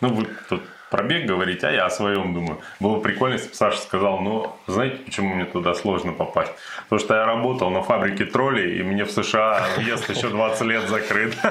Ну, 0.01 0.13
вы 0.13 0.27
тут 0.47 0.62
про 0.89 1.03
бег 1.03 1.25
говорите, 1.25 1.67
а 1.67 1.71
я 1.71 1.86
о 1.86 1.89
своем 1.89 2.34
думаю. 2.34 2.60
Было 2.79 2.95
бы 2.95 3.01
прикольно, 3.01 3.34
если 3.34 3.49
бы 3.49 3.55
Саша 3.55 3.77
сказал, 3.79 4.19
ну, 4.21 4.55
знаете, 4.67 4.97
почему 4.97 5.36
мне 5.36 5.45
туда 5.45 5.73
сложно 5.73 6.13
попасть? 6.13 6.51
Потому 6.84 6.99
что 6.99 7.15
я 7.15 7.25
работал 7.25 7.69
на 7.69 7.84
фабрике 7.84 8.25
троллей, 8.25 8.79
и 8.79 8.84
мне 8.84 9.05
в 9.05 9.12
США 9.12 9.67
въезд 9.77 10.10
еще 10.10 10.29
20 10.29 10.62
лет 10.62 10.89
закрыт. 10.89 11.38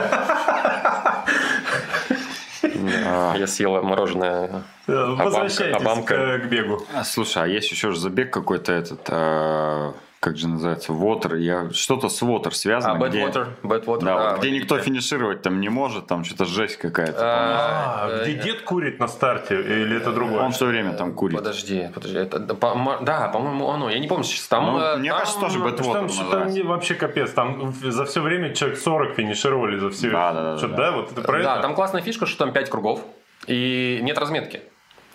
Да, 2.62 3.34
Я 3.36 3.46
съел 3.46 3.82
мороженое. 3.82 4.62
Возвращайтесь 4.86 5.80
Обамка. 5.80 6.38
к, 6.38 6.42
к 6.42 6.48
бегу. 6.48 6.82
А, 6.94 7.04
Слушай, 7.04 7.42
а 7.44 7.46
есть 7.46 7.70
еще 7.70 7.90
же 7.92 7.98
забег 8.00 8.32
какой-то 8.32 8.72
этот, 8.72 9.00
а, 9.08 9.94
как 10.20 10.36
же 10.36 10.48
называется, 10.48 10.92
Water, 10.92 11.38
я 11.38 11.70
что-то 11.72 12.08
с 12.08 12.20
Water 12.22 12.50
связано, 12.50 12.94
А, 12.94 13.08
где, 13.08 13.20
Badwater. 13.24 13.46
Badwater, 13.62 14.00
да, 14.00 14.18
да, 14.18 14.30
вот 14.32 14.40
где 14.40 14.50
никто 14.50 14.78
финишировать 14.78 15.42
там 15.42 15.60
не 15.60 15.68
может, 15.68 16.06
там 16.08 16.24
что-то 16.24 16.44
жесть 16.44 16.76
какая-то. 16.76 17.18
А, 17.20 18.08
А, 18.08 18.22
где 18.24 18.32
э, 18.32 18.42
дед 18.42 18.62
курит 18.62 18.98
на 18.98 19.06
старте, 19.06 19.60
или 19.60 19.96
это 19.96 20.12
другое? 20.12 20.40
Он 20.40 20.50
все 20.50 20.66
время 20.66 20.92
там 20.94 21.14
курит. 21.14 21.36
Подожди, 21.38 21.88
подожди. 21.94 22.18
Это, 22.18 22.40
да, 22.40 22.54
по- 22.54 22.98
да, 23.00 23.28
по-моему, 23.28 23.68
оно. 23.70 23.90
Я 23.90 23.98
не 24.00 24.08
помню 24.08 24.24
сейчас. 24.24 24.48
Там, 24.48 24.64
Ну, 24.66 24.78
э, 24.80 24.96
мне 24.96 25.10
там- 25.10 25.20
кажется, 25.20 25.40
тоже 25.40 25.60
Потому 25.60 25.82
что 25.82 25.92
там 25.92 26.06
Badwater 26.06 26.52
что-то 26.52 26.68
вообще 26.68 26.94
капец. 26.94 27.30
Там 27.32 27.72
за 27.82 28.04
все 28.04 28.20
время 28.20 28.52
человек 28.54 28.78
40 28.78 29.14
финишировали 29.14 29.78
за 29.78 29.90
все. 29.90 30.10
Да, 30.10 30.32
да, 30.32 30.42
да, 30.52 30.58
Что-то, 30.58 30.74
да. 30.74 30.90
да, 30.90 30.96
вот 30.96 31.12
это 31.12 31.22
про 31.22 31.42
Да, 31.42 31.52
это? 31.54 31.62
там 31.62 31.74
классная 31.74 32.02
фишка, 32.02 32.26
что 32.26 32.38
там 32.44 32.52
5 32.52 32.70
кругов 32.70 33.00
и 33.46 34.00
нет 34.02 34.18
разметки. 34.18 34.62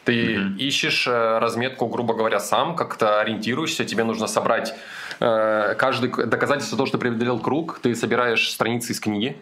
Ты 0.05 0.35
ищешь 0.57 1.07
э, 1.07 1.39
разметку, 1.39 1.87
грубо 1.87 2.13
говоря, 2.13 2.39
сам, 2.39 2.75
как-то 2.75 3.21
ориентируешься, 3.21 3.85
тебе 3.85 4.03
нужно 4.03 4.27
собрать 4.27 4.73
э, 5.19 5.75
каждый 5.77 6.09
доказательство 6.09 6.77
того, 6.77 6.87
что 6.87 6.97
ты 6.97 7.01
преодолел 7.01 7.39
круг, 7.39 7.79
ты 7.81 7.95
собираешь 7.95 8.49
страницы 8.49 8.91
из 8.91 8.99
книги. 8.99 9.37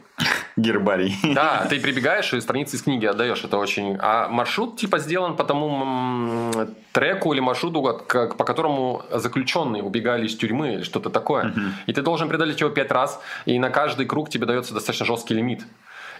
Гербарий. 0.58 1.16
Да, 1.34 1.66
ты 1.70 1.80
прибегаешь 1.80 2.34
и 2.34 2.42
страницы 2.42 2.76
из 2.76 2.84
книги 2.84 3.06
отдаешь, 3.06 3.44
это 3.44 3.58
очень... 3.58 3.98
А 4.00 4.28
маршрут 4.28 4.78
типа 4.78 5.00
сделан 5.00 5.36
по 5.36 5.44
тому 5.44 6.52
треку 6.92 7.34
или 7.34 7.40
маршруту, 7.40 7.82
как- 8.08 8.36
по 8.38 8.44
которому 8.44 9.04
заключенные 9.12 9.82
убегали 9.82 10.28
из 10.28 10.36
тюрьмы 10.36 10.74
или 10.76 10.84
что-то 10.84 11.10
такое. 11.10 11.54
И 11.88 11.94
ты 11.94 12.02
должен 12.02 12.28
преодолеть 12.28 12.60
его 12.62 12.70
пять 12.70 12.92
раз, 12.92 13.20
и 13.46 13.58
на 13.58 13.70
каждый 13.70 14.06
круг 14.06 14.30
тебе 14.30 14.46
дается 14.46 14.74
достаточно 14.74 15.06
жесткий 15.06 15.34
лимит. 15.34 15.64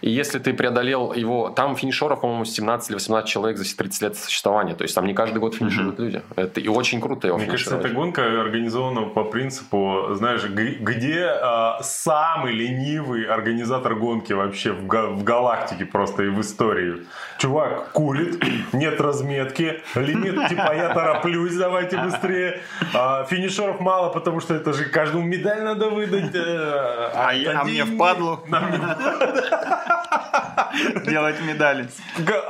И 0.02 0.10
если 0.10 0.38
ты 0.40 0.52
преодолел 0.52 1.12
его, 1.14 1.48
там 1.50 1.76
финишеров, 1.76 2.20
по-моему, 2.20 2.44
17 2.44 2.90
или 2.90 2.94
18 2.96 3.28
человек 3.30 3.56
за 3.56 3.76
30 3.76 4.02
лет 4.02 4.16
существования. 4.16 4.74
То 4.74 4.82
есть 4.82 4.94
там 4.94 5.06
не 5.06 5.14
каждый 5.14 5.38
год 5.38 5.54
финишируют 5.54 5.98
люди. 6.00 6.22
Это 6.36 6.60
и 6.60 6.68
очень 6.68 7.00
круто 7.00 7.28
его 7.28 7.38
Мне 7.38 7.46
кажется, 7.46 7.76
эта 7.76 7.88
гонка 7.88 8.22
организована 8.40 9.02
по 9.02 9.24
принципу, 9.24 10.08
знаешь, 10.14 10.42
г- 10.44 10.76
где 10.80 11.24
а, 11.26 11.78
самый 11.82 12.52
ленивый 12.52 13.24
организатор 13.24 13.94
гонки 13.94 14.32
вообще 14.32 14.72
в, 14.72 14.86
га- 14.86 15.06
в 15.08 15.22
галактике 15.24 15.84
просто 15.86 16.24
и 16.24 16.28
в 16.28 16.40
истории. 16.40 17.04
Чувак 17.38 17.92
курит, 17.92 18.42
нет 18.72 19.00
разметки, 19.00 19.82
лимит 19.94 20.48
типа 20.48 20.74
я 20.74 20.92
тороплюсь, 20.94 21.54
давайте 21.56 21.96
быстрее. 21.98 22.60
А, 22.94 23.24
финишеров 23.24 23.80
мало, 23.80 24.08
потому 24.10 24.40
что 24.40 24.54
это 24.54 24.72
же 24.72 24.84
каждому 24.86 25.24
медаль 25.24 25.62
надо 25.62 25.90
выдать. 25.90 26.34
э, 26.34 27.10
А, 27.14 27.32
я- 27.34 27.60
а 27.60 27.64
мне 27.64 27.84
впадлу 27.84 28.40
Нам 28.48 28.70
не- 28.72 28.78
делать 31.06 31.40
медали. 31.42 31.88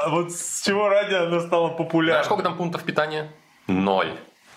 Вот 0.08 0.32
с 0.32 0.62
чего 0.62 0.88
ради 0.88 1.14
она 1.14 1.40
стала 1.40 1.66
Знаешь, 1.68 1.78
популярной. 1.78 2.24
сколько 2.24 2.42
там 2.42 2.56
пунктов 2.56 2.82
питания? 2.84 3.30
Ноль. 3.66 4.12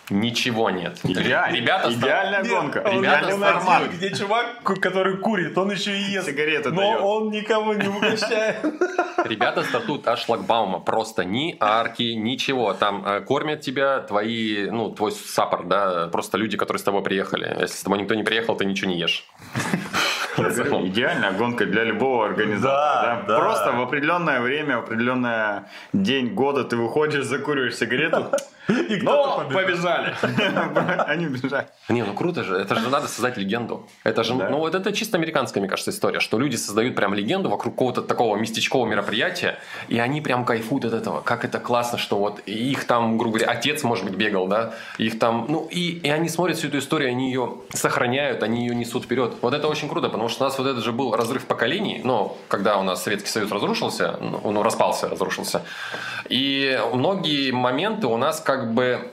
Ничего 0.10 0.70
нет. 0.70 1.00
Идеально. 1.04 1.56
Ребята, 1.56 1.92
Идеальная 1.92 2.44
Нет, 2.44 2.52
гонка. 2.52 2.84
он 2.86 3.02
Ребята, 3.02 3.28
один, 3.28 3.40
формат. 3.40 3.90
где 3.92 4.16
чувак, 4.16 4.62
который 4.64 5.18
курит, 5.18 5.58
он 5.58 5.72
еще 5.72 5.98
и 5.98 6.02
ест. 6.02 6.28
Сигареты 6.28 6.70
Но 6.70 6.82
дает. 6.82 7.02
он 7.02 7.32
никого 7.32 7.74
не 7.74 7.88
угощает. 7.88 8.58
Ребята 9.26 9.64
стартуют 9.64 10.08
от 10.08 10.20
шлагбаума. 10.20 10.80
Просто 10.80 11.24
ни 11.26 11.58
арки, 11.60 12.14
ничего. 12.14 12.74
Там 12.74 13.04
э, 13.06 13.22
кормят 13.22 13.62
тебя 13.62 14.00
твои, 14.02 14.70
ну, 14.70 14.92
твой 14.92 15.12
саппорт, 15.12 15.68
да, 15.68 16.08
просто 16.12 16.38
люди, 16.38 16.56
которые 16.58 16.80
с 16.80 16.84
тобой 16.84 17.02
приехали. 17.02 17.56
Если 17.62 17.78
с 17.78 17.84
тобой 17.84 18.00
никто 18.00 18.14
не 18.14 18.24
приехал, 18.24 18.56
ты 18.56 18.66
ничего 18.66 18.92
не 18.92 19.00
ешь. 19.00 19.26
Идеальная 20.38 21.32
гонка 21.32 21.66
для 21.66 21.84
любого 21.84 22.26
организатора. 22.26 23.16
Да, 23.16 23.22
да? 23.22 23.28
да. 23.28 23.40
Просто 23.40 23.72
в 23.72 23.82
определенное 23.82 24.42
время, 24.42 24.78
в 24.78 24.84
определенный 24.84 25.62
день 25.94 26.34
года 26.34 26.64
ты 26.66 26.76
выходишь, 26.76 27.24
закуриваешь 27.24 27.76
сигарету. 27.76 28.32
И 28.68 28.98
Ну, 29.02 29.12
кто-то 29.12 29.54
побежал. 29.54 29.95
Побежали. 29.96 31.02
Они 31.08 31.28
убежали. 31.28 31.68
Не, 31.90 32.04
ну 32.04 32.14
круто 32.14 32.44
же. 32.44 32.56
Это 32.56 32.76
же 32.76 32.90
надо 32.90 33.08
создать 33.08 33.38
легенду. 33.38 33.88
Это 34.04 34.24
же, 34.24 34.34
ну 34.34 34.58
вот 34.60 34.76
это 34.76 34.92
чисто 34.92 35.18
американская, 35.18 35.62
мне 35.62 35.70
кажется, 35.70 35.92
история, 35.92 36.20
что 36.20 36.40
люди 36.40 36.56
создают 36.56 36.96
прям 36.96 37.14
легенду 37.14 37.50
вокруг 37.50 37.76
какого-то 37.76 38.02
такого 38.02 38.36
местечкового 38.38 38.88
мероприятия, 38.88 39.58
и 39.88 40.00
они 40.00 40.22
прям 40.22 40.46
кайфуют 40.46 40.86
от 40.86 40.94
этого. 40.94 41.22
Как 41.22 41.46
это 41.46 41.60
классно, 41.60 41.98
что 41.98 42.18
вот 42.18 42.40
их 42.46 42.86
там, 42.86 43.18
грубо 43.18 43.38
говоря, 43.38 43.52
отец, 43.52 43.84
может 43.84 44.06
быть, 44.06 44.16
бегал, 44.16 44.48
да, 44.48 44.74
их 44.98 45.20
там, 45.20 45.46
ну 45.50 45.68
и, 45.72 46.00
и 46.00 46.10
они 46.10 46.30
смотрят 46.30 46.58
всю 46.58 46.68
эту 46.68 46.80
историю, 46.80 47.10
они 47.10 47.28
ее 47.28 47.58
сохраняют, 47.70 48.44
они 48.44 48.68
ее 48.68 48.76
несут 48.76 49.06
вперед. 49.06 49.36
Вот 49.42 49.54
это 49.54 49.68
очень 49.68 49.90
круто, 49.90 50.10
потому 50.10 50.30
что 50.30 50.44
у 50.44 50.48
нас 50.48 50.58
вот 50.58 50.68
это 50.68 50.82
же 50.82 50.92
был 50.92 51.16
разрыв 51.16 51.46
поколений, 51.46 52.02
но 52.04 52.38
когда 52.48 52.78
у 52.78 52.84
нас 52.84 53.04
Советский 53.04 53.30
Союз 53.30 53.52
разрушился, 53.52 54.18
ну, 54.22 54.40
он 54.44 54.58
распался, 54.58 55.10
разрушился, 55.10 55.64
и 56.30 56.80
многие 56.94 57.52
моменты 57.52 58.08
у 58.08 58.18
нас 58.18 58.40
как 58.40 58.74
бы 58.74 59.12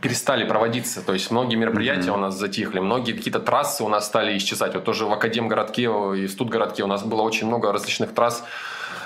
перестали 0.00 0.44
проводиться. 0.44 1.04
То 1.04 1.12
есть 1.12 1.30
многие 1.30 1.56
мероприятия 1.56 2.12
у 2.12 2.16
нас 2.16 2.34
затихли, 2.34 2.78
многие 2.80 3.12
какие-то 3.12 3.40
трассы 3.40 3.82
у 3.84 3.88
нас 3.88 4.06
стали 4.06 4.36
исчезать. 4.36 4.74
Вот 4.74 4.84
тоже 4.84 5.06
в 5.06 5.12
Академгородке 5.12 5.82
и 5.82 6.26
в 6.26 6.30
Студгородке 6.30 6.82
у 6.84 6.86
нас 6.86 7.02
было 7.02 7.22
очень 7.22 7.46
много 7.48 7.72
различных 7.72 8.14
трасс, 8.14 8.44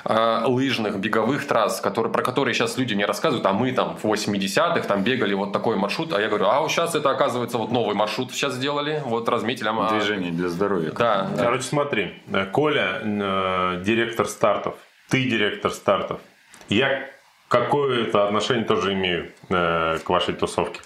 э, 0.04 0.42
лыжных, 0.46 0.98
беговых 0.98 1.46
трасс, 1.46 1.80
которые, 1.80 2.12
про 2.12 2.22
которые 2.22 2.54
сейчас 2.54 2.76
люди 2.76 2.92
мне 2.94 3.06
рассказывают, 3.06 3.46
а 3.46 3.52
мы 3.52 3.72
там 3.72 3.96
в 3.96 4.04
80-х 4.04 4.80
там 4.88 5.02
бегали 5.02 5.32
вот 5.34 5.52
такой 5.52 5.76
маршрут, 5.76 6.12
а 6.12 6.20
я 6.20 6.28
говорю, 6.28 6.46
а 6.46 6.60
вот 6.60 6.70
сейчас 6.70 6.94
это 6.94 7.10
оказывается 7.10 7.56
вот 7.56 7.70
новый 7.70 7.94
маршрут 7.94 8.32
сейчас 8.32 8.54
сделали, 8.54 9.00
вот 9.06 9.28
разметили. 9.28 9.68
а- 9.72 9.88
Движение 9.90 10.32
для 10.32 10.48
здоровья. 10.48 10.90
Да, 10.90 11.28
да. 11.36 11.44
Короче, 11.44 11.62
смотри. 11.62 12.20
э, 12.32 12.46
Коля, 12.46 13.00
э, 13.02 13.82
директор 13.84 14.26
стартов. 14.26 14.74
Ты 15.08 15.24
директор 15.24 15.70
стартов. 15.70 16.20
Я 16.68 17.06
какое-то 17.52 18.26
отношение 18.26 18.64
тоже 18.64 18.94
имею 18.94 19.30
э, 19.50 19.98
к 20.02 20.08
вашей 20.08 20.32
тусовке. 20.32 20.80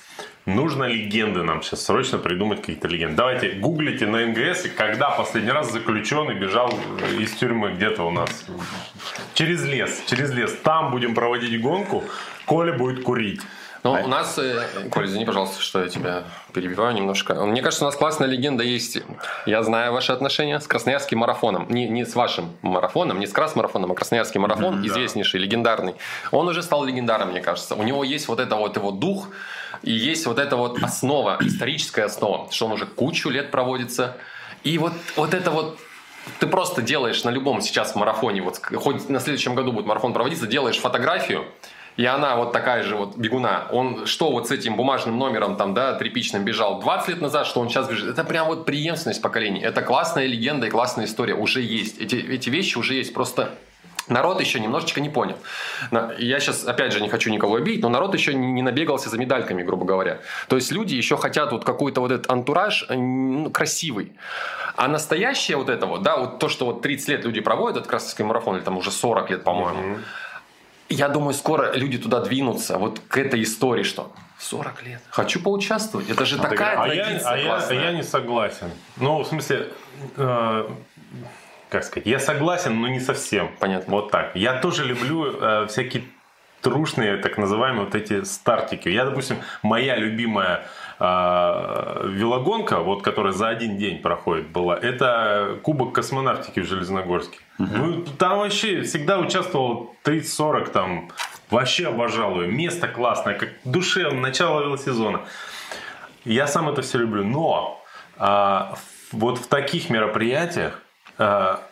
Нужно 0.47 0.85
легенды 0.85 1.45
нам 1.45 1.63
сейчас 1.63 1.85
срочно 1.85 2.19
придумать 2.19 2.61
какие-то 2.61 2.89
легенды. 2.89 3.15
Давайте 3.15 3.51
гуглите 3.51 4.07
на 4.07 4.27
НГС, 4.27 4.67
когда 4.77 5.11
последний 5.11 5.53
раз 5.53 5.71
заключенный 5.71 6.35
бежал 6.35 6.69
из 7.21 7.33
тюрьмы 7.35 7.73
где-то 7.75 8.03
у 8.03 8.11
нас. 8.11 8.47
Через 9.35 9.65
лес, 9.65 10.03
через 10.07 10.33
лес. 10.33 10.57
Там 10.65 10.91
будем 10.91 11.15
проводить 11.15 11.61
гонку, 11.61 12.03
Коля 12.47 12.73
будет 12.73 13.05
курить. 13.05 13.43
Ну, 13.83 13.93
у 13.93 14.09
нас, 14.09 14.39
э, 14.39 14.89
Коль, 14.91 15.07
извини, 15.07 15.25
пожалуйста, 15.25 15.61
что 15.61 15.83
я 15.83 15.89
тебя 15.89 16.25
перебиваю 16.53 16.95
немножко. 16.95 17.35
Мне 17.35 17.63
кажется, 17.63 17.85
у 17.85 17.89
нас 17.89 17.97
классная 17.97 18.29
легенда 18.29 18.65
есть. 18.65 18.99
Я 19.47 19.63
знаю 19.63 19.93
ваши 19.93 20.13
отношения 20.13 20.59
с 20.61 20.67
Красноярским 20.67 21.19
марафоном. 21.19 21.67
Не, 21.69 21.89
не 21.89 22.05
с 22.05 22.15
вашим 22.15 22.53
марафоном, 22.63 23.21
не 23.21 23.27
с 23.27 23.33
Красмарафоном, 23.33 23.93
а 23.93 23.95
Красноярский 23.95 24.41
марафон, 24.41 24.87
известнейший, 24.87 25.41
легендарный. 25.41 25.95
Он 26.33 26.49
уже 26.49 26.63
стал 26.63 26.85
легендаром, 26.85 27.31
мне 27.31 27.41
кажется. 27.41 27.75
У 27.75 27.83
него 27.83 28.05
есть 28.05 28.29
вот 28.29 28.41
это 28.41 28.57
вот 28.57 28.77
его 28.77 28.91
дух, 28.91 29.29
и 29.83 29.93
есть 29.93 30.27
вот 30.27 30.39
эта 30.39 30.57
вот 30.57 30.83
основа, 30.83 31.39
историческая 31.41 32.05
основа, 32.05 32.51
что 32.51 32.67
он 32.67 32.73
уже 32.73 32.87
кучу 32.87 33.29
лет 33.29 33.51
проводится. 33.51 34.17
И 34.65 34.79
вот, 34.79 34.93
вот 35.17 35.35
это 35.35 35.51
вот 35.51 35.79
ты 36.41 36.47
просто 36.47 36.83
делаешь 36.83 37.25
на 37.25 37.31
любом 37.31 37.61
сейчас 37.61 37.95
марафоне, 37.95 38.43
вот 38.43 38.61
хоть 38.75 39.09
на 39.09 39.21
следующем 39.21 39.55
году 39.55 39.73
будет 39.73 39.87
марафон 39.87 40.13
проводиться, 40.13 40.47
делаешь 40.47 40.79
фотографию, 40.79 41.47
и 41.97 42.05
она 42.05 42.37
вот 42.37 42.53
такая 42.53 42.83
же 42.83 42.97
вот 42.97 43.17
бегуна. 43.17 43.67
Он 43.71 44.07
что 44.07 44.31
вот 44.31 44.49
с 44.49 44.51
этим 44.51 44.77
бумажным 44.77 45.19
номером 45.19 45.57
там, 45.57 45.75
да, 45.75 45.95
тряпичным 45.95 46.45
бежал 46.45 46.81
20 46.81 47.09
лет 47.09 47.21
назад, 47.21 47.47
что 47.47 47.61
он 47.61 47.69
сейчас 47.69 47.89
бежит. 47.89 48.11
Это 48.11 48.25
прям 48.25 48.47
вот 48.49 48.67
преемственность 48.67 49.23
поколений. 49.23 49.61
Это 49.61 49.83
классная 49.83 50.27
легенда 50.27 50.67
и 50.67 50.71
классная 50.71 51.07
история. 51.07 51.35
Уже 51.35 51.63
есть. 51.63 51.99
Эти, 51.99 52.17
эти 52.17 52.51
вещи 52.51 52.77
уже 52.77 52.95
есть. 52.95 53.15
Просто 53.15 53.51
Народ 54.09 54.41
еще 54.41 54.61
немножечко 54.61 55.01
не 55.01 55.09
понял. 55.09 55.37
Я 56.19 56.39
сейчас, 56.39 56.65
опять 56.65 56.93
же, 56.93 57.01
не 57.01 57.09
хочу 57.09 57.31
никого 57.31 57.57
обидеть, 57.57 57.83
но 57.83 57.89
народ 57.89 58.15
еще 58.15 58.35
не 58.35 58.63
набегался 58.63 59.11
за 59.11 59.19
медальками, 59.19 59.65
грубо 59.65 59.85
говоря. 59.85 60.21
То 60.49 60.55
есть 60.55 60.71
люди 60.71 60.95
еще 60.95 61.17
хотят 61.17 61.51
вот 61.51 61.65
какой-то 61.65 62.01
вот 62.01 62.13
этот 62.13 62.31
антураж 62.31 62.87
э, 62.89 62.95
ну, 62.95 63.51
красивый. 63.51 64.13
А 64.77 64.87
настоящее 64.87 65.57
вот 65.57 65.69
это 65.69 65.87
вот, 65.87 66.03
да, 66.03 66.19
вот 66.19 66.39
то, 66.39 66.49
что 66.49 66.67
вот 66.67 66.83
30 66.83 67.09
лет 67.09 67.25
люди 67.25 67.41
проводят, 67.41 67.79
этот 67.79 67.91
Красный 67.91 68.25
марафон, 68.25 68.57
или 68.57 68.63
там 68.63 68.77
уже 68.77 68.93
40 68.93 69.31
лет, 69.31 69.43
по-моему. 69.43 69.99
Я 70.89 71.09
думаю, 71.09 71.35
скоро 71.35 71.73
люди 71.73 71.99
туда 71.99 72.21
двинутся, 72.21 72.79
вот 72.79 73.01
к 73.09 73.19
этой 73.19 73.43
истории, 73.43 73.83
что 73.83 74.13
40 74.39 74.83
лет. 74.85 75.01
Хочу 75.11 75.41
поучаствовать. 75.43 76.09
Это 76.11 76.25
же 76.25 76.39
такая 76.39 76.79
А 76.81 76.87
я, 76.89 77.05
традиция 77.05 77.31
а 77.33 77.37
я- 77.37 77.45
классная. 77.47 77.81
я 77.85 77.93
не 77.93 78.03
согласен. 78.03 78.71
Ну, 78.97 79.19
в 79.23 79.27
смысле, 79.27 79.69
э, 80.17 80.69
как 81.71 81.85
сказать, 81.85 82.07
я 82.07 82.21
согласен, 82.21 82.81
но 82.81 82.89
не 82.89 83.01
совсем. 83.01 83.51
Понятно. 83.59 83.93
Вот 83.95 84.11
так. 84.11 84.37
Я 84.37 84.61
тоже 84.61 84.85
люблю 84.85 85.25
э, 85.41 85.67
всякие 85.69 86.05
трушные, 86.61 87.17
так 87.17 87.39
называемые 87.39 87.85
вот 87.87 87.95
эти 87.95 88.23
стартики. 88.25 88.89
Я, 88.89 89.05
допустим, 89.05 89.37
моя 89.63 89.97
любимая 89.97 90.67
э, 90.99 92.09
велогонка, 92.09 92.81
вот 92.81 93.03
которая 93.03 93.33
за 93.33 93.49
один 93.49 93.77
день 93.77 94.01
проходит, 94.01 94.49
была, 94.49 94.77
это 94.77 95.59
Кубок 95.63 95.95
космонавтики 95.95 96.61
в 96.61 96.67
Железногорске. 96.67 97.39
Ну, 97.59 98.05
там 98.19 98.39
вообще 98.39 98.83
всегда 98.83 99.19
участвовал 99.19 99.95
30-40 100.05 100.71
там. 100.71 101.11
Вообще 101.51 101.89
обожал 101.89 102.41
ее. 102.41 102.49
Место 102.49 102.89
классное, 102.89 103.35
как 103.35 103.51
душевно, 103.65 104.21
начало 104.21 104.63
велосезона. 104.63 105.21
Я 106.25 106.49
сам 106.49 106.69
это 106.69 106.83
все 106.83 106.99
люблю, 106.99 107.25
но 107.25 107.81
а, 108.19 108.75
вот 109.13 109.39
в 109.39 109.47
таких 109.47 109.91
мероприятиях, 109.91 110.83
а, 111.19 111.63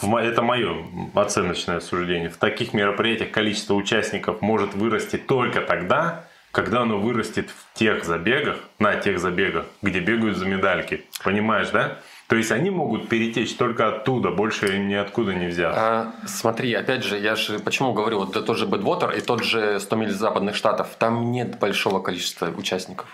в 0.00 0.16
это 0.16 0.40
мое 0.40 0.86
оценочное 1.14 1.80
суждение, 1.80 2.30
в 2.30 2.36
таких 2.36 2.72
мероприятиях 2.72 3.32
количество 3.32 3.74
участников 3.74 4.40
может 4.40 4.74
вырасти 4.74 5.16
только 5.16 5.62
тогда, 5.62 6.27
когда 6.52 6.82
оно 6.82 6.98
вырастет 6.98 7.50
в 7.50 7.78
тех 7.78 8.04
забегах, 8.04 8.56
на 8.78 8.96
тех 8.96 9.18
забегах, 9.18 9.66
где 9.82 10.00
бегают 10.00 10.36
за 10.36 10.46
медальки. 10.46 11.04
Понимаешь, 11.22 11.70
да? 11.70 11.98
То 12.28 12.36
есть 12.36 12.52
они 12.52 12.70
могут 12.70 13.08
перетечь 13.08 13.54
только 13.56 13.88
оттуда, 13.88 14.30
больше 14.30 14.76
им 14.76 14.88
ниоткуда 14.88 15.34
не 15.34 15.46
взят. 15.46 15.74
А, 15.74 16.12
смотри, 16.26 16.74
опять 16.74 17.02
же, 17.02 17.18
я 17.18 17.36
же 17.36 17.58
почему 17.58 17.94
говорю, 17.94 18.18
вот 18.18 18.32
тот 18.32 18.56
же 18.58 18.66
Бэдвотер 18.66 19.12
и 19.12 19.20
тот 19.20 19.42
же 19.42 19.80
100 19.80 19.96
миль 19.96 20.10
западных 20.10 20.54
штатов, 20.54 20.88
там 20.98 21.32
нет 21.32 21.58
большого 21.58 22.00
количества 22.00 22.50
участников. 22.54 23.06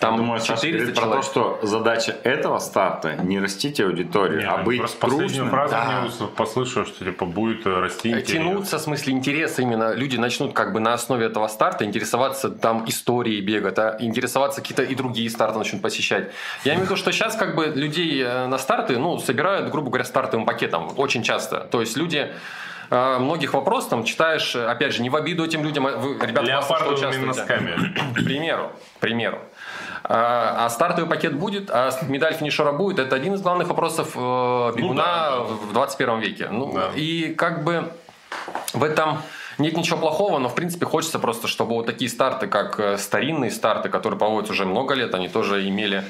Там 0.00 0.16
Думаю, 0.16 0.38
Саша 0.40 0.62
400 0.62 0.78
говорит 0.78 0.94
про 0.94 1.02
то, 1.02 1.08
человек. 1.08 1.24
что 1.24 1.58
задача 1.66 2.16
этого 2.22 2.58
старта 2.60 3.14
не 3.16 3.40
растить 3.40 3.80
аудиторию, 3.80 4.38
Не, 4.38 4.44
а 4.44 4.58
быть 4.58 4.78
просто 4.78 4.98
последнюю 4.98 5.28
крупным. 5.28 5.50
фразу 5.50 5.72
Да. 5.74 6.04
ус- 6.06 6.30
послышал, 6.36 6.86
что 6.86 7.04
типа 7.04 7.24
будет 7.26 7.66
э, 7.66 7.80
расти 7.80 8.10
интерес. 8.10 8.28
Тянуться, 8.30 8.78
в 8.78 8.80
смысле 8.80 9.12
интереса 9.14 9.62
именно. 9.62 9.92
Люди 9.94 10.16
начнут 10.16 10.52
как 10.52 10.72
бы 10.72 10.78
на 10.78 10.94
основе 10.94 11.26
этого 11.26 11.48
старта 11.48 11.84
интересоваться 11.84 12.48
там 12.48 12.84
историей 12.88 13.40
бега, 13.40 13.72
да, 13.72 13.96
интересоваться 13.98 14.60
какие-то 14.60 14.82
и 14.84 14.94
другие 14.94 15.28
старты 15.30 15.58
начнут 15.58 15.82
посещать. 15.82 16.30
Я 16.64 16.74
имею 16.74 16.86
в 16.86 16.90
виду, 16.90 16.96
что 16.96 17.10
сейчас 17.10 17.34
как 17.34 17.56
бы 17.56 17.66
людей 17.66 18.22
э, 18.22 18.46
на 18.46 18.58
старты, 18.58 18.98
ну, 18.98 19.18
собирают, 19.18 19.70
грубо 19.70 19.88
говоря, 19.88 20.04
стартовым 20.04 20.46
пакетом 20.46 20.92
очень 20.96 21.24
часто. 21.24 21.60
То 21.72 21.80
есть 21.80 21.96
люди 21.96 22.30
э, 22.90 23.18
многих 23.18 23.52
вопросов 23.52 23.90
там 23.90 24.04
читаешь, 24.04 24.54
опять 24.54 24.94
же, 24.94 25.02
не 25.02 25.10
в 25.10 25.16
обиду 25.16 25.44
этим 25.44 25.64
людям, 25.64 25.86
а 25.88 25.96
вы, 25.96 26.14
ребята, 26.24 26.46
Леопардовыми 26.46 27.24
носками. 27.26 27.94
К 28.12 28.24
примеру, 28.24 28.70
к 28.96 29.00
примеру. 29.00 29.38
А 30.04 30.66
а 30.66 30.70
стартовый 30.70 31.08
пакет 31.08 31.34
будет, 31.34 31.70
а 31.70 31.90
медаль 32.08 32.34
финишера 32.34 32.72
будет. 32.72 32.98
Это 32.98 33.16
один 33.16 33.34
из 33.34 33.42
главных 33.42 33.68
вопросов 33.68 34.12
э, 34.14 34.72
бегуна 34.76 35.02
да. 35.02 35.40
в 35.40 35.72
21 35.72 36.20
веке. 36.20 36.48
Ну, 36.50 36.72
Да. 36.72 36.90
И 36.94 37.34
как 37.34 37.64
бы 37.64 37.90
в 38.74 38.84
этом 38.84 39.18
нет 39.58 39.76
ничего 39.76 39.98
плохого, 39.98 40.38
но 40.38 40.48
в 40.48 40.54
принципе 40.54 40.86
хочется 40.86 41.18
просто, 41.18 41.48
чтобы 41.48 41.74
вот 41.74 41.86
такие 41.86 42.10
старты, 42.10 42.46
как 42.46 42.78
э, 42.78 42.98
старинные 42.98 43.50
старты, 43.50 43.88
которые 43.88 44.18
проводятся 44.18 44.52
уже 44.52 44.64
много 44.64 44.94
лет, 44.94 45.14
они 45.14 45.28
тоже 45.28 45.68
имели 45.68 46.04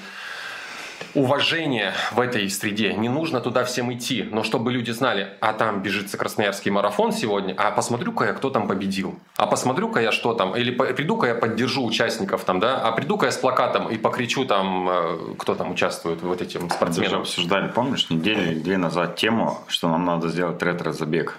уважение 1.15 1.93
в 2.13 2.21
этой 2.21 2.49
среде. 2.51 2.93
Не 2.95 3.09
нужно 3.09 3.41
туда 3.41 3.65
всем 3.65 3.93
идти, 3.93 4.29
но 4.31 4.43
чтобы 4.43 4.73
люди 4.73 4.91
знали, 4.91 5.29
а 5.41 5.53
там 5.53 5.83
бежится 5.83 6.17
Красноярский 6.17 6.71
марафон 6.71 7.13
сегодня, 7.13 7.55
а 7.57 7.71
посмотрю-ка 7.71 8.27
я, 8.27 8.33
кто 8.33 8.51
там 8.51 8.69
победил, 8.69 9.19
а 9.37 9.47
посмотрю-ка 9.47 10.01
я, 10.01 10.13
что 10.13 10.35
там, 10.35 10.57
или 10.57 10.71
приду-ка 10.71 11.29
я 11.29 11.35
поддержу 11.35 11.85
участников 11.85 12.45
там, 12.45 12.61
да, 12.61 12.81
а 12.81 12.93
приду-ка 12.93 13.27
я 13.27 13.33
с 13.33 13.37
плакатом 13.37 13.89
и 13.89 13.99
покричу 13.99 14.45
там, 14.45 14.89
э, 14.89 15.19
кто 15.39 15.55
там 15.55 15.71
участвует, 15.71 16.23
вот 16.23 16.43
этим 16.43 16.65
Мы 16.65 16.71
спортсменам. 16.71 17.21
обсуждали, 17.23 17.69
помнишь, 17.69 18.11
неделю 18.11 18.43
или 18.43 18.59
две 18.59 18.77
назад 18.77 19.17
тему, 19.17 19.59
что 19.69 19.89
нам 19.89 20.05
надо 20.05 20.29
сделать 20.29 20.63
ретро-забег. 20.63 21.39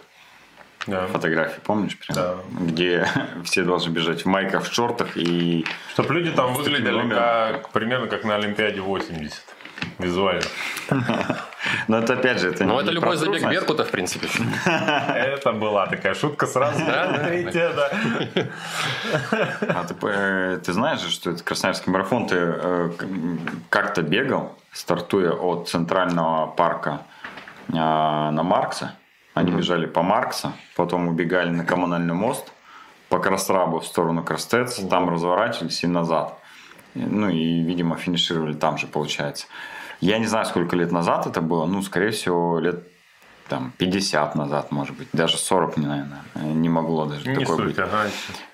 Да. 0.87 1.07
Фотографии, 1.07 1.59
помнишь? 1.63 1.97
Прям? 1.97 2.15
Да. 2.15 2.35
Где 2.61 3.07
все 3.43 3.63
должны 3.63 3.91
бежать 3.91 4.23
в 4.23 4.25
майках, 4.27 4.63
в 4.63 4.73
шортах 4.73 5.17
и... 5.17 5.65
Чтобы 5.93 6.13
люди 6.13 6.31
там 6.31 6.53
выглядели 6.53 7.09
как, 7.09 7.69
примерно 7.69 8.07
как 8.07 8.23
на 8.23 8.35
Олимпиаде 8.35 8.81
80. 8.81 9.43
Визуально. 9.99 10.43
Но 11.87 11.99
это 11.99 12.13
опять 12.13 12.39
же, 12.39 12.49
это 12.49 12.63
Ну, 12.65 12.75
не 12.75 12.81
это 12.81 12.91
любой 12.91 13.17
забег. 13.17 13.49
Беркута, 13.49 13.83
в 13.83 13.91
принципе. 13.91 14.27
Это 14.65 15.51
была 15.51 15.87
такая 15.87 16.13
шутка 16.13 16.47
сразу. 16.47 16.79
Третья, 17.25 17.71
да. 17.75 17.91
А 19.61 19.83
ты, 19.85 19.95
э, 20.07 20.59
ты 20.63 20.73
знаешь 20.73 21.01
же, 21.01 21.09
что 21.09 21.31
это 21.31 21.43
Красноярский 21.43 21.91
марафон, 21.91 22.27
ты 22.27 22.35
э, 22.37 22.91
как-то 23.69 24.01
бегал, 24.01 24.57
стартуя 24.71 25.31
от 25.31 25.67
центрального 25.67 26.47
парка 26.47 27.01
э, 27.67 27.73
на 27.73 28.43
Маркса. 28.43 28.95
Они 29.33 29.51
бежали 29.51 29.85
по 29.85 30.01
Маркса, 30.01 30.53
потом 30.75 31.07
убегали 31.07 31.49
на 31.49 31.63
коммунальный 31.65 32.13
мост 32.13 32.51
по 33.09 33.19
Красрабу 33.19 33.79
в 33.79 33.85
сторону 33.85 34.23
Крастец, 34.23 34.79
там 34.89 35.09
разворачивались 35.09 35.83
и 35.83 35.87
назад. 35.87 36.38
Ну 36.95 37.29
и, 37.29 37.61
видимо, 37.61 37.95
финишировали 37.97 38.53
там 38.53 38.77
же, 38.77 38.87
получается. 38.87 39.47
Я 40.01 40.17
не 40.17 40.25
знаю, 40.27 40.45
сколько 40.45 40.75
лет 40.75 40.91
назад 40.91 41.27
это 41.27 41.41
было, 41.41 41.65
ну, 41.65 41.81
скорее 41.81 42.11
всего, 42.11 42.59
лет 42.59 42.83
там 43.49 43.73
50 43.77 44.35
назад, 44.35 44.71
может 44.71 44.95
быть, 44.95 45.07
даже 45.11 45.37
40, 45.37 45.77
не, 45.77 45.87
наверное, 45.87 46.21
не 46.35 46.69
могло 46.69 47.05
даже 47.05 47.27
Не 47.27 47.39
такое 47.39 47.57
быть. 47.57 47.75
суть, 47.75 47.79
ага. 47.79 48.05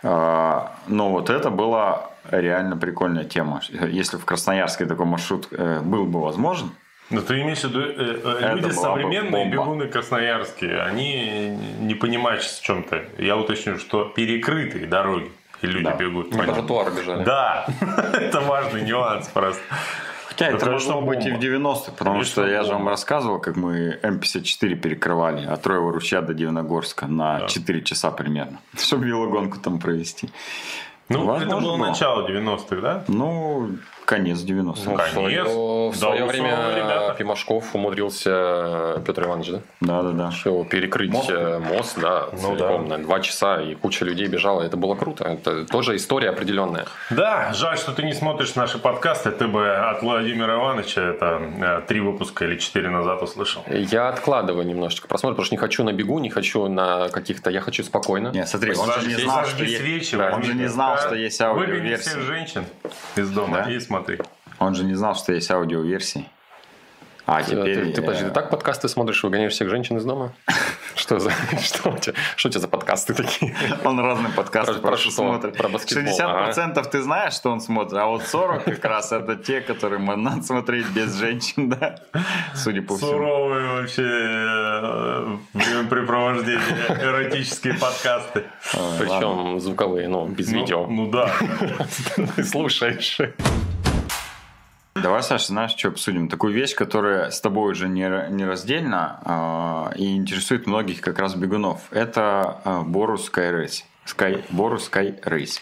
А, 0.03 0.75
Но 0.87 1.11
вот 1.11 1.29
это 1.29 1.49
была 1.49 2.09
реально 2.31 2.77
прикольная 2.77 3.25
тема. 3.25 3.61
Если 3.89 4.17
в 4.17 4.25
Красноярске 4.25 4.85
такой 4.85 5.05
маршрут 5.05 5.47
э, 5.51 5.81
был 5.81 6.05
бы 6.05 6.21
возможен, 6.21 6.71
Но 7.09 7.21
ты 7.21 7.41
имеешь 7.41 7.59
в 7.59 7.65
виду, 7.65 7.81
э, 7.81 8.21
э, 8.41 8.55
люди 8.55 8.67
бы 8.67 8.71
современные, 8.71 9.31
бомба. 9.31 9.51
бегуны 9.53 9.87
красноярские, 9.87 10.81
они 10.81 11.49
не 11.81 11.93
понимают 11.93 12.41
в 12.43 12.63
чем-то. 12.63 13.03
Я 13.17 13.37
уточню, 13.37 13.77
что 13.77 14.05
перекрытые 14.05 14.87
дороги, 14.87 15.29
и 15.65 15.71
люди 15.71 15.85
Да. 15.85 15.95
бегут. 15.95 16.31
По 16.31 16.43
тротуару 16.43 16.91
бежали. 16.91 17.23
Да, 17.23 17.65
это 18.13 18.41
важный 18.41 18.81
нюанс 18.83 19.27
просто. 19.29 19.61
Хотя 20.27 20.47
это 20.47 20.65
конечно, 20.65 20.99
быть 21.01 21.25
и 21.25 21.29
в 21.31 21.33
бомба. 21.39 21.45
90-х, 21.69 21.91
потому 21.93 22.15
Конечно, 22.15 22.31
что 22.43 22.47
я 22.47 22.63
же 22.63 22.73
вам 22.73 22.89
рассказывал, 22.89 23.39
как 23.39 23.55
мы 23.55 23.97
М-54 24.03 24.75
перекрывали 24.75 25.45
от 25.45 25.61
Троева 25.61 25.93
ручья 25.93 26.19
до 26.21 26.33
Дивногорска 26.33 27.07
на 27.07 27.47
4 27.47 27.81
часа 27.83 28.11
примерно, 28.11 28.59
чтобы 28.77 29.05
велогонку 29.05 29.59
там 29.59 29.79
провести. 29.79 30.29
Ну, 31.07 31.35
это 31.35 31.45
было 31.57 31.77
было. 31.77 31.87
начало 31.87 32.27
90-х, 32.27 32.75
да? 32.81 33.03
Ну, 33.07 33.69
конец 34.05 34.39
90-х. 34.39 34.81
Ну, 34.85 34.93
в 34.93 34.97
Конец. 34.97 35.11
свое, 35.13 35.43
в 35.43 35.91
Да, 35.91 35.97
свое 35.97 36.23
условно, 36.25 36.25
время 36.27 36.75
ребята. 36.75 37.15
Пимашков 37.17 37.75
умудрился, 38.19 39.01
Петр 39.05 39.23
Иванович, 39.25 39.49
да? 39.49 39.59
Да-да-да. 39.81 40.31
Что 40.31 40.63
перекрыть 40.63 41.11
Мост? 41.11 41.29
мост, 41.31 41.59
мост 41.59 41.99
да, 41.99 42.27
Ну 42.31 42.37
целиком 42.55 42.87
да. 42.87 42.97
на 42.97 43.03
два 43.03 43.19
часа, 43.19 43.61
и 43.61 43.75
куча 43.75 44.05
людей 44.05 44.27
бежала. 44.27 44.61
Это 44.61 44.77
было 44.77 44.95
круто. 44.95 45.23
Это 45.25 45.65
тоже 45.65 45.95
история 45.95 46.29
определенная. 46.29 46.85
Да, 47.09 47.51
жаль, 47.53 47.77
что 47.77 47.91
ты 47.91 48.03
не 48.03 48.13
смотришь 48.13 48.55
наши 48.55 48.77
подкасты. 48.77 49.31
Ты 49.31 49.47
бы 49.47 49.69
от 49.75 50.01
Владимира 50.01 50.55
Ивановича 50.55 51.01
это 51.01 51.41
э, 51.59 51.81
три 51.87 51.99
выпуска 51.99 52.45
или 52.45 52.57
четыре 52.57 52.89
назад 52.89 53.21
услышал. 53.21 53.63
Я 53.67 54.09
откладываю 54.09 54.65
немножечко 54.65 55.07
просмотр, 55.07 55.33
потому 55.35 55.45
что 55.45 55.55
не 55.55 55.59
хочу 55.59 55.83
на 55.83 55.93
бегу, 55.93 56.19
не 56.19 56.29
хочу 56.29 56.67
на 56.67 57.09
каких-то... 57.09 57.49
Я 57.49 57.61
хочу 57.61 57.83
спокойно. 57.83 58.29
Не, 58.29 58.45
смотри, 58.45 58.73
он 58.75 58.91
же 59.01 59.07
не 59.07 59.15
знал, 59.15 59.45
что 59.45 59.57
свечи, 59.65 60.15
да, 60.17 60.31
он 60.33 60.43
же 60.43 60.53
не 60.53 60.67
знал, 60.67 60.97
что 60.97 61.15
есть 61.15 61.39
Выгони 61.39 61.59
аудиоверсия. 61.61 62.11
всех 62.11 62.21
женщин 62.23 62.65
из 63.15 63.29
дома 63.31 63.63
Да? 63.65 63.71
и 63.71 63.79
смотри. 63.79 63.94
Он 64.59 64.75
же 64.75 64.83
не 64.83 64.93
знал, 64.93 65.15
что 65.15 65.33
есть 65.33 65.51
аудиоверсии. 65.51 66.29
А 67.27 67.41
Ты, 67.41 67.51
теперь... 67.51 67.91
ты, 67.91 68.01
подожди, 68.01 68.25
э, 68.25 68.27
ты 68.27 68.33
так 68.33 68.51
подкасты 68.51 68.87
смотришь, 68.87 69.23
выгоняешь 69.23 69.53
всех 69.53 69.69
женщин 69.69 69.97
из 69.97 70.05
дома? 70.05 70.33
Что 70.95 71.19
за... 71.19 71.31
Что 71.61 71.89
у 71.89 71.97
тебя, 71.97 72.13
что 72.35 72.49
у 72.49 72.51
тебя 72.51 72.61
за 72.61 72.67
подкасты 72.67 73.15
такие? 73.15 73.55
Он 73.83 73.99
разные 73.99 74.31
подкасты 74.31 74.75
Про- 74.75 74.95
что? 74.95 75.09
смотрит. 75.09 75.57
Про 75.57 75.69
баскетбол, 75.69 76.17
60% 76.17 76.89
ты 76.89 77.01
знаешь, 77.01 77.33
что 77.33 77.51
он 77.51 77.61
смотрит, 77.61 77.93
а 77.93 78.05
вот 78.05 78.23
40 78.23 78.63
как 78.63 78.85
раз 78.85 79.11
это 79.11 79.35
те, 79.35 79.61
которые 79.61 79.99
можно 79.99 80.41
смотреть 80.43 80.87
без 80.91 81.15
женщин, 81.15 81.69
да? 81.69 81.97
Судя 82.53 82.81
по 82.81 82.95
всему. 82.95 83.11
Суровые 83.11 83.81
вообще 83.81 84.03
э, 84.03 85.37
времяпрепровождения, 85.53 86.61
эротические 86.89 87.73
подкасты. 87.73 88.43
Причем 88.71 89.59
звуковые, 89.59 90.07
ну, 90.07 90.27
без 90.27 90.51
Ну, 90.51 90.59
видео. 90.59 90.87
Ну 90.87 91.11
да. 91.11 91.31
Ты 92.35 92.43
слушаешь. 92.43 93.17
Давай, 94.95 95.21
Саша, 95.23 95.47
знаешь, 95.47 95.75
что 95.75 95.89
обсудим? 95.89 96.29
Такую 96.29 96.53
вещь, 96.53 96.73
которая 96.73 97.29
с 97.29 97.41
тобой 97.41 97.73
уже 97.73 97.89
не, 97.89 98.07
нераздельна 98.29 99.19
а, 99.25 99.91
и 99.93 100.15
интересует 100.15 100.67
многих 100.67 101.01
как 101.01 101.19
раз 101.19 101.35
бегунов. 101.35 101.81
Это 101.91 102.61
а, 102.63 102.81
Борус 102.81 103.29
Sky. 103.29 103.67
Sky, 104.05 104.41
Борус 104.51 104.89
Sky 104.89 105.21
Race. 105.21 105.59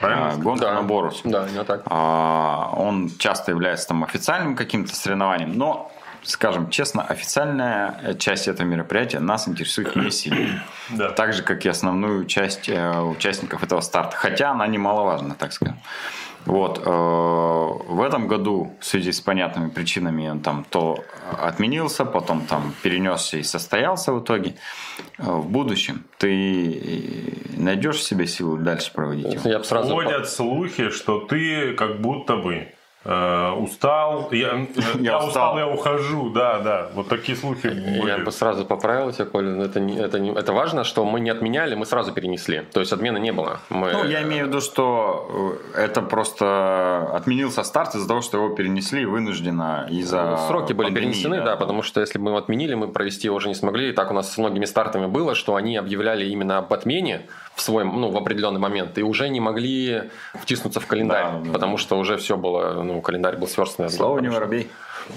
А, 0.00 0.36
гонка 0.36 0.72
на 0.72 0.82
Борус. 0.82 1.22
Да, 1.24 1.48
именно 1.48 1.64
так. 1.64 1.82
А, 1.86 2.72
Он 2.76 3.10
часто 3.18 3.50
является 3.50 3.88
там 3.88 4.04
официальным 4.04 4.54
каким-то 4.54 4.94
соревнованием, 4.94 5.58
но, 5.58 5.90
скажем 6.22 6.70
честно, 6.70 7.02
официальная 7.02 8.14
часть 8.14 8.46
этого 8.46 8.64
мероприятия 8.64 9.18
нас 9.18 9.48
интересует 9.48 9.96
не 9.96 10.12
сильно. 10.12 10.62
Да. 10.90 11.10
Так 11.10 11.32
же, 11.32 11.42
как 11.42 11.64
и 11.64 11.68
основную 11.68 12.26
часть 12.26 12.68
э, 12.68 13.00
участников 13.00 13.62
этого 13.64 13.80
старта. 13.80 14.14
Хотя 14.16 14.50
она 14.50 14.66
немаловажна, 14.66 15.34
так 15.34 15.52
скажем. 15.52 15.78
Вот. 16.46 16.80
э, 16.84 16.90
В 17.92 18.00
этом 18.02 18.26
году 18.28 18.72
в 18.80 18.84
связи 18.84 19.12
с 19.12 19.20
понятными 19.20 19.70
причинами 19.70 20.28
он 20.28 20.40
там 20.40 20.64
то 20.68 20.98
отменился, 21.40 22.04
потом 22.04 22.40
там 22.46 22.74
перенесся 22.82 23.38
и 23.38 23.42
состоялся 23.42 24.12
в 24.12 24.22
итоге. 24.22 24.54
Э, 25.18 25.22
В 25.30 25.48
будущем 25.48 26.04
ты 26.18 27.38
найдешь 27.56 27.96
в 27.96 28.02
себе 28.02 28.26
силы 28.26 28.58
дальше 28.58 28.92
проводить 28.92 29.32
его? 29.34 29.48
Я 29.48 29.62
сразу... 29.64 29.94
Ходят 29.94 30.28
слухи, 30.28 30.90
что 30.90 31.20
ты 31.20 31.74
как 31.74 32.00
будто 32.00 32.36
бы 32.36 32.66
э, 33.04 33.50
устал. 33.52 34.28
Я, 34.32 34.48
э, 34.48 34.66
я 35.00 35.18
устал, 35.18 35.28
устал. 35.28 35.58
я 35.58 35.66
ухожу. 35.68 36.30
Да, 36.30 36.58
да. 36.60 36.88
Вот 36.94 37.08
такие 37.08 37.36
слухи 37.36 37.66
Я 37.66 38.02
были. 38.02 38.24
бы 38.24 38.32
сразу 38.32 38.64
поправил 38.64 39.12
тебя, 39.12 39.24
Коля. 39.24 39.62
Это, 39.62 39.80
не, 39.80 39.96
это, 39.96 40.18
не, 40.18 40.30
это 40.30 40.52
важно, 40.52 40.84
что 40.84 41.04
мы 41.04 41.20
не 41.20 41.30
отменяли, 41.30 41.74
мы 41.74 41.86
сразу 41.86 42.12
перенесли. 42.12 42.62
То 42.72 42.80
есть 42.80 42.92
отмены 42.92 43.18
не 43.18 43.32
было. 43.32 43.60
Мы, 43.70 43.92
Ну, 43.92 44.04
я 44.04 44.22
имею 44.22 44.44
в 44.44 44.48
виду, 44.48 44.60
что 44.60 45.58
э, 45.74 45.82
это 45.84 46.02
просто 46.02 47.10
отменился 47.14 47.62
старт 47.62 47.94
из-за 47.94 48.08
того, 48.08 48.20
что 48.20 48.38
его 48.38 48.54
перенесли 48.54 49.04
вынужденно 49.04 49.86
из-за 49.90 50.38
Сроки 50.48 50.72
были 50.72 50.88
пандемии, 50.88 51.12
перенесены, 51.12 51.42
да. 51.42 51.56
потому 51.56 51.82
что 51.82 52.00
если 52.00 52.18
бы 52.18 52.24
мы 52.24 52.30
его 52.30 52.38
отменили, 52.38 52.74
мы 52.74 52.88
провести 52.88 53.28
его 53.28 53.36
уже 53.36 53.48
не 53.48 53.54
смогли. 53.54 53.90
И 53.90 53.92
так 53.92 54.10
у 54.10 54.14
нас 54.14 54.32
с 54.32 54.38
многими 54.38 54.64
стартами 54.64 55.06
было, 55.06 55.34
что 55.34 55.54
они 55.54 55.76
объявляли 55.76 56.24
именно 56.26 56.58
об 56.58 56.72
отмене 56.72 57.26
в 57.54 57.60
свой, 57.60 57.84
ну, 57.84 58.10
в 58.10 58.16
определенный 58.16 58.60
момент, 58.60 58.96
и 58.98 59.02
уже 59.02 59.28
не 59.28 59.40
могли 59.40 60.10
втиснуться 60.34 60.80
в 60.80 60.86
календарь, 60.86 61.24
Да, 61.24 61.40
да, 61.44 61.52
потому 61.52 61.76
что 61.76 61.98
уже 61.98 62.16
все 62.16 62.36
было, 62.36 62.82
ну, 62.82 63.00
календарь 63.00 63.36
был 63.36 63.46
сверстный. 63.46 63.90
Слово 63.90 64.20
не 64.20 64.28
воробей. 64.28 64.68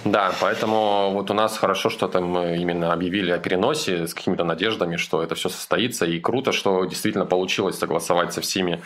Да, 0.03 0.31
поэтому 0.41 1.11
вот 1.11 1.29
у 1.29 1.33
нас 1.33 1.57
хорошо, 1.57 1.89
что 1.89 2.07
там 2.07 2.37
э, 2.37 2.57
именно 2.57 2.91
объявили 2.91 3.31
о 3.31 3.37
переносе 3.37 4.07
с 4.07 4.13
какими-то 4.13 4.43
надеждами, 4.43 4.97
что 4.97 5.21
это 5.21 5.35
все 5.35 5.49
состоится. 5.49 6.05
И 6.05 6.19
круто, 6.19 6.51
что 6.51 6.85
действительно 6.85 7.25
получилось 7.25 7.77
согласовать 7.77 8.33
со 8.33 8.41
всеми 8.41 8.81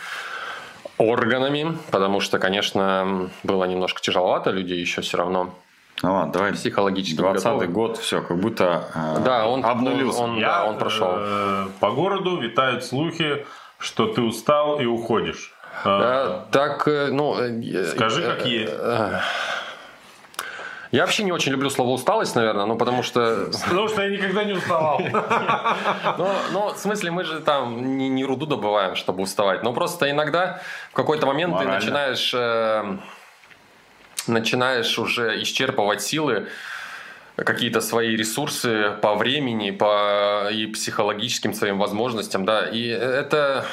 органами, 0.98 1.78
потому 1.90 2.20
что, 2.20 2.38
конечно, 2.38 3.30
было 3.42 3.64
немножко 3.64 4.00
тяжеловато, 4.02 4.50
люди 4.50 4.74
еще 4.74 5.00
все 5.00 5.16
равно 5.16 5.54
Ну 6.02 6.14
ладно, 6.14 6.32
давай. 6.32 6.52
психологически 6.54 7.16
не 7.16 7.22
20 7.22 7.44
готовы. 7.44 7.66
год, 7.66 7.98
все, 7.98 8.22
как 8.22 8.38
будто 8.38 8.84
э, 8.94 9.20
Да, 9.24 9.46
он 9.46 9.64
обнулился. 9.64 10.22
он- 10.22 10.36
Я, 10.38 10.46
да, 10.48 10.64
он 10.66 10.78
прошел. 10.78 11.08
э, 11.12 11.66
по 11.78 11.90
городу 11.90 12.38
витают 12.40 12.84
слухи, 12.84 13.44
что 13.78 14.06
ты 14.06 14.22
устал 14.22 14.80
и 14.80 14.86
уходишь. 14.86 15.52
Да, 15.84 16.44
так, 16.50 16.88
э, 16.88 17.08
ну... 17.10 17.36
э, 17.38 17.84
Скажи, 17.94 18.22
как 18.22 18.46
есть. 18.46 18.72
Я 20.92 21.02
вообще 21.02 21.22
не 21.22 21.30
очень 21.30 21.52
люблю 21.52 21.70
слово 21.70 21.90
усталость, 21.90 22.34
наверное, 22.34 22.64
ну 22.66 22.76
потому 22.76 23.04
что, 23.04 23.48
Потому 23.68 23.86
что 23.88 24.02
я 24.02 24.08
никогда 24.10 24.42
не 24.42 24.54
уставал. 24.54 25.00
ну, 26.18 26.28
ну, 26.52 26.72
в 26.74 26.78
смысле, 26.78 27.12
мы 27.12 27.22
же 27.22 27.38
там 27.38 27.96
не, 27.96 28.08
не 28.08 28.24
руду 28.24 28.44
добываем, 28.44 28.96
чтобы 28.96 29.22
уставать, 29.22 29.62
но 29.62 29.72
просто 29.72 30.10
иногда 30.10 30.60
в 30.90 30.94
какой-то 30.94 31.26
момент 31.26 31.56
ты 31.58 31.64
начинаешь, 31.64 32.34
начинаешь 34.26 34.98
уже 34.98 35.42
исчерпывать 35.42 36.02
силы, 36.02 36.48
какие-то 37.36 37.80
свои 37.80 38.16
ресурсы 38.16 38.92
по 39.00 39.14
времени, 39.14 39.70
по 39.70 40.48
и 40.50 40.66
психологическим 40.66 41.54
своим 41.54 41.78
возможностям, 41.78 42.44
да, 42.44 42.66
и 42.66 42.86
это 42.86 43.64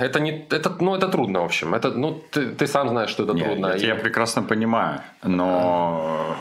это 0.00 0.20
не, 0.20 0.46
это, 0.50 0.76
ну, 0.80 0.94
это 0.94 1.08
трудно, 1.08 1.40
в 1.40 1.44
общем. 1.44 1.74
Это, 1.74 1.90
ну, 1.90 2.22
ты, 2.30 2.46
ты 2.48 2.66
сам 2.66 2.88
знаешь, 2.88 3.10
что 3.10 3.24
это 3.24 3.32
Не, 3.32 3.42
трудно. 3.42 3.66
Я, 3.66 3.78
тебя 3.78 3.94
прекрасно 3.94 4.42
понимаю, 4.42 5.00
но 5.22 6.36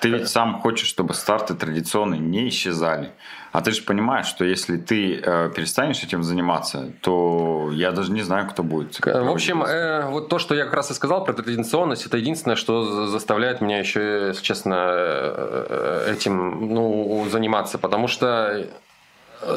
ты 0.00 0.08
ведь 0.08 0.28
сам 0.28 0.60
хочешь, 0.60 0.88
чтобы 0.88 1.14
старты 1.14 1.54
традиционные 1.54 2.20
не 2.20 2.48
исчезали. 2.48 3.10
А 3.52 3.60
ты 3.60 3.70
же 3.70 3.82
понимаешь, 3.82 4.26
что 4.26 4.44
если 4.44 4.76
ты 4.76 5.20
э, 5.22 5.50
перестанешь 5.54 6.02
этим 6.02 6.24
заниматься, 6.24 6.92
то 7.02 7.70
я 7.72 7.92
даже 7.92 8.10
не 8.10 8.22
знаю, 8.22 8.48
кто 8.48 8.64
будет. 8.64 8.98
В 8.98 9.30
общем, 9.30 9.62
э, 9.62 10.06
вот 10.08 10.28
то, 10.28 10.40
что 10.40 10.56
я 10.56 10.64
как 10.64 10.74
раз 10.74 10.90
и 10.90 10.94
сказал 10.94 11.24
про 11.24 11.34
традиционность, 11.34 12.04
это 12.04 12.16
единственное, 12.16 12.56
что 12.56 12.84
за- 12.84 13.06
заставляет 13.06 13.60
меня 13.60 13.78
еще, 13.78 14.26
если 14.28 14.42
честно, 14.42 14.74
э, 14.88 16.12
этим 16.12 16.74
ну, 16.74 17.26
заниматься. 17.30 17.78
Потому 17.78 18.08
что 18.08 18.66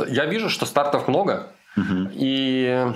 я 0.07 0.25
вижу, 0.25 0.49
что 0.49 0.65
стартов 0.65 1.07
много, 1.07 1.47
и 2.13 2.91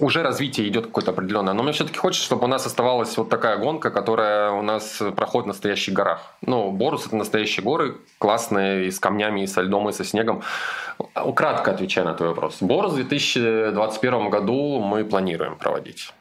уже 0.00 0.22
развитие 0.22 0.68
идет 0.68 0.86
какое-то 0.86 1.10
определенное. 1.10 1.54
Но 1.54 1.62
мне 1.62 1.72
все-таки 1.72 1.98
хочется, 1.98 2.24
чтобы 2.24 2.44
у 2.44 2.48
нас 2.48 2.66
оставалась 2.66 3.16
вот 3.16 3.28
такая 3.28 3.56
гонка, 3.56 3.90
которая 3.90 4.50
у 4.50 4.62
нас 4.62 5.02
проходит 5.16 5.44
в 5.46 5.48
настоящих 5.48 5.94
горах. 5.94 6.20
Ну, 6.42 6.70
Борус 6.70 7.06
это 7.06 7.16
настоящие 7.16 7.64
горы, 7.64 7.96
классные, 8.18 8.86
и 8.86 8.90
с 8.90 9.00
камнями, 9.00 9.42
и 9.42 9.46
со 9.46 9.62
льдом, 9.62 9.88
и 9.88 9.92
со 9.92 10.04
снегом. 10.04 10.42
Кратко 11.34 11.70
отвечая 11.72 12.04
на 12.04 12.14
твой 12.14 12.30
вопрос. 12.30 12.58
Борус 12.60 12.92
в 12.92 12.96
2021 12.96 14.30
году 14.30 14.80
мы 14.80 15.04
планируем 15.04 15.56
проводить. 15.56 16.12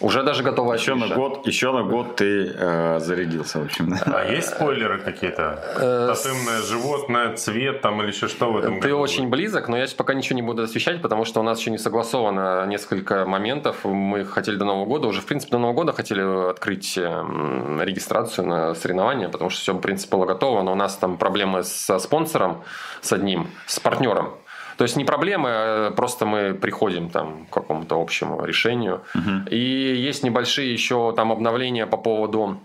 Уже 0.00 0.22
даже 0.22 0.42
готова 0.42 0.74
еще 0.74 0.94
на 0.94 1.08
год, 1.08 1.46
еще 1.46 1.72
на 1.72 1.82
год 1.82 2.16
ты 2.16 2.52
э, 2.54 2.98
зарядился, 3.00 3.60
в 3.60 3.64
общем. 3.64 3.88
да. 3.90 4.02
А 4.06 4.24
есть 4.30 4.48
спойлеры 4.50 4.98
какие-то? 4.98 6.14
Тотемное 6.14 6.60
животное, 6.60 7.34
цвет 7.36 7.80
там 7.80 8.02
или 8.02 8.08
еще 8.08 8.28
что 8.28 8.52
в 8.52 8.58
этом 8.58 8.76
Э, 8.76 8.80
Ты 8.80 8.88
году 8.88 8.98
очень 9.00 9.22
будет? 9.28 9.30
близок, 9.32 9.68
но 9.68 9.76
я 9.78 9.86
сейчас 9.86 9.94
пока 9.94 10.12
ничего 10.12 10.36
не 10.36 10.42
буду 10.42 10.62
освещать, 10.62 11.00
потому 11.00 11.24
что 11.24 11.40
у 11.40 11.42
нас 11.42 11.58
еще 11.60 11.70
не 11.70 11.78
согласовано 11.78 12.66
несколько 12.66 13.24
моментов. 13.24 13.84
Мы 13.84 14.24
хотели 14.26 14.56
до 14.56 14.64
Нового 14.66 14.84
года, 14.84 15.08
уже 15.08 15.22
в 15.22 15.26
принципе 15.26 15.52
до 15.52 15.58
Нового 15.58 15.74
года 15.76 15.92
хотели 15.92 16.50
открыть 16.50 16.98
м, 16.98 17.80
регистрацию 17.80 18.46
на 18.46 18.74
соревнования, 18.74 19.28
потому 19.30 19.48
что 19.50 19.60
все 19.62 19.72
в 19.72 19.80
принципе 19.80 20.14
было 20.16 20.26
готово, 20.26 20.62
но 20.62 20.72
у 20.72 20.76
нас 20.76 20.94
там 20.96 21.16
проблемы 21.16 21.62
со 21.64 21.98
спонсором, 21.98 22.62
с 23.00 23.12
одним, 23.12 23.48
с 23.66 23.80
партнером. 23.80 24.34
То 24.76 24.84
есть 24.84 24.96
не 24.96 25.04
проблемы, 25.04 25.48
а 25.50 25.90
просто 25.90 26.26
мы 26.26 26.54
приходим 26.54 27.08
там, 27.10 27.46
к 27.46 27.54
какому-то 27.54 28.00
общему 28.00 28.44
решению. 28.44 29.02
И 29.50 29.58
есть 29.58 30.22
небольшие 30.22 30.72
еще 30.72 31.12
там 31.16 31.32
обновления 31.32 31.86
по 31.86 31.96
поводу 31.96 32.60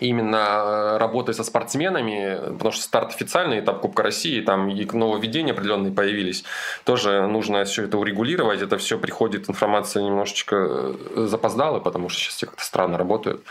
именно 0.00 0.36
э, 0.36 0.98
работы 0.98 1.32
со 1.32 1.44
спортсменами, 1.44 2.38
потому 2.52 2.72
что 2.72 2.82
старт 2.82 3.10
официальный, 3.10 3.60
этап 3.60 3.80
Кубка 3.80 4.02
России, 4.02 4.40
там 4.40 4.68
и 4.68 4.84
нововведения 4.92 5.52
определенные 5.52 5.92
появились. 5.92 6.44
Тоже 6.84 7.26
нужно 7.26 7.64
все 7.64 7.84
это 7.84 7.98
урегулировать. 7.98 8.62
Это 8.62 8.78
все 8.78 8.98
приходит, 8.98 9.48
информация 9.48 10.02
немножечко 10.02 10.56
э, 10.56 11.26
запоздала, 11.28 11.78
потому 11.78 12.08
что 12.08 12.20
сейчас 12.20 12.34
все 12.34 12.46
как-то 12.46 12.64
странно 12.64 12.98
работают. 12.98 13.44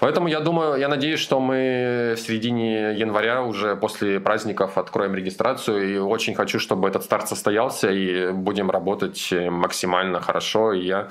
Поэтому 0.00 0.28
я 0.28 0.38
думаю, 0.38 0.78
я 0.78 0.88
надеюсь, 0.88 1.18
что 1.18 1.40
мы 1.40 2.14
в 2.16 2.20
середине 2.20 2.92
января 2.92 3.42
уже 3.42 3.74
после 3.74 4.20
праздников 4.20 4.78
откроем 4.78 5.14
регистрацию. 5.14 5.94
И 5.94 5.98
очень 5.98 6.34
хочу, 6.34 6.60
чтобы 6.60 6.88
этот 6.88 7.02
старт 7.02 7.28
состоялся 7.28 7.90
и 7.90 8.30
будем 8.30 8.70
работать 8.70 9.32
максимально 9.32 10.20
хорошо. 10.20 10.72
И 10.72 10.84
я 10.86 11.08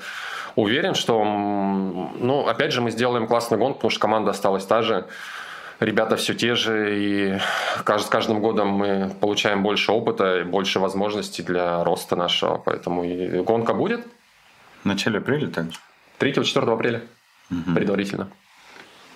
уверен, 0.56 0.94
что, 0.94 1.22
ну, 1.22 2.46
опять 2.46 2.72
же, 2.72 2.80
мы 2.80 2.90
сделаем 2.90 3.26
классный 3.26 3.58
гонку, 3.58 3.74
потому 3.78 3.90
что 3.90 4.00
команда 4.00 4.30
осталась 4.30 4.64
та 4.64 4.80
же. 4.80 5.04
Ребята 5.80 6.16
все 6.16 6.34
те 6.34 6.54
же, 6.54 6.98
и 6.98 7.38
с 7.84 8.08
каждым 8.08 8.40
годом 8.40 8.68
мы 8.68 9.12
получаем 9.20 9.62
больше 9.62 9.92
опыта 9.92 10.40
и 10.40 10.44
больше 10.44 10.80
возможностей 10.80 11.42
для 11.42 11.84
роста 11.84 12.16
нашего. 12.16 12.56
Поэтому 12.56 13.04
и 13.04 13.42
гонка 13.42 13.74
будет 13.74 14.00
В 14.82 14.86
начале 14.86 15.18
апреля 15.18 15.48
также. 15.48 15.78
3-4 16.20 16.72
апреля 16.72 17.02
предварительно. 17.74 18.28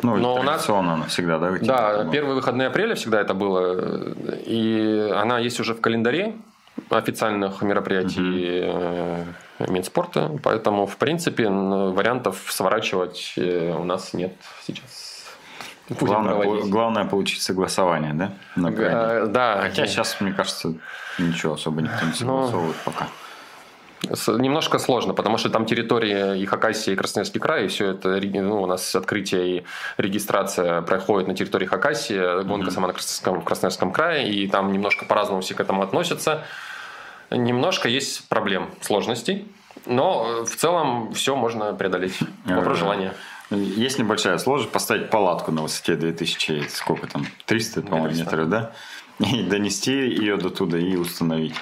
Ну, 0.02 0.16
Но 0.16 0.34
у 0.34 0.42
нас- 0.42 0.68
она 0.68 1.04
всегда, 1.06 1.38
да? 1.38 1.50
Да, 1.60 2.04
первые 2.10 2.34
выходные 2.34 2.68
апреля 2.68 2.94
всегда 2.94 3.20
это 3.20 3.34
было. 3.34 4.12
И 4.46 5.10
она 5.14 5.38
есть 5.38 5.60
уже 5.60 5.74
в 5.74 5.80
календаре 5.80 6.34
официальных 6.90 7.62
мероприятий 7.62 8.62
э, 8.64 9.24
Минспорта. 9.68 10.30
Поэтому, 10.42 10.86
в 10.86 10.96
принципе, 10.96 11.48
вариантов 11.48 12.36
сворачивать 12.48 13.34
э, 13.36 13.74
у 13.78 13.84
нас 13.84 14.12
нет 14.14 14.32
сейчас. 14.66 15.12
Будем 15.88 16.06
Главное, 16.06 16.34
проводить. 16.40 16.70
главное 16.70 17.04
получить 17.04 17.42
согласование, 17.42 18.14
да? 18.14 18.32
На. 18.56 18.68
Э, 18.68 19.26
Да, 19.26 19.58
Хотя 19.62 19.86
сейчас, 19.86 20.20
мне 20.20 20.32
кажется, 20.32 20.74
ничего 21.18 21.54
особо 21.54 21.82
никто 21.82 22.06
не 22.06 22.12
согласовывает 22.12 22.76
пока. 22.84 23.08
Немножко 24.04 24.78
сложно, 24.78 25.14
потому 25.14 25.38
что 25.38 25.48
там 25.48 25.64
территория 25.64 26.34
и 26.34 26.44
Хакасия, 26.44 26.94
и 26.94 26.96
Красноярский 26.96 27.40
край, 27.40 27.66
и 27.66 27.68
все 27.68 27.90
это, 27.90 28.20
ну, 28.20 28.62
у 28.62 28.66
нас 28.66 28.94
открытие 28.96 29.58
и 29.58 29.64
регистрация 29.96 30.82
проходит 30.82 31.28
на 31.28 31.34
территории 31.34 31.66
Хакасии, 31.66 32.42
гонка 32.42 32.72
сама 32.72 32.88
на 32.88 32.94
Красноярском, 32.94 33.40
в 33.40 33.44
Красноярском 33.44 33.92
крае, 33.92 34.28
и 34.28 34.48
там 34.48 34.72
немножко 34.72 35.04
по-разному 35.04 35.40
все 35.40 35.54
к 35.54 35.60
этому 35.60 35.82
относятся. 35.82 36.44
Немножко 37.30 37.88
есть 37.88 38.28
проблем, 38.28 38.70
сложностей, 38.80 39.46
но 39.86 40.26
э, 40.26 40.44
в 40.44 40.56
целом 40.56 41.12
все 41.14 41.36
можно 41.36 41.72
преодолеть. 41.72 42.18
Вопрос 42.44 42.76
Э, 42.76 42.80
желания. 42.80 43.14
Есть 43.50 43.98
небольшая 43.98 44.38
сложность 44.38 44.72
поставить 44.72 45.10
палатку 45.10 45.52
на 45.52 45.62
высоте 45.62 45.96
2000, 45.96 46.68
сколько 46.68 47.06
там, 47.06 47.26
300, 47.46 47.82
по-моему, 47.82 48.08
300. 48.08 48.24
метров, 48.24 48.48
да? 48.48 48.72
И 49.18 49.42
донести 49.42 49.92
ее 49.92 50.36
до 50.36 50.50
туда 50.50 50.78
и 50.78 50.96
установить. 50.96 51.54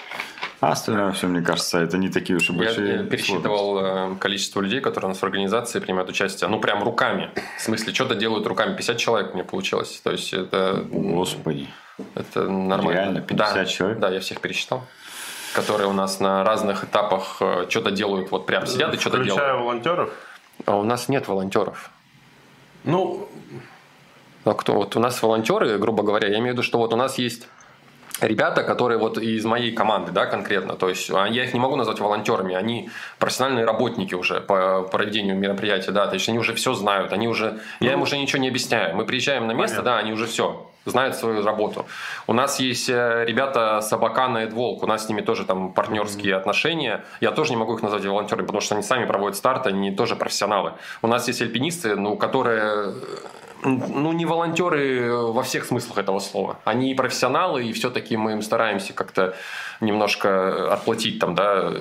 А 0.61 0.73
остальное 0.73 1.11
все, 1.13 1.27
мне 1.27 1.41
кажется, 1.41 1.79
это 1.79 1.97
не 1.97 2.11
такие 2.11 2.37
уж 2.37 2.51
и 2.51 2.53
Я, 2.53 2.59
большие 2.59 2.87
я 2.87 2.93
сложности. 2.97 3.11
пересчитывал 3.11 3.79
э, 3.79 4.17
количество 4.17 4.61
людей, 4.61 4.81
которые 4.81 5.07
у 5.07 5.09
нас 5.09 5.19
в 5.19 5.25
организации 5.25 5.81
принимают 5.81 6.11
участие. 6.11 6.49
Ну, 6.49 6.61
прям 6.61 6.83
руками. 6.83 7.31
В 7.57 7.63
смысле, 7.63 7.95
что-то 7.95 8.15
делают 8.15 8.47
руками. 8.47 8.77
50 8.77 8.97
человек 8.99 9.33
мне 9.35 9.43
получилось. 9.43 10.01
То 10.05 10.11
есть, 10.13 10.35
это 10.35 10.85
Господи. 10.91 11.69
Это 12.15 12.43
нормально. 12.49 12.91
Реально, 12.99 13.21
50 13.23 13.55
да, 13.55 13.65
человек? 13.65 13.99
Да, 14.01 14.11
я 14.11 14.21
всех 14.21 14.41
пересчитал. 14.41 14.85
Которые 15.55 15.89
у 15.89 15.93
нас 15.93 16.21
на 16.21 16.45
разных 16.45 16.85
этапах 16.85 17.39
э, 17.41 17.67
что-то 17.71 17.91
делают, 17.91 18.31
вот 18.31 18.45
прям 18.47 18.67
сидят 18.67 18.93
и 18.95 18.99
что-то 18.99 19.17
Включая 19.17 19.37
делают. 19.37 19.63
волонтеров? 19.63 20.13
А 20.67 20.77
у 20.77 20.83
нас 20.85 21.09
нет 21.09 21.27
волонтеров. 21.27 21.91
Ну, 22.85 23.29
А 24.45 24.53
кто? 24.55 24.75
Вот 24.75 24.95
у 24.97 25.01
нас 25.01 25.23
волонтеры, 25.23 25.79
грубо 25.79 26.03
говоря, 26.03 26.29
я 26.29 26.35
имею 26.39 26.51
в 26.51 26.53
виду, 26.53 26.63
что 26.63 26.79
вот 26.79 26.93
у 26.93 26.97
нас 26.97 27.19
есть 27.19 27.49
ребята, 28.21 28.63
которые 28.63 28.99
вот 28.99 29.19
из 29.19 29.45
моей 29.45 29.73
команды, 29.73 30.13
да, 30.13 30.27
конкретно, 30.27 30.75
то 30.75 30.89
есть 30.89 31.11
а, 31.11 31.27
я 31.27 31.45
их 31.45 31.55
не 31.55 31.61
могу 31.61 31.77
назвать 31.77 32.01
волонтерами, 32.01 32.55
они 32.55 32.91
профессиональные 33.19 33.65
работники 33.65 34.15
уже 34.15 34.41
по 34.41 34.83
проведению 34.83 35.37
мероприятия, 35.37 35.93
да, 35.93 36.07
то 36.07 36.15
есть 36.15 36.29
они 36.29 36.39
уже 36.39 36.55
все 36.55 36.75
знают, 36.75 37.13
они 37.13 37.29
уже, 37.29 37.61
я 37.81 37.93
им 37.93 38.03
уже 38.03 38.19
ничего 38.19 38.41
не 38.41 38.49
объясняю, 38.49 38.95
мы 38.97 39.05
приезжаем 39.05 39.47
на 39.47 39.53
место, 39.53 39.77
Понятно. 39.77 39.93
да, 39.93 39.99
они 39.99 40.13
уже 40.13 40.27
все 40.27 40.67
знают 40.87 41.15
свою 41.17 41.45
работу. 41.45 41.87
У 42.27 42.33
нас 42.33 42.59
есть 42.59 42.89
э, 42.89 43.25
ребята 43.27 43.81
с 43.81 43.93
Абакана 43.93 44.39
и 44.39 44.47
Волк, 44.47 44.83
у 44.83 44.87
нас 44.87 45.07
с 45.07 45.09
ними 45.09 45.21
тоже 45.21 45.45
там 45.45 45.73
партнерские 45.73 46.37
отношения. 46.37 47.05
Я 47.21 47.33
тоже 47.33 47.51
не 47.51 47.57
могу 47.57 47.75
их 47.75 47.83
назвать 47.83 48.05
волонтерами, 48.05 48.47
потому 48.47 48.61
что 48.61 48.75
они 48.75 48.83
сами 48.83 49.05
проводят 49.05 49.37
старт, 49.37 49.67
они 49.67 49.91
тоже 49.93 50.17
профессионалы. 50.17 50.73
У 51.03 51.07
нас 51.07 51.29
есть 51.29 51.43
альпинисты, 51.43 51.97
ну, 51.97 52.17
которые 52.17 52.95
ну, 53.63 54.13
не 54.13 54.27
волонтеры 54.27 55.13
во 55.15 55.43
всех 55.43 55.65
смыслах 55.65 55.99
этого 55.99 56.19
слова. 56.21 56.59
Они 56.65 56.95
профессионалы, 56.95 57.65
и 57.65 57.73
все-таки 57.73 58.17
мы 58.17 58.33
им 58.33 58.43
стараемся 58.43 58.93
как-то 58.93 59.35
немножко 59.81 60.73
отплатить 60.73 61.19
там, 61.19 61.35
да. 61.35 61.73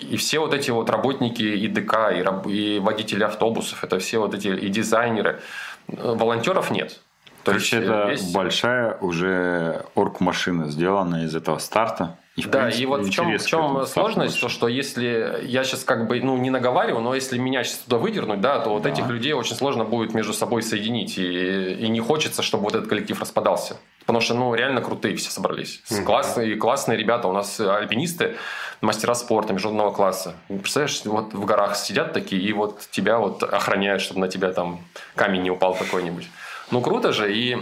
И 0.00 0.16
все 0.16 0.38
вот 0.38 0.54
эти 0.54 0.70
вот 0.70 0.90
работники 0.90 1.42
и 1.42 1.68
ДК, 1.68 2.12
и, 2.16 2.22
раб- 2.22 2.46
и 2.46 2.78
водители 2.78 3.24
автобусов, 3.24 3.84
это 3.84 3.98
все 3.98 4.18
вот 4.18 4.34
эти 4.34 4.48
и 4.48 4.68
дизайнеры. 4.68 5.40
Волонтеров 5.88 6.70
нет. 6.70 7.00
То 7.42 7.52
Короче, 7.52 7.76
есть, 7.76 7.88
это 7.88 8.08
есть- 8.10 8.34
большая 8.34 8.96
уже 9.00 9.84
орг-машина 9.94 10.70
сделана 10.70 11.24
из 11.24 11.34
этого 11.34 11.58
старта. 11.58 12.18
И, 12.46 12.48
Да, 12.48 12.60
принципе, 12.62 12.82
и 12.82 12.86
вот 12.86 13.04
в 13.06 13.10
чем, 13.10 13.38
в 13.38 13.46
чем 13.46 13.86
сложность, 13.86 14.40
то 14.40 14.48
что 14.48 14.68
если 14.68 15.40
я 15.44 15.64
сейчас 15.64 15.84
как 15.84 16.06
бы 16.06 16.20
ну 16.20 16.36
не 16.36 16.50
наговариваю, 16.50 17.02
но 17.02 17.14
если 17.14 17.38
меня 17.38 17.64
сейчас 17.64 17.78
туда 17.78 17.98
выдернуть, 17.98 18.40
да, 18.40 18.58
то 18.60 18.70
вот 18.70 18.82
Да. 18.82 18.88
этих 18.90 19.08
людей 19.08 19.32
очень 19.32 19.56
сложно 19.56 19.84
будет 19.84 20.14
между 20.14 20.32
собой 20.32 20.62
соединить 20.62 21.18
и, 21.18 21.72
и 21.74 21.88
не 21.88 22.00
хочется, 22.00 22.42
чтобы 22.42 22.64
вот 22.64 22.74
этот 22.74 22.88
коллектив 22.88 23.20
распадался, 23.20 23.76
потому 24.00 24.20
что 24.20 24.34
ну 24.34 24.54
реально 24.54 24.80
крутые 24.80 25.16
все 25.16 25.30
собрались, 25.30 25.80
С- 25.84 26.00
классные 26.04 26.56
классные 26.56 26.98
ребята, 26.98 27.28
у 27.28 27.32
нас 27.32 27.60
альпинисты, 27.60 28.36
мастера 28.80 29.14
спорта 29.14 29.52
международного 29.52 29.94
класса, 29.94 30.34
представляешь, 30.48 31.02
вот 31.04 31.34
в 31.34 31.44
горах 31.44 31.76
сидят 31.76 32.12
такие 32.12 32.40
и 32.42 32.52
вот 32.52 32.80
тебя 32.90 33.18
вот 33.18 33.42
охраняют, 33.42 34.02
чтобы 34.02 34.20
на 34.20 34.28
тебя 34.28 34.52
там 34.52 34.80
камень 35.14 35.42
не 35.42 35.50
упал 35.50 35.74
какой-нибудь, 35.74 36.28
ну 36.70 36.80
круто 36.80 37.12
же 37.12 37.32
и 37.34 37.58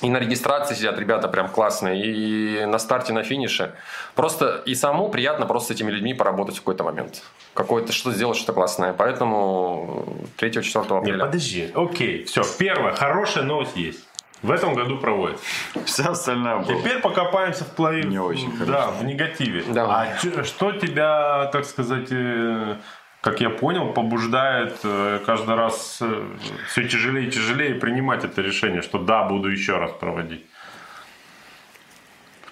и 0.00 0.10
на 0.10 0.18
регистрации 0.18 0.74
сидят 0.74 0.98
ребята 0.98 1.28
прям 1.28 1.48
классные, 1.48 2.04
и 2.04 2.66
на 2.66 2.78
старте, 2.78 3.12
на 3.12 3.22
финише. 3.22 3.74
Просто 4.14 4.62
и 4.66 4.74
самому 4.74 5.08
приятно 5.08 5.46
просто 5.46 5.72
с 5.72 5.76
этими 5.76 5.90
людьми 5.90 6.14
поработать 6.14 6.56
в 6.56 6.58
какой-то 6.60 6.84
момент. 6.84 7.22
Какое-то 7.54 7.92
что 7.92 8.12
сделать, 8.12 8.36
что-то 8.36 8.52
классное. 8.52 8.92
Поэтому 8.92 10.06
3-4 10.38 10.90
не, 10.90 10.98
апреля. 10.98 11.24
подожди. 11.26 11.70
Окей, 11.74 12.24
все. 12.24 12.42
Первая 12.58 12.94
хорошая 12.94 13.44
новость 13.44 13.76
есть. 13.76 14.00
В 14.42 14.50
этом 14.50 14.74
году 14.74 14.98
проводят. 14.98 15.40
Все 15.86 16.02
остальное 16.02 16.58
было. 16.58 16.66
Теперь 16.66 17.00
покопаемся 17.00 17.64
в 17.64 17.68
плей... 17.68 18.02
Не 18.02 18.18
очень 18.18 18.52
Да, 18.66 18.88
в 18.88 19.02
негативе. 19.02 19.64
Давай. 19.66 20.10
А 20.36 20.44
что 20.44 20.72
тебя, 20.72 21.48
так 21.50 21.64
сказать, 21.64 22.08
э, 22.10 22.76
как 23.24 23.40
я 23.40 23.48
понял, 23.48 23.94
побуждает 23.94 24.80
э, 24.84 25.18
каждый 25.24 25.54
раз 25.54 26.02
все 26.68 26.88
тяжелее 26.88 27.28
и 27.28 27.30
тяжелее 27.30 27.74
принимать 27.74 28.22
это 28.22 28.42
решение, 28.42 28.82
что 28.82 28.98
да, 28.98 29.24
буду 29.24 29.48
еще 29.48 29.78
раз 29.78 29.92
проводить? 29.92 30.44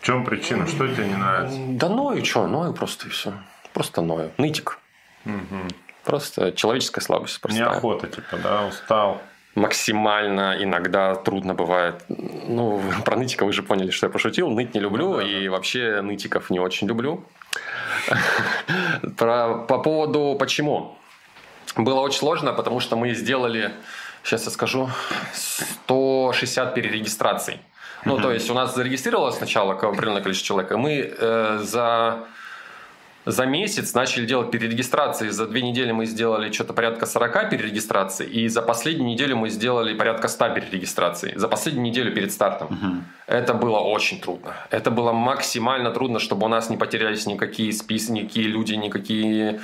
В 0.01 0.07
чем 0.07 0.25
причина? 0.25 0.67
Что 0.67 0.89
тебе 0.89 1.09
не 1.09 1.15
нравится? 1.15 1.59
Да 1.69 1.91
ною, 1.91 2.25
что, 2.25 2.47
ною 2.47 2.73
просто 2.73 3.09
и 3.09 3.11
все. 3.11 3.35
Просто 3.75 4.01
ною. 4.01 4.33
Нытик. 4.39 4.79
Просто 6.05 6.53
человеческая 6.53 7.03
слабость 7.03 7.39
простая. 7.39 7.67
Неохота, 7.67 8.07
типа, 8.07 8.39
да, 8.43 8.67
устал. 8.67 9.21
максимально 9.55 10.57
иногда 10.59 11.15
трудно 11.17 11.53
бывает. 11.53 12.03
Ну, 12.09 12.83
про 13.05 13.17
нытика 13.17 13.45
вы 13.45 13.53
же 13.53 13.63
поняли, 13.63 13.91
что 13.91 14.07
я 14.07 14.11
пошутил. 14.11 14.49
Ныть 14.49 14.73
не 14.73 14.81
люблю 14.81 15.21
и 15.21 15.49
вообще 15.49 16.01
нытиков 16.01 16.49
не 16.49 16.61
очень 16.61 16.89
люблю. 16.89 17.27
Про, 19.17 19.65
по 19.69 19.79
поводу 19.79 20.37
почему. 20.39 20.97
Было 21.77 22.01
очень 22.01 22.19
сложно, 22.19 22.53
потому 22.53 22.81
что 22.81 22.97
мы 22.97 23.15
сделали, 23.15 23.73
сейчас 24.23 24.45
я 24.45 24.51
скажу, 24.51 24.91
160 25.85 26.75
перерегистраций. 26.75 27.61
Ну, 28.05 28.19
то 28.19 28.33
есть 28.33 28.51
у 28.51 28.55
нас 28.55 28.75
зарегистрировалось 28.75 29.37
сначала 29.37 29.75
определенное 29.75 30.23
количество 30.23 30.49
человек, 30.49 30.73
и 30.73 30.77
мы 30.77 31.15
э, 31.19 31.59
за 31.63 32.27
за 33.27 33.47
месяц 33.47 33.95
начали 33.95 34.27
делать 34.27 34.51
перерегистрации. 34.51 35.31
За 35.31 35.47
две 35.47 35.63
недели 35.63 35.93
мы 35.93 36.07
сделали 36.07 36.51
что-то 36.53 36.73
порядка 36.73 37.07
40 37.07 37.51
перерегистраций. 37.51 38.27
И 38.27 38.49
за 38.49 38.63
последнюю 38.63 39.09
неделю 39.09 39.37
мы 39.37 39.49
сделали 39.51 39.95
порядка 39.95 40.29
100 40.29 40.55
перерегистраций. 40.55 41.33
За 41.37 41.49
последнюю 41.49 41.87
неделю 41.87 42.13
перед 42.15 42.33
стартом. 42.33 43.05
Это 43.27 43.55
было 43.55 43.79
очень 43.79 44.21
трудно. 44.21 44.55
Это 44.71 44.91
было 44.91 45.13
максимально 45.13 45.91
трудно, 45.91 46.19
чтобы 46.19 46.47
у 46.47 46.49
нас 46.49 46.71
не 46.71 46.77
потерялись 46.77 47.27
никакие 47.27 47.73
списки, 47.73 48.13
никакие 48.13 48.49
люди, 48.49 48.75
никакие 48.75 49.61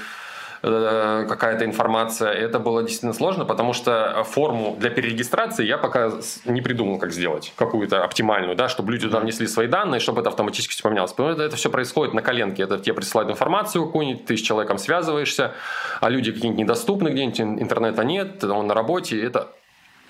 какая-то 0.61 1.65
информация. 1.65 2.33
Это 2.33 2.59
было 2.59 2.83
действительно 2.83 3.13
сложно, 3.13 3.45
потому 3.45 3.73
что 3.73 4.25
форму 4.29 4.77
для 4.79 4.91
перерегистрации 4.91 5.65
я 5.65 5.79
пока 5.79 6.13
не 6.45 6.61
придумал, 6.61 6.99
как 6.99 7.13
сделать 7.13 7.53
какую-то 7.57 8.05
оптимальную, 8.05 8.57
да, 8.57 8.69
чтобы 8.69 8.93
люди 8.93 9.07
туда 9.07 9.21
внесли 9.21 9.47
свои 9.47 9.67
данные, 9.67 10.01
чтобы 10.01 10.21
это 10.21 10.31
автоматически 10.31 10.73
все 10.73 10.83
поменялось. 10.83 11.13
Потому 11.13 11.35
что 11.35 11.43
это 11.43 11.57
все 11.57 11.71
происходит 11.71 12.15
на 12.15 12.23
коленке. 12.23 12.63
Это 12.63 12.79
тебе 12.79 12.95
присылают 12.95 13.31
информацию 13.31 13.87
какую-нибудь, 13.87 14.27
ты 14.27 14.37
с 14.37 14.41
человеком 14.41 14.79
связываешься, 14.79 15.55
а 16.01 16.09
люди 16.09 16.33
какие-нибудь 16.33 16.61
недоступны 16.61 17.09
где-нибудь, 17.09 17.41
ин- 17.41 17.63
интернета 17.63 18.05
нет, 18.05 18.43
он 18.45 18.67
на 18.67 18.75
работе. 18.75 19.23
Это 19.23 19.49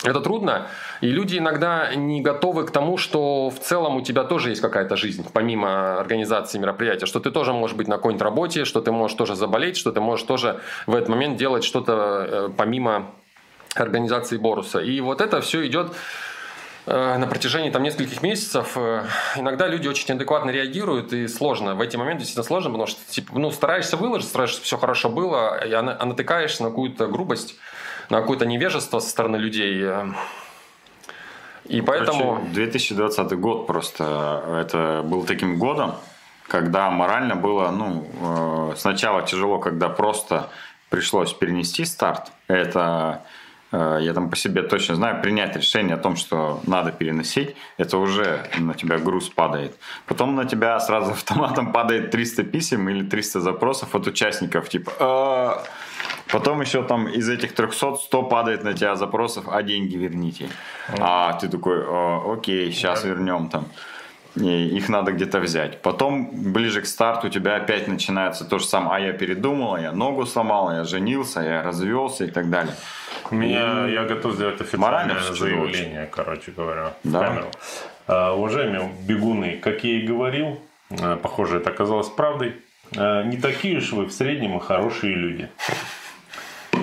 это 0.05 0.21
трудно, 0.21 0.69
и 1.01 1.09
люди 1.09 1.39
иногда 1.39 1.93
не 1.95 2.21
готовы 2.21 2.65
к 2.65 2.71
тому, 2.71 2.99
что 2.99 3.51
в 3.51 3.59
целом 3.59 3.97
у 3.97 4.01
тебя 4.01 4.23
тоже 4.23 4.51
есть 4.51 4.61
какая-то 4.61 4.97
жизнь, 4.97 5.27
помимо 5.33 5.99
организации 5.99 6.59
мероприятия, 6.59 7.07
что 7.07 7.19
ты 7.19 7.33
тоже 7.33 7.53
можешь 7.53 7.77
быть 7.77 7.89
на 7.89 7.97
какой-нибудь 7.97 8.23
работе, 8.23 8.65
что 8.65 8.81
ты 8.81 8.93
можешь 8.93 9.17
тоже 9.17 9.35
заболеть, 9.35 9.77
что 9.77 9.91
ты 9.91 10.01
можешь 10.01 10.25
тоже 10.25 10.61
в 10.87 10.95
этот 10.95 11.09
момент 11.09 11.37
делать 11.37 11.65
что-то 11.65 12.27
э, 12.29 12.49
помимо 12.57 13.11
организации 13.75 14.37
Боруса. 14.37 14.79
И 14.79 15.01
вот 15.01 15.21
это 15.21 15.41
все 15.41 15.67
идет 15.67 15.93
э, 16.87 17.19
на 17.19 17.27
протяжении 17.27 17.71
там 17.71 17.83
нескольких 17.83 18.23
месяцев. 18.23 18.77
Э, 18.77 19.05
Иногда 19.37 19.67
люди 19.67 19.89
очень 19.89 20.15
адекватно 20.15 20.51
реагируют, 20.51 21.13
и 21.13 21.27
сложно. 21.27 21.75
В 21.75 21.81
эти 21.81 21.97
моменты 21.97 22.21
действительно 22.21 22.45
сложно, 22.45 22.71
потому 22.71 22.87
что 22.87 23.01
типа, 23.11 23.37
ну, 23.37 23.51
стараешься 23.51 23.97
выложить, 23.97 24.29
стараешься, 24.29 24.59
чтобы 24.59 24.67
все 24.67 24.79
хорошо 24.79 25.09
было, 25.09 25.59
и 25.65 25.73
а 25.73 25.83
натыкаешься 25.83 26.63
на 26.63 26.69
какую-то 26.71 27.09
грубость, 27.09 27.57
на 28.11 28.21
какое-то 28.21 28.47
невежество 28.47 29.01
со 29.01 29.09
стороны 29.09 29.37
людей. 29.37 29.83
э. 29.83 30.07
И 31.65 31.83
поэтому... 31.83 32.37
Короче, 32.37 32.53
2020 32.53 33.33
год 33.39 33.67
просто 33.67 34.43
это 34.61 35.03
был 35.05 35.25
таким 35.25 35.59
годом, 35.59 35.95
когда 36.49 36.91
морально 36.91 37.37
было, 37.37 37.71
ну, 37.71 38.09
э, 38.21 38.77
сначала 38.77 39.23
тяжело, 39.23 39.59
когда 39.59 39.89
просто 39.89 40.49
пришлось 40.89 41.35
перенести 41.35 41.85
старт. 41.85 42.33
Это 42.47 43.23
э, 43.71 43.99
я 44.01 44.15
там 44.15 44.31
по 44.31 44.37
себе 44.37 44.63
точно 44.63 44.95
знаю, 44.95 45.21
принять 45.21 45.57
решение 45.57 45.95
о 45.95 45.99
том, 45.99 46.17
что 46.17 46.61
надо 46.67 46.91
переносить, 46.91 47.55
это 47.77 47.99
уже 47.99 48.49
на 48.59 48.73
тебя 48.73 48.99
груз 48.99 49.29
падает. 49.29 49.77
Потом 50.07 50.35
на 50.35 50.47
тебя 50.47 50.81
сразу 50.81 51.11
автоматом 51.13 51.73
падает 51.73 52.11
300 52.11 52.45
писем 52.45 52.89
или 52.89 53.05
300 53.05 53.41
запросов 53.41 53.95
от 53.95 54.07
участников, 54.07 54.71
типа 54.71 54.93
«А, 54.99 55.65
Потом 56.31 56.61
еще 56.61 56.83
там 56.83 57.09
из 57.09 57.29
этих 57.29 57.55
300 57.55 57.97
100 57.97 58.23
падает 58.25 58.65
на 58.65 58.75
тебя 58.75 58.95
запросов, 58.97 59.45
а 59.51 59.63
деньги 59.63 59.97
верните. 59.97 60.49
А 60.99 61.33
ты 61.35 61.49
такой, 61.49 61.85
«О, 61.87 62.35
окей, 62.37 62.71
сейчас 62.73 63.05
вернем 63.05 63.49
там. 63.49 63.67
И 64.37 64.77
их 64.77 64.89
надо 64.89 65.13
где-то 65.13 65.41
взять. 65.41 65.83
Потом, 65.83 66.31
ближе 66.53 66.83
к 66.83 66.87
старту, 66.87 67.27
у 67.27 67.31
тебя 67.31 67.57
опять 67.57 67.89
начинается 67.89 68.45
то 68.45 68.59
же 68.59 68.67
самое. 68.67 68.97
А 68.97 69.07
я 69.09 69.13
передумал, 69.13 69.75
а 69.75 69.81
я 69.81 69.93
ногу 69.93 70.27
сломал, 70.27 70.69
а 70.69 70.75
я 70.77 70.85
женился, 70.85 71.41
я 71.41 71.63
развелся 71.63 72.25
и 72.25 72.31
так 72.31 72.49
далее. 72.51 72.75
У 73.31 73.35
меня, 73.35 73.87
я 73.87 74.05
готов 74.05 74.35
сделать 74.35 74.61
официальное 74.61 75.21
заявление, 75.21 76.09
короче 76.13 76.53
говоря, 76.53 76.93
Да. 77.05 77.21
камеру. 77.21 77.47
А, 78.07 78.35
уважаемые 78.35 78.91
бегуны, 79.07 79.59
как 79.59 79.83
я 79.85 79.99
и 79.99 80.07
говорил, 80.07 80.61
а, 80.91 81.17
похоже, 81.17 81.57
это 81.59 81.71
оказалось 81.71 82.09
правдой, 82.09 82.55
а, 82.97 83.25
не 83.25 83.39
такие 83.39 83.79
уж 83.79 83.93
вы 83.93 84.05
в 84.05 84.13
среднем 84.13 84.57
и 84.57 84.61
хорошие 84.61 85.15
люди. 85.15 85.49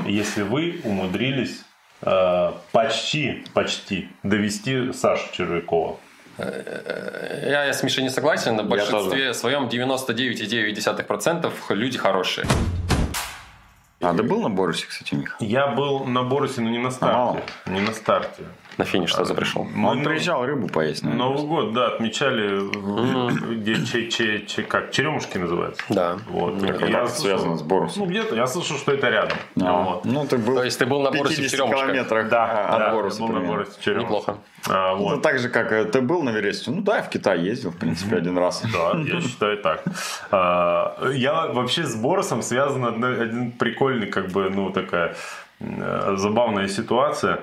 Если 0.05 0.43
вы 0.43 0.79
умудрились 0.83 1.63
а, 2.01 2.57
почти, 2.71 3.43
почти 3.53 4.09
довести 4.23 4.93
Сашу 4.93 5.31
Червякова. 5.33 5.97
Я, 6.37 7.65
я 7.65 7.73
с 7.73 7.81
Мишей 7.81 8.03
не 8.03 8.09
согласен, 8.09 8.55
на 8.55 8.63
большинстве 8.63 9.33
своем 9.33 9.67
99,9% 9.67 11.51
люди 11.69 11.97
хорошие. 11.97 12.45
А 14.01 14.13
ты 14.13 14.21
был 14.23 14.41
на 14.41 14.49
Борусе, 14.49 14.85
кстати, 14.85 15.15
Миха? 15.15 15.37
Я 15.39 15.67
был 15.67 16.03
на 16.05 16.23
Борусе, 16.23 16.61
но 16.61 16.69
не 16.69 16.77
на 16.77 16.91
мало? 17.01 17.31
старте. 17.31 17.43
Не 17.65 17.79
на 17.79 17.93
старте. 17.93 18.43
На 18.77 18.83
финиш 18.85 19.13
сразу 19.13 19.33
пришел. 19.35 19.63
Мы, 19.73 19.89
Он 19.89 19.97
ну, 19.99 20.03
приезжал 20.03 20.45
рыбу 20.45 20.67
поесть, 20.67 21.03
наверное. 21.03 21.27
Новый 21.27 21.45
год, 21.47 21.73
да, 21.73 21.87
отмечали, 21.87 22.57
в- 22.59 23.55
где 23.61 23.75
че, 23.85 24.07
че, 24.09 24.45
че- 24.45 24.63
как, 24.63 24.91
черемушки 24.91 25.37
называется. 25.37 25.81
Да. 25.89 26.17
Вот. 26.29 26.61
Ну, 26.61 26.65
я 26.67 26.73
это 27.03 27.07
связано 27.07 27.55
с 27.57 27.61
Борусом? 27.61 28.03
Ну, 28.03 28.09
где-то, 28.09 28.35
я 28.35 28.47
слышал, 28.47 28.77
что 28.77 28.91
это 28.91 29.09
рядом. 29.09 29.37
А, 29.61 29.81
Вот. 29.83 30.05
Ну, 30.05 30.25
ты 30.27 30.37
был 30.37 30.55
То 30.55 30.63
есть 30.63 30.77
ты 30.79 30.85
был 30.85 31.01
на 31.01 31.11
в 31.11 31.13
Борусе 31.15 31.35
в 31.35 31.37
50 31.37 31.51
Черемушках? 31.57 31.85
километрах 31.85 32.29
Да, 32.29 32.65
от 32.67 32.79
да, 32.79 32.91
Боруса. 32.91 33.19
был 33.21 33.27
на. 33.29 33.39
Борусе 33.39 33.71
черемушки. 33.81 34.05
Неплохо. 34.05 34.37
А, 34.67 34.95
Ну, 34.95 35.03
вот. 35.03 35.21
так 35.21 35.39
же, 35.39 35.49
как 35.49 35.71
э, 35.71 35.85
ты 35.85 36.01
был 36.01 36.23
на 36.23 36.31
Вересте. 36.31 36.71
Ну 36.71 36.81
да, 36.81 36.97
я 36.97 37.03
в 37.03 37.09
Китай 37.09 37.39
ездил, 37.39 37.69
в 37.71 37.77
принципе, 37.77 38.17
один 38.17 38.37
раз. 38.37 38.61
Да, 38.73 38.99
я 38.99 39.21
считаю 39.21 39.57
так. 39.57 39.83
А, 40.31 41.09
Я 41.13 41.47
вообще 41.47 41.83
с 41.83 41.95
Боросом 41.95 42.41
связан 42.41 42.83
один 43.03 43.51
прикольный, 43.51 44.07
как 44.07 44.27
бы, 44.31 44.49
ну, 44.49 44.69
такая 44.71 45.15
э, 45.59 46.15
забавная 46.17 46.67
ситуация. 46.67 47.39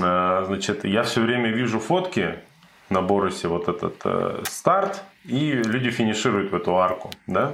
А, 0.00 0.44
Значит, 0.46 0.84
я 0.84 1.02
все 1.02 1.20
время 1.20 1.50
вижу 1.50 1.78
фотки 1.80 2.38
на 2.90 3.02
Борусе, 3.02 3.48
вот 3.48 3.68
этот 3.68 3.96
э, 4.04 4.42
старт, 4.48 5.02
и 5.24 5.52
люди 5.52 5.90
финишируют 5.90 6.52
в 6.52 6.54
эту 6.54 6.76
арку, 6.78 7.10
да? 7.26 7.52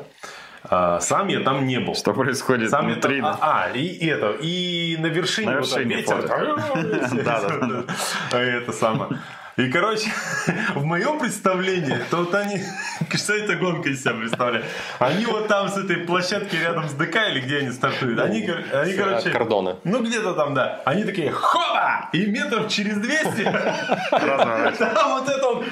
А, 0.64 1.00
Сам 1.00 1.28
я 1.28 1.40
там 1.40 1.66
не 1.66 1.80
был. 1.80 1.94
Что 1.94 2.12
происходит 2.12 2.70
Сам 2.70 2.86
я 2.88 2.92
внутри? 2.94 3.20
там- 3.20 3.36
а, 3.40 3.64
а, 3.64 3.70
и 3.76 4.06
это, 4.06 4.36
и 4.40 4.96
на 5.00 5.06
вершине, 5.06 5.50
На 5.50 5.56
вот 5.60 5.66
вершине 5.66 5.96
ветер. 5.96 6.22
фото. 6.22 7.16
Да, 7.24 7.40
да, 7.40 7.66
да. 7.66 7.84
А 8.32 8.38
Это 8.38 8.72
самое. 8.72 9.18
И, 9.56 9.68
короче, 9.70 10.10
в 10.74 10.84
моем 10.84 11.18
представлении, 11.18 11.98
то 12.10 12.18
вот 12.18 12.34
они, 12.34 12.62
что 13.14 13.34
эта 13.34 13.56
гонка 13.56 13.90
из 13.90 14.00
себя 14.00 14.14
представляет? 14.14 14.64
Они 14.98 15.26
вот 15.26 15.48
там 15.48 15.68
с 15.68 15.76
этой 15.76 15.96
площадки 15.98 16.56
рядом 16.56 16.88
с 16.88 16.92
ДК 16.94 17.16
или 17.28 17.40
где 17.40 17.58
они 17.58 17.70
стартуют, 17.70 18.18
они, 18.20 18.48
они 18.72 18.92
С, 18.92 18.96
короче, 18.96 19.30
кордона. 19.30 19.76
ну 19.84 20.02
где-то 20.02 20.32
там, 20.34 20.54
да, 20.54 20.80
они 20.86 21.04
такие, 21.04 21.30
хоба! 21.30 22.08
И 22.12 22.26
метров 22.26 22.68
через 22.68 22.96
200 22.96 23.42
Разворачивается. 24.10 24.86
там 24.94 25.10
вот 25.10 25.28
это 25.28 25.46
вот 25.46 25.64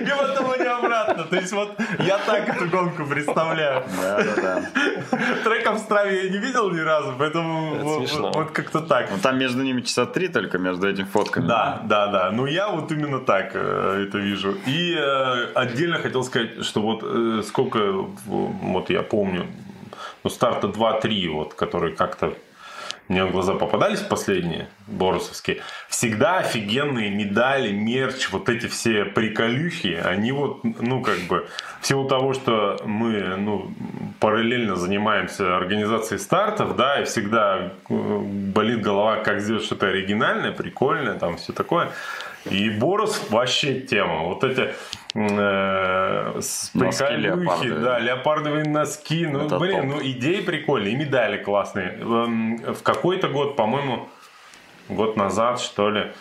и 0.00 0.06
потом 0.18 0.50
они 0.52 0.64
обратно. 0.66 1.24
То 1.24 1.36
есть 1.36 1.52
вот 1.52 1.78
я 2.00 2.18
так 2.18 2.48
эту 2.48 2.66
гонку 2.68 3.04
представляю. 3.06 3.82
Да, 4.02 4.22
да, 4.22 4.42
да. 4.42 5.16
Треков 5.44 5.76
в 5.76 5.78
страве 5.78 6.24
я 6.24 6.30
не 6.30 6.38
видел 6.38 6.70
ни 6.70 6.80
разу, 6.80 7.14
поэтому 7.18 7.74
Это 7.74 7.84
вот, 7.84 7.98
смешно. 8.08 8.26
вот- 8.28 8.36
вот 8.36 8.50
как-то 8.50 8.80
так. 8.80 9.10
Ну, 9.10 9.18
там 9.22 9.38
между 9.38 9.62
ними 9.62 9.80
часа 9.82 10.06
три 10.06 10.28
только, 10.28 10.58
между 10.58 10.88
этими 10.88 11.04
фотками. 11.06 11.46
Да, 11.46 11.80
да, 11.84 12.06
да. 12.08 12.30
Но 12.30 12.46
я 12.46 12.68
вот 12.68 12.90
именно 12.92 13.20
так 13.20 13.50
э, 13.54 14.06
это 14.08 14.18
вижу. 14.18 14.54
И 14.66 14.94
э, 14.98 15.52
отдельно 15.54 15.98
хотел 15.98 16.22
сказать, 16.24 16.64
что 16.64 16.80
вот 16.80 17.02
э, 17.02 17.42
сколько, 17.46 17.78
вот 18.26 18.90
я 18.90 19.02
помню, 19.02 19.46
ну, 20.24 20.30
старта 20.30 20.68
2-3, 20.68 21.28
вот, 21.30 21.54
который 21.54 21.92
как-то 21.92 22.32
мне 23.08 23.24
в 23.24 23.32
глаза 23.32 23.54
попадались 23.54 24.00
последние 24.00 24.68
борусовские, 24.86 25.60
всегда 25.88 26.38
офигенные 26.38 27.10
медали, 27.10 27.70
мерч, 27.70 28.30
вот 28.30 28.48
эти 28.48 28.66
все 28.66 29.04
приколюхи, 29.04 30.00
они 30.02 30.32
вот, 30.32 30.64
ну, 30.64 31.02
как 31.02 31.18
бы, 31.28 31.46
в 31.80 31.86
силу 31.86 32.08
того, 32.08 32.32
что 32.32 32.80
мы, 32.84 33.36
ну, 33.36 33.72
параллельно 34.20 34.76
занимаемся 34.76 35.56
организацией 35.56 36.18
стартов, 36.18 36.76
да, 36.76 37.02
и 37.02 37.04
всегда 37.04 37.72
э, 37.88 38.18
болит 38.18 38.80
голова, 38.80 39.16
как 39.16 39.40
сделать 39.40 39.64
что-то 39.64 39.88
оригинальное, 39.88 40.52
прикольное, 40.52 41.14
там, 41.18 41.36
все 41.36 41.52
такое, 41.52 41.90
и 42.44 42.70
Борус 42.70 43.26
вообще 43.30 43.80
тема. 43.80 44.24
Вот 44.24 44.44
эти 44.44 44.74
э, 45.14 46.40
носки 46.74 47.04
леопардовые. 47.16 47.74
да, 47.80 47.98
леопардовые 47.98 48.64
носки. 48.64 49.26
Ну, 49.26 49.46
Это 49.46 49.58
блин, 49.58 49.82
топ. 49.90 50.00
ну 50.00 50.02
идеи 50.02 50.40
прикольные, 50.40 50.92
и 50.92 50.96
медали 50.96 51.36
классные. 51.42 51.98
Эм, 52.00 52.56
В 52.74 52.82
какой-то 52.82 53.28
год, 53.28 53.56
по-моему, 53.56 54.08
год 54.88 55.16
назад, 55.16 55.60
что 55.60 55.90
ли, 55.90 56.12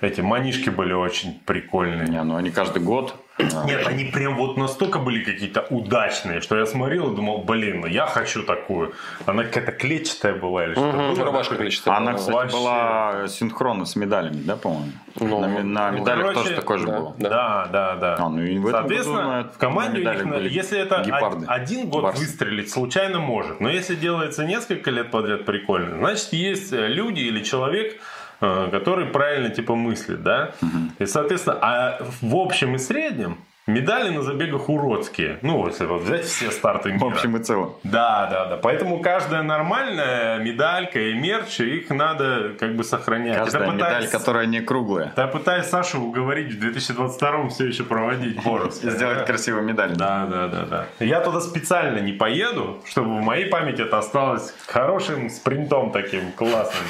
эти 0.00 0.20
манишки 0.20 0.70
были 0.70 0.92
очень 0.92 1.40
прикольные. 1.44 2.08
Не, 2.08 2.22
ну 2.22 2.36
они 2.36 2.50
каждый 2.50 2.82
год. 2.82 3.14
а, 3.38 3.64
Нет, 3.66 3.86
они 3.86 4.04
прям 4.04 4.36
вот 4.36 4.56
настолько 4.56 4.98
были 4.98 5.22
какие-то 5.22 5.66
удачные, 5.70 6.40
что 6.40 6.56
я 6.58 6.66
смотрел 6.66 7.12
и 7.12 7.16
думал, 7.16 7.38
блин, 7.44 7.80
ну 7.82 7.86
я 7.86 8.06
хочу 8.06 8.42
такую. 8.42 8.92
Она 9.26 9.44
какая-то 9.44 9.72
клетчатая 9.72 10.34
была 10.34 10.64
или 10.64 10.72
что-то. 10.72 10.96
Было. 10.96 11.24
Рубашка 11.24 11.56
клетчатая. 11.56 11.96
Она, 11.96 12.12
была. 12.12 12.18
кстати, 12.18 12.34
Вообще. 12.36 12.56
была 12.56 13.28
синхронно 13.28 13.84
с 13.84 13.96
медалями, 13.96 14.40
да, 14.42 14.56
по-моему? 14.56 14.92
Ну, 15.20 15.40
на, 15.40 15.62
на 15.64 15.90
ну, 15.92 15.98
медалях 15.98 16.26
короче, 16.28 16.40
тоже 16.42 16.54
такой 16.54 16.78
же 16.78 16.86
да. 16.86 16.98
был. 17.00 17.14
Да, 17.18 17.68
да, 17.72 17.96
да. 17.96 18.16
А, 18.20 18.28
ну 18.28 18.42
и 18.42 18.56
в 18.58 18.70
Соответственно, 18.70 19.16
году 19.18 19.30
на- 19.30 19.44
в 19.52 19.58
команде 19.58 20.02
на 20.02 20.10
у 20.10 20.14
них, 20.14 20.26
были 20.28 20.48
если 20.48 20.78
это 20.78 21.02
гепарды. 21.04 21.44
од- 21.46 21.48
один 21.48 21.88
год 21.88 22.02
Барсы. 22.04 22.20
выстрелить 22.20 22.70
случайно 22.70 23.18
может, 23.18 23.60
но 23.60 23.68
если 23.68 23.96
делается 23.96 24.44
несколько 24.44 24.90
лет 24.92 25.10
подряд 25.10 25.44
прикольно, 25.44 25.96
значит 25.98 26.32
есть 26.32 26.72
э, 26.72 26.86
люди 26.86 27.20
или 27.20 27.42
человек, 27.42 27.94
э, 27.94 27.98
который 28.40 29.06
правильно 29.06 29.50
типа 29.50 29.74
мыслит, 29.74 30.22
да? 30.22 30.50
И 30.98 31.06
соответственно, 31.06 31.58
а 31.60 31.98
в 32.22 32.36
общем 32.36 32.74
и 32.74 32.78
среднем 32.78 33.38
медали 33.66 34.08
на 34.08 34.22
забегах 34.22 34.70
уродские. 34.70 35.38
Ну, 35.42 35.66
если 35.66 35.84
вот 35.84 36.00
взять 36.00 36.24
все 36.24 36.50
старты 36.50 36.88
В 36.88 36.94
мира. 36.94 37.06
общем 37.08 37.36
и 37.36 37.40
целом. 37.42 37.74
Да, 37.84 38.26
да, 38.30 38.46
да. 38.46 38.56
Поэтому 38.56 39.00
каждая 39.00 39.42
нормальная 39.42 40.38
медалька 40.38 40.98
и 40.98 41.12
мерч, 41.12 41.60
их 41.60 41.90
надо 41.90 42.52
как 42.58 42.74
бы 42.76 42.82
сохранять. 42.82 43.36
Каждая 43.36 43.64
Это 43.64 43.72
медаль, 43.72 43.92
пытаюсь- 43.92 44.10
которая 44.10 44.46
не 44.46 44.60
круглая. 44.62 45.12
я 45.14 45.26
пытаюсь 45.26 45.66
Сашу 45.66 46.00
уговорить 46.00 46.54
в 46.54 46.58
2022 46.60 47.48
все 47.50 47.66
еще 47.66 47.84
проводить. 47.84 48.38
И 48.82 48.88
сделать 48.88 49.26
красивую 49.26 49.64
медаль. 49.64 49.94
Да, 49.96 50.26
да, 50.30 50.48
да, 50.48 50.64
да. 50.64 50.86
Я 51.04 51.20
туда 51.20 51.42
специально 51.42 51.98
не 51.98 52.12
поеду, 52.12 52.82
чтобы 52.86 53.18
в 53.18 53.22
моей 53.22 53.50
памяти 53.50 53.82
это 53.82 53.98
осталось 53.98 54.54
хорошим 54.66 55.28
спринтом 55.28 55.90
таким 55.92 56.32
классным. 56.32 56.86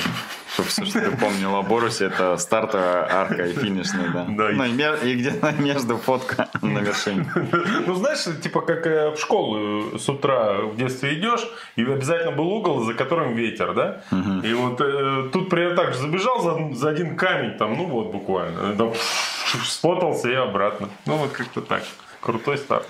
Чтобы 0.59 0.71
все, 0.71 0.85
что 0.87 1.01
ты 1.01 1.17
помнил 1.17 1.55
о 1.55 1.63
Борусе, 1.63 2.07
это 2.07 2.37
стартовая 2.37 3.07
арка 3.09 3.47
и 3.47 3.53
финишная, 3.53 4.09
да. 4.09 4.25
Да, 4.29 4.51
Ну 4.51 4.65
и, 4.65 5.13
и 5.13 5.15
где-то 5.15 5.53
между 5.53 5.97
фотка 5.99 6.49
на 6.63 6.81
вершине. 6.81 7.31
Ну, 7.87 7.95
знаешь, 7.95 8.25
типа 8.43 8.63
как 8.63 8.85
э, 8.89 9.11
в 9.11 9.19
школу 9.21 9.97
с 9.97 10.09
утра 10.09 10.63
в 10.63 10.77
детстве 10.77 11.15
идешь, 11.15 11.47
и 11.77 11.85
обязательно 11.85 12.33
был 12.33 12.49
угол, 12.49 12.81
за 12.81 12.95
которым 12.95 13.37
ветер, 13.37 13.73
да? 13.73 14.01
И 14.43 14.53
вот 14.53 14.81
э, 14.81 15.29
тут 15.33 15.49
примерно 15.49 15.77
так 15.77 15.95
же 15.95 16.01
забежал 16.01 16.43
за, 16.43 16.75
за 16.75 16.89
один 16.89 17.17
камень, 17.17 17.57
там, 17.57 17.77
ну 17.77 17.87
вот 17.87 18.11
буквально, 18.11 18.75
там, 18.75 18.93
спотался 19.65 20.29
и 20.29 20.35
обратно. 20.35 20.89
Ну 21.07 21.19
вот 21.19 21.31
как-то 21.31 21.61
так. 21.61 21.85
Крутой 22.21 22.59
старт. 22.59 22.85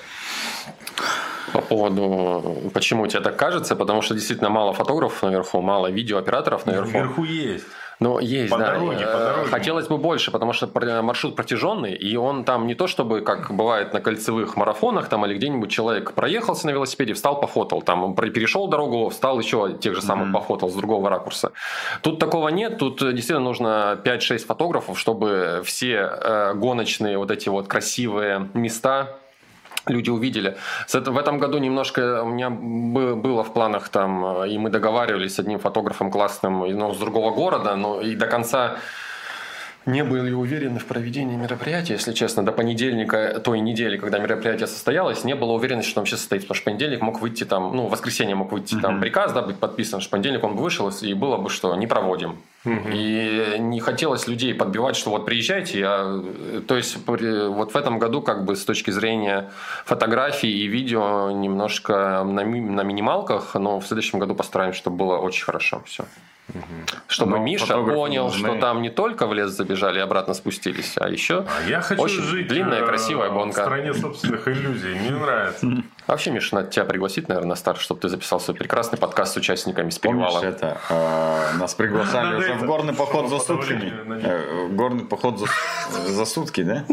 По 1.53 1.61
поводу, 1.61 2.70
почему 2.74 3.07
тебе 3.07 3.20
так 3.20 3.36
кажется, 3.36 3.76
потому 3.76 4.03
что 4.03 4.14
действительно 4.14 4.51
мало 4.51 4.72
фотографов 4.72 5.22
наверху, 5.22 5.61
мало 5.61 5.90
видеооператоров 5.90 6.66
наверху. 6.66 6.90
Вверху 6.90 7.24
есть. 7.24 7.64
Ну, 8.01 8.20
есть, 8.20 8.51
По 8.53 8.59
да. 8.59 8.66
дороге, 8.72 9.07
по 9.07 9.16
Э, 9.16 9.18
дороге. 9.18 9.51
Хотелось 9.51 9.88
бы 9.88 9.99
больше, 9.99 10.30
потому 10.30 10.53
что 10.53 10.70
маршрут 11.03 11.34
протяженный, 11.34 11.94
и 11.94 12.16
он 12.16 12.44
там 12.44 12.68
не 12.68 12.76
то 12.76 12.86
чтобы, 12.86 13.22
как 13.22 13.51
бывает 13.53 13.92
на 13.92 14.01
кольцевых 14.01 14.57
марафонах, 14.57 15.09
там 15.09 15.26
или 15.26 15.34
где-нибудь 15.34 15.70
человек 15.70 16.12
проехался 16.12 16.66
на 16.66 16.70
велосипеде, 16.70 17.14
встал, 17.14 17.40
пофотал, 17.40 17.82
там 17.82 18.14
перешел 18.14 18.68
дорогу, 18.68 19.09
встал 19.09 19.40
еще 19.40 19.76
тех 19.80 19.96
же 19.96 20.03
самых 20.03 20.32
пофотал 20.32 20.70
с 20.70 20.74
другого 20.74 21.11
ракурса. 21.11 21.51
Тут 22.03 22.20
такого 22.20 22.49
нет, 22.51 22.78
тут 22.78 23.01
действительно 23.01 23.40
нужно 23.40 23.99
5-6 24.05 24.46
фотографов, 24.46 24.99
чтобы 24.99 25.62
все 25.64 26.09
э, 26.09 26.55
гоночные 26.55 27.18
вот 27.18 27.32
эти 27.32 27.49
вот 27.49 27.66
красивые 27.66 28.49
места 28.55 29.18
люди 29.91 30.11
увидели. 30.11 30.57
В 30.89 31.18
этом 31.18 31.39
году 31.39 31.59
немножко 31.59 32.22
у 32.22 32.28
меня 32.28 32.51
бы- 32.51 33.16
было 33.16 33.43
в 33.43 33.53
планах 33.53 33.89
там, 33.89 34.24
э, 34.43 34.49
и 34.49 34.59
мы 34.59 34.70
договаривались 34.70 35.34
с 35.34 35.39
одним 35.39 35.59
фотографом 35.59 36.11
классным, 36.11 36.64
и, 36.64 36.72
ну, 36.72 36.95
с 36.95 36.99
другого 36.99 37.30
города, 37.30 37.76
но 37.76 38.01
и 38.01 38.16
до 38.16 38.26
конца 38.26 38.76
не 39.87 40.05
были 40.05 40.33
уверены 40.33 40.79
в 40.79 40.85
проведении 40.85 41.37
мероприятия, 41.37 41.95
если 41.95 42.12
честно, 42.12 42.45
до 42.45 42.53
понедельника 42.53 43.41
той 43.41 43.61
недели, 43.61 43.97
когда 43.97 44.18
мероприятие 44.18 44.66
состоялось, 44.66 45.24
не 45.24 45.35
было 45.35 45.53
уверенности, 45.53 45.91
что 45.91 46.01
он 46.01 46.07
сейчас 46.07 46.20
состоится, 46.20 46.47
потому 46.47 46.57
что 46.57 46.64
понедельник 46.66 47.01
мог 47.01 47.20
выйти 47.20 47.45
там, 47.45 47.74
ну, 47.74 47.87
воскресенье 47.87 48.35
мог 48.35 48.53
выйти 48.53 48.74
там 48.81 49.01
приказ, 49.01 49.33
да, 49.33 49.43
быть 49.43 49.59
подписан, 49.59 50.01
что 50.01 50.11
понедельник 50.11 50.45
он 50.45 50.57
бы 50.57 50.62
вышел, 50.62 50.89
и 50.89 51.14
было 51.14 51.37
бы, 51.37 51.49
что 51.49 51.74
не 51.76 51.87
проводим. 51.87 52.39
И 52.64 53.57
не 53.59 53.81
хотелось 53.81 54.29
людей 54.29 54.55
подбивать, 54.55 54.97
что 54.97 55.11
вот 55.11 55.24
приезжайте, 55.24 55.79
я... 55.79 56.22
то 56.66 56.76
есть 56.76 56.99
вот 57.07 57.72
в 57.72 57.76
этом 57.76 57.99
году 57.99 58.20
как 58.20 58.45
бы 58.45 58.57
с 58.57 58.64
точки 58.64 58.91
зрения 58.91 59.51
фотографий 59.87 60.51
и 60.51 60.66
видео 60.66 61.31
немножко 61.31 62.24
на, 62.24 62.45
ми- 62.45 62.61
на 62.61 62.83
минималках, 62.83 63.55
но 63.55 63.81
в 63.81 63.87
следующем 63.87 64.18
году 64.18 64.35
постараемся, 64.35 64.79
чтобы 64.79 64.97
было 64.97 65.16
очень 65.18 65.45
хорошо 65.45 65.83
все. 65.87 66.05
Чтобы 67.09 67.32
Но 67.32 67.38
Миша 67.38 67.76
понял, 67.82 68.24
нужны. 68.24 68.49
что 68.49 68.61
там 68.61 68.82
не 68.82 68.90
только 68.90 69.26
в 69.26 69.34
лес 69.34 69.51
забежали 69.51 69.99
и 69.99 70.03
обратно 70.03 70.34
спустились, 70.34 70.94
а 70.96 71.09
еще 71.09 71.44
А 71.46 71.68
я 71.68 71.80
хочу 71.80 72.01
очень 72.01 72.22
жить 72.22 72.49
длинная 72.49 72.82
э, 72.82 72.86
красивая 72.86 73.28
в 73.30 73.34
гонка. 73.34 73.62
стране 73.62 73.92
собственных 73.94 74.49
иллюзий. 74.49 74.94
Мне 74.94 75.11
нравится. 75.11 75.66
Вообще, 76.09 76.30
Миша, 76.30 76.54
надо 76.54 76.68
тебя 76.70 76.86
пригласить, 76.86 77.28
наверное, 77.28 77.50
на 77.50 77.54
старт, 77.54 77.78
чтобы 77.82 78.00
ты 78.00 78.09
записал 78.09 78.40
свой 78.40 78.56
прекрасный 78.56 78.98
подкаст 78.98 79.34
с 79.34 79.36
участниками 79.36 79.90
с 79.90 79.98
Помнишь 79.98 80.26
перевала. 80.28 80.42
это? 80.44 80.78
э, 80.88 81.59
нас 81.59 81.74
приглашали 81.74 82.36
уже 82.36 82.52
это, 82.52 82.64
в 82.64 82.66
горный 82.66 82.94
поход 82.94 83.28
за 83.28 83.38
сутками. 83.38 83.92
Э, 84.24 84.68
Горный 84.70 85.04
поход 85.04 85.38
за, 85.90 86.24
сутки, 86.24 86.62
да? 86.62 86.84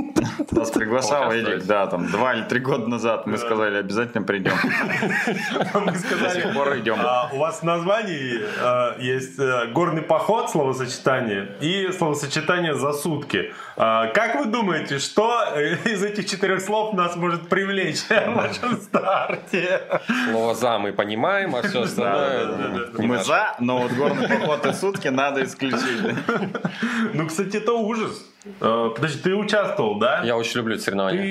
Нас 0.51 0.69
приглашал. 0.71 1.31
Эдик, 1.31 1.63
да, 1.65 1.87
там 1.87 2.07
два 2.11 2.33
или 2.33 2.43
три 2.43 2.59
года 2.59 2.87
назад. 2.87 3.25
Мы 3.25 3.37
сказали, 3.37 3.77
обязательно 3.77 4.23
придем. 4.25 4.51
Мы 5.73 5.91
До 5.93 5.97
сказали, 5.97 6.41
сих 6.41 6.53
пор 6.53 6.77
идем. 6.79 6.97
а, 6.99 7.29
у 7.31 7.37
вас 7.37 7.59
в 7.61 7.63
названии 7.63 8.41
э, 8.41 9.01
есть 9.01 9.39
э, 9.39 9.67
горный 9.67 10.01
поход, 10.01 10.49
словосочетание, 10.49 11.55
и 11.61 11.89
словосочетание 11.97 12.73
за 12.75 12.91
сутки. 12.91 13.53
А, 13.77 14.07
Как 14.07 14.35
вы 14.35 14.45
думаете, 14.45 14.99
что 14.99 15.41
э, 15.55 15.75
из 15.85 16.03
этих 16.03 16.27
четырех 16.29 16.59
слов 16.59 16.93
нас 16.93 17.15
может 17.15 17.47
привлечь 17.47 18.03
старте? 19.05 19.81
Слово 20.31 20.55
«за» 20.55 20.77
мы 20.79 20.91
понимаем, 20.93 21.55
а 21.55 21.61
все 21.61 21.83
остальное... 21.83 22.45
Да-да-да-да. 22.45 23.01
не 23.01 23.07
Мы 23.07 23.15
наше. 23.15 23.27
за, 23.27 23.55
но 23.59 23.79
вот 23.79 23.91
горный 23.93 24.27
поход 24.27 24.65
и 24.65 24.73
сутки 24.73 25.07
надо 25.09 25.43
исключить. 25.43 26.01
Ну, 27.13 27.27
кстати, 27.27 27.57
это 27.57 27.73
ужас. 27.73 28.23
Э, 28.61 28.91
Подожди, 28.95 29.19
ты 29.23 29.33
участвовал, 29.35 29.97
да? 29.97 30.21
Я 30.23 30.37
очень 30.37 30.57
люблю 30.57 30.77
соревнования. 30.77 31.21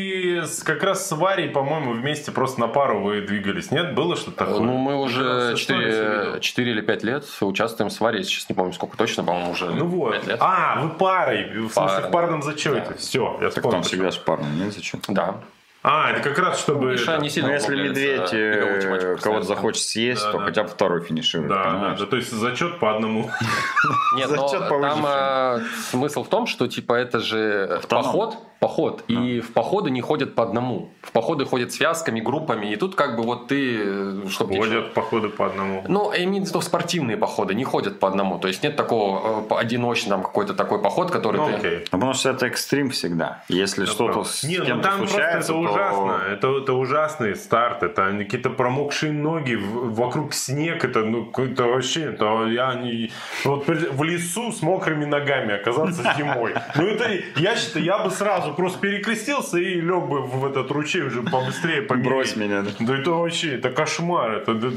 Ты 0.43 0.47
с- 0.49 0.65
как 0.65 0.83
раз 0.83 1.07
с 1.09 1.13
Варей, 1.13 1.49
по-моему, 1.49 1.93
вместе 1.93 2.33
просто 2.33 2.61
на 2.61 2.67
пару 2.67 3.03
вы 3.03 3.21
двигались. 3.21 3.71
Нет, 3.71 3.95
было 3.95 4.17
что-то 4.17 4.39
такое? 4.39 4.59
Ну, 4.61 4.77
мы 4.77 5.01
уже 5.01 5.23
раз 5.51 5.61
историю 5.61 5.91
всю 5.93 6.01
4, 6.01 6.25
видел. 6.25 6.41
4 6.41 6.71
или 6.73 6.81
5 6.81 7.05
лет 7.05 7.25
участвуем 7.41 7.91
с 7.91 8.01
Варей. 8.01 8.25
Сейчас 8.25 8.49
не 8.49 8.55
помню, 8.57 8.73
сколько 8.73 8.97
точно, 8.97 9.23
по-моему, 9.23 9.53
уже 9.53 9.67
Ну 9.67 9.87
вот. 9.87 10.13
5 10.15 10.27
лет. 10.27 10.39
А, 10.41 10.81
вы 10.83 10.89
парой. 10.91 11.45
В 11.53 11.71
смысле, 11.73 11.73
Пара, 12.01 12.09
в 12.09 12.11
парном 12.11 12.41
да. 12.41 12.47
зачете. 12.47 12.85
Да. 12.89 12.97
Все, 12.97 13.33
я 13.35 13.39
Так 13.47 13.51
вспомнил. 13.51 13.71
там 13.71 13.83
всегда 13.85 14.11
же 14.11 14.19
парно, 14.21 14.47
нет, 14.47 14.73
зачем? 14.75 15.01
Да. 15.07 15.37
А, 15.87 16.11
это 16.13 16.23
как 16.23 16.39
раз 16.39 16.61
чтобы... 16.61 16.93
Миша 16.93 17.19
не 17.19 17.29
сильно 17.29 17.49
Ну, 17.49 17.55
если 17.55 17.77
медведь 17.77 18.33
э, 18.33 18.81
тематику 18.83 19.23
кого-то 19.23 19.45
захочет 19.45 19.83
съесть, 19.83 20.23
Да, 20.23 20.33
то 20.33 20.39
да. 20.39 20.45
хотя 20.47 20.63
бы 20.63 20.71
второй 20.71 21.03
финиширует. 21.03 21.51
Да, 21.51 21.63
да, 21.63 21.71
понимаешь? 21.71 21.99
да, 22.01 22.07
то 22.07 22.17
есть 22.17 22.33
зачет 22.33 22.79
по 22.79 22.97
одному. 22.97 23.31
Нет, 24.17 24.31
но 24.31 24.49
там 24.49 25.05
а, 25.07 25.61
смысл 25.91 26.25
в 26.25 26.29
том, 26.29 26.47
что 26.47 26.69
типа 26.69 26.95
это 26.95 27.19
же 27.19 27.67
Автоном. 27.77 28.35
Поход, 28.65 29.05
и 29.09 29.41
в 29.41 29.53
походы 29.53 29.91
не 29.91 30.01
ходят 30.01 30.35
по 30.35 30.43
одному. 30.43 30.89
В 31.03 31.13
походы 31.13 31.45
ходят 31.45 31.71
связками, 31.71 32.21
группами, 32.21 32.73
и 32.73 32.77
тут 32.77 32.95
как 32.95 33.17
бы 33.17 33.23
вот 33.23 33.49
ты, 33.49 33.77
э, 33.79 34.23
чтобы 34.31 34.57
Ходят 34.57 34.95
походы 34.95 35.29
по 35.29 35.45
одному. 35.45 35.85
Ну, 35.87 36.13
именно 36.13 36.47
в 36.47 36.63
спортивные 36.63 37.19
походы 37.19 37.55
не 37.55 37.65
ходят 37.65 38.01
по 38.01 38.09
одному. 38.09 38.39
То 38.39 38.49
есть 38.49 38.63
нет 38.63 38.77
такого 38.77 39.45
э, 39.51 39.55
одиночный 39.61 40.11
там 40.11 40.23
какой-то 40.23 40.55
такой 40.55 40.81
поход, 40.81 41.11
который 41.11 41.41
Ну, 41.41 41.47
ты... 41.47 41.55
окей. 41.57 41.79
Ну, 41.93 41.99
потому 41.99 42.15
что 42.15 42.31
это 42.31 42.47
экстрим 42.47 42.89
всегда. 42.89 43.45
Если 43.51 43.85
что-то 43.85 44.13
Правда. 44.13 44.31
с 44.31 44.45
Не, 44.45 44.59
ну 44.59 44.65
кем-то 44.65 44.89
там 44.89 44.99
просто 44.99 45.17
случается, 45.17 45.53
это 45.53 45.53
то... 45.53 45.73
ужасно. 45.73 46.23
Это, 46.33 46.59
это 46.63 46.73
ужасный 46.73 47.37
старт. 47.37 47.83
Это 47.83 48.17
какие-то 48.19 48.51
промокшие 48.51 49.13
ноги, 49.13 49.57
в- 49.57 49.95
вокруг 49.95 50.33
снег. 50.33 50.85
Это 50.85 51.01
ну 51.01 51.27
какой-то 51.27 51.65
вообще. 51.65 52.01
Это 52.13 52.47
я 52.47 52.75
не... 52.75 53.11
Вот 53.45 53.67
в 53.67 54.03
лесу 54.05 54.53
с 54.53 54.63
мокрыми 54.63 55.05
ногами 55.05 55.55
оказаться 55.55 56.15
зимой. 56.17 56.55
Ну 56.77 56.87
это 56.87 57.05
я 57.37 57.57
считаю, 57.57 57.85
я 57.85 57.99
бы 57.99 58.11
сразу 58.11 58.54
просто 58.57 58.79
перекрестился 58.79 59.59
и 59.59 59.81
лег 59.81 60.05
бы 60.05 60.23
в 60.23 60.45
этот 60.47 60.71
ручей 60.71 61.03
уже 61.03 61.23
побыстрее 61.23 61.83
помереть. 61.89 62.09
Брось 62.09 62.37
меня, 62.37 62.63
да. 62.63 62.71
Да 62.81 62.97
это 62.99 63.11
вообще, 63.11 63.57
это 63.57 63.71
кошмар. 63.71 64.33
Это, 64.33 64.55
да, 64.55 64.69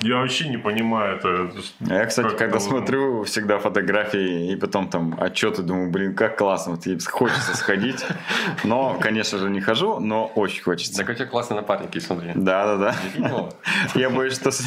я 0.00 0.16
вообще 0.18 0.48
не 0.48 0.56
понимаю 0.58 1.16
это. 1.16 1.50
А 1.90 1.94
Я, 1.94 2.06
кстати, 2.06 2.28
Как 2.28 2.38
когда 2.38 2.56
это- 2.56 2.64
смотрю 2.64 3.24
всегда 3.24 3.58
фотографии 3.58 4.52
и 4.52 4.56
потом 4.56 4.88
там 4.88 5.16
отчеты, 5.20 5.62
думаю, 5.62 5.90
блин, 5.90 6.14
как 6.14 6.36
классно, 6.38 6.72
вот 6.72 6.84
хочется 7.06 7.56
сходить. 7.56 8.04
Но, 8.64 8.98
конечно 9.00 9.38
же, 9.38 9.50
не 9.50 9.60
хожу, 9.60 9.98
но 10.00 10.26
очень 10.34 10.62
хочется. 10.62 10.98
Так 10.98 11.08
у 11.10 11.14
тебя 11.14 11.26
классные 11.26 11.60
напарники, 11.60 11.98
смотри. 11.98 12.30
Да, 12.34 12.66
да, 12.66 12.76
да. 12.76 12.94
Ну, 13.18 13.50
Я 13.94 14.10
боюсь, 14.10 14.34
что 14.34 14.50
с, 14.50 14.62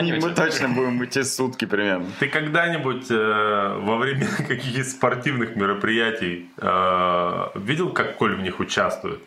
ним 0.00 0.20
мы 0.20 0.30
точно 0.30 0.68
будем 0.68 1.04
идти 1.04 1.22
сутки 1.22 1.64
примерно. 1.64 2.06
Ты 2.20 2.28
когда-нибудь 2.28 3.06
э, 3.10 3.78
во 3.80 3.96
время 3.96 4.26
каких-то 4.48 4.84
спортивных 4.84 5.56
мероприятий 5.56 6.48
э, 6.58 7.46
видел, 7.78 7.92
как 7.92 8.16
Коля 8.16 8.34
в 8.34 8.40
них 8.40 8.58
участвует? 8.58 9.20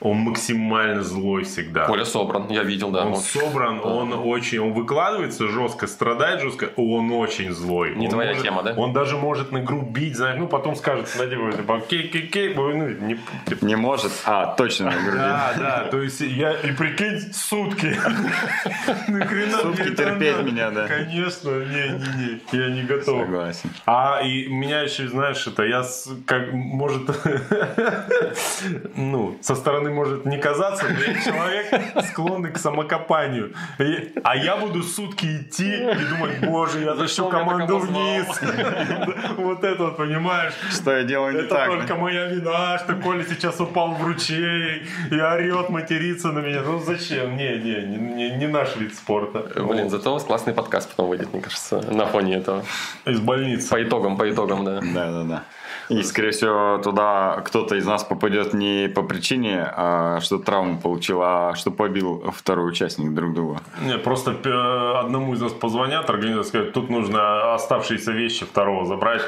Он 0.00 0.16
максимально 0.18 1.02
злой 1.02 1.42
всегда. 1.42 1.86
Коля 1.86 2.04
собран, 2.04 2.46
я 2.50 2.62
видел, 2.62 2.90
да. 2.90 3.02
Он 3.04 3.14
Он- 3.14 3.16
собран, 3.20 3.80
он 3.84 4.12
очень, 4.12 4.58
он 4.60 4.72
выкладывается 4.72 5.48
жестко, 5.48 5.86
страдает 5.88 6.40
жестко, 6.40 6.70
он 6.76 7.10
очень 7.12 7.50
злой. 7.52 7.96
Не 7.96 8.06
Он 8.06 8.12
твоя 8.12 8.30
может- 8.30 8.44
тема, 8.44 8.62
да? 8.62 8.74
Он 8.76 8.92
даже 8.92 9.16
может 9.16 9.50
нагрубить, 9.50 10.16
знаешь, 10.16 10.38
ну 10.38 10.46
потом 10.46 10.76
скажет, 10.76 11.08
надевай, 11.18 11.52
типа, 11.52 11.80
кей-кей-кей, 11.88 12.54
ну, 12.54 12.88
не, 12.88 13.18
типа, 13.46 13.64
Не 13.64 13.74
может, 13.76 14.12
а, 14.24 14.54
точно 14.54 14.86
на 14.92 14.96
груди. 15.02 15.16
да, 15.18 15.54
да, 15.58 15.88
то 15.90 16.00
есть 16.00 16.20
я, 16.20 16.52
и 16.52 16.70
прикинь, 16.72 17.32
сутки. 17.32 17.96
Сутки 19.62 19.94
терпеть 19.94 20.42
меня, 20.42 20.70
да. 20.70 20.86
Конечно, 20.86 21.50
не-не-не, 21.50 22.40
я 22.52 22.70
не 22.70 22.82
готов. 22.82 23.20
Согласен. 23.22 23.70
А 23.86 24.20
и 24.22 24.46
меня 24.48 24.82
еще, 24.82 25.08
знаешь, 25.08 25.44
это 25.46 25.64
я 25.64 25.84
как 26.26 26.52
может, 26.52 27.02
ну, 28.96 29.36
со 29.40 29.54
стороны 29.54 29.87
может 29.88 30.24
не 30.26 30.38
казаться, 30.38 30.84
но 30.88 31.00
я 31.00 31.20
человек 31.22 32.04
склонный 32.10 32.50
к 32.52 32.58
самокопанию. 32.58 33.52
И- 33.78 34.12
а 34.24 34.36
я 34.36 34.56
буду 34.56 34.82
сутки 34.82 35.26
идти 35.26 35.74
и 35.76 36.04
думать, 36.10 36.40
боже, 36.46 36.80
я 36.80 36.94
За 36.94 37.02
тащу 37.02 37.28
команду 37.28 37.76
обозвал?» 37.76 38.02
вниз. 38.02 38.26
Вот 39.38 39.64
это 39.64 39.84
вот, 39.84 39.96
понимаешь? 39.96 40.52
Что 40.70 40.96
я 40.96 41.04
делаю 41.04 41.34
не 41.34 41.40
Это 41.40 41.54
так? 41.54 41.66
только 41.68 41.94
моя 41.94 42.26
вина, 42.26 42.78
что 42.78 42.94
Коля 42.94 43.24
сейчас 43.24 43.60
упал 43.60 43.92
в 43.94 44.04
ручей 44.04 44.82
и 45.10 45.14
орет, 45.20 45.70
матерится 45.70 46.28
на 46.32 46.40
меня. 46.40 46.62
Ну 46.62 46.78
зачем? 46.78 47.36
Не, 47.36 47.56
не, 47.58 47.82
не, 47.86 47.96
не- 47.96 48.30
не 48.36 48.46
наш 48.46 48.76
вид 48.76 48.94
спорта. 48.94 49.40
Блин, 49.62 49.90
зато 49.90 50.10
у 50.10 50.14
вас 50.14 50.24
классный 50.24 50.52
подкаст 50.54 50.90
потом 50.90 51.08
выйдет, 51.08 51.32
мне 51.32 51.42
кажется, 51.42 51.80
на 51.92 52.06
фоне 52.06 52.36
этого. 52.36 52.64
Из 53.06 53.20
больницы. 53.20 53.68
По 53.70 53.82
итогам, 53.82 54.16
по 54.16 54.30
итогам, 54.30 54.64
да. 54.64 54.80
Да, 54.80 55.10
да, 55.12 55.22
да. 55.24 55.42
И, 55.88 56.02
скорее 56.02 56.32
всего, 56.32 56.78
туда 56.82 57.40
кто-то 57.44 57.74
из 57.76 57.86
нас 57.86 58.04
попадет 58.04 58.52
не 58.52 58.88
по 58.88 59.02
причине, 59.02 59.72
а 59.74 60.20
что 60.20 60.38
травму 60.38 60.78
получил, 60.78 61.22
а 61.22 61.54
что 61.54 61.70
побил 61.70 62.30
второй 62.34 62.70
участник 62.70 63.14
друг 63.14 63.34
друга. 63.34 63.60
Не, 63.82 63.96
просто 63.98 64.32
э, 64.32 64.98
одному 64.98 65.34
из 65.34 65.40
нас 65.40 65.52
позвонят, 65.52 66.10
организаторы 66.10 66.44
скажут, 66.44 66.72
тут 66.74 66.90
нужно 66.90 67.54
оставшиеся 67.54 68.12
вещи 68.12 68.44
второго 68.44 68.84
забрать, 68.84 69.22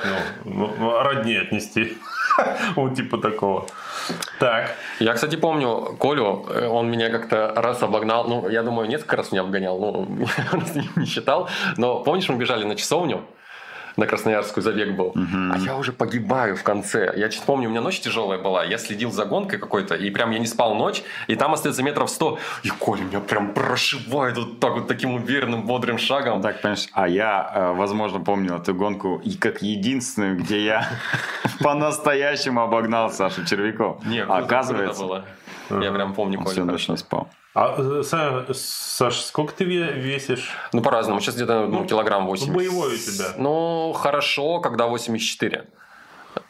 ну, 0.45 0.71
ну, 0.79 1.03
роднее 1.03 1.41
отнести. 1.43 1.97
Вот 2.77 2.95
типа 2.95 3.19
такого. 3.19 3.67
Так. 4.39 4.71
Я, 4.99 5.13
кстати, 5.15 5.37
помню 5.37 5.97
Колю, 5.99 6.47
э, 6.49 6.67
он 6.67 6.91
меня 6.91 7.11
как-то 7.11 7.53
раз 7.57 7.83
обогнал, 7.83 8.27
ну, 8.29 8.49
я 8.49 8.63
думаю, 8.63 8.89
несколько 8.89 9.17
раз 9.17 9.33
меня 9.33 9.43
обгонял, 9.43 9.79
ну, 9.79 10.07
не 10.97 11.07
считал, 11.07 11.49
но 11.77 12.01
помнишь, 12.01 12.29
мы 12.29 12.37
бежали 12.37 12.65
на 12.65 12.77
часовню, 12.77 13.25
на 13.97 14.07
Красноярскую 14.07 14.63
забег 14.63 14.97
был, 14.97 15.15
а 15.15 15.59
я 15.59 15.77
уже 15.77 15.93
погибаю 15.93 16.57
в 16.57 16.63
конце. 16.63 17.13
Я 17.17 17.29
чуть 17.29 17.43
помню, 17.43 17.69
у 17.69 17.71
меня 17.71 17.81
ночь 17.81 18.01
тяжелая 18.01 18.39
была, 18.39 18.65
я 18.65 18.79
следил 18.79 19.11
за 19.11 19.25
гонкой 19.25 19.59
какой-то, 19.59 19.95
и 19.95 20.11
прям 20.11 20.31
я 20.31 20.39
не 20.39 20.47
спал 20.47 20.75
ночь, 20.75 21.03
и 21.27 21.37
там 21.37 21.53
остается 21.53 21.83
метров 21.83 22.11
100, 22.11 22.39
и 22.63 22.71
Коля 22.71 23.03
меня 23.03 23.21
прям 23.21 23.53
прошивает 23.55 24.37
вот 24.37 24.61
так 24.61 24.75
вот 24.75 24.89
таким 24.89 25.15
уверенным, 25.15 25.63
бодрым 25.63 25.99
шагом. 25.99 26.43
Так, 26.43 26.61
понимаешь, 26.61 26.89
а 26.93 27.09
я, 27.09 27.53
э, 27.55 27.73
возможно, 27.73 28.21
помнил 28.21 28.57
эту 28.57 28.75
гонку 28.75 29.21
и 29.25 29.35
как 29.37 29.63
единственную, 29.63 30.37
где 30.37 30.65
я 30.65 30.89
по-настоящему 31.61 32.61
обогнал 32.61 33.11
Сашу 33.11 33.45
Червяков. 33.45 34.05
Не, 34.05 34.25
круто, 34.25 34.39
Оказывается. 34.39 35.25
Я 35.71 35.93
прям 35.93 36.15
помню 36.15 36.39
он 36.39 36.45
Колю 36.45 36.55
всю 36.55 36.65
ночь 36.65 36.89
не 36.89 36.97
спал. 36.97 37.29
А, 37.55 37.75
э, 37.79 38.03
Са- 38.05 38.55
Саш, 38.55 39.21
сколько 39.21 39.53
ты 39.53 39.65
ве- 39.65 39.93
весишь? 39.99 40.51
Ну, 40.73 40.83
по-разному. 40.83 41.21
Сейчас 41.21 41.35
где-то 41.35 41.67
ну, 41.67 41.85
килограмм 41.85 42.27
80. 42.27 42.55
боевой 42.55 42.95
у 42.95 42.97
тебя. 42.99 43.25
Ну, 43.39 43.93
хорошо, 43.93 44.61
когда 44.61 44.87
84. 44.87 45.65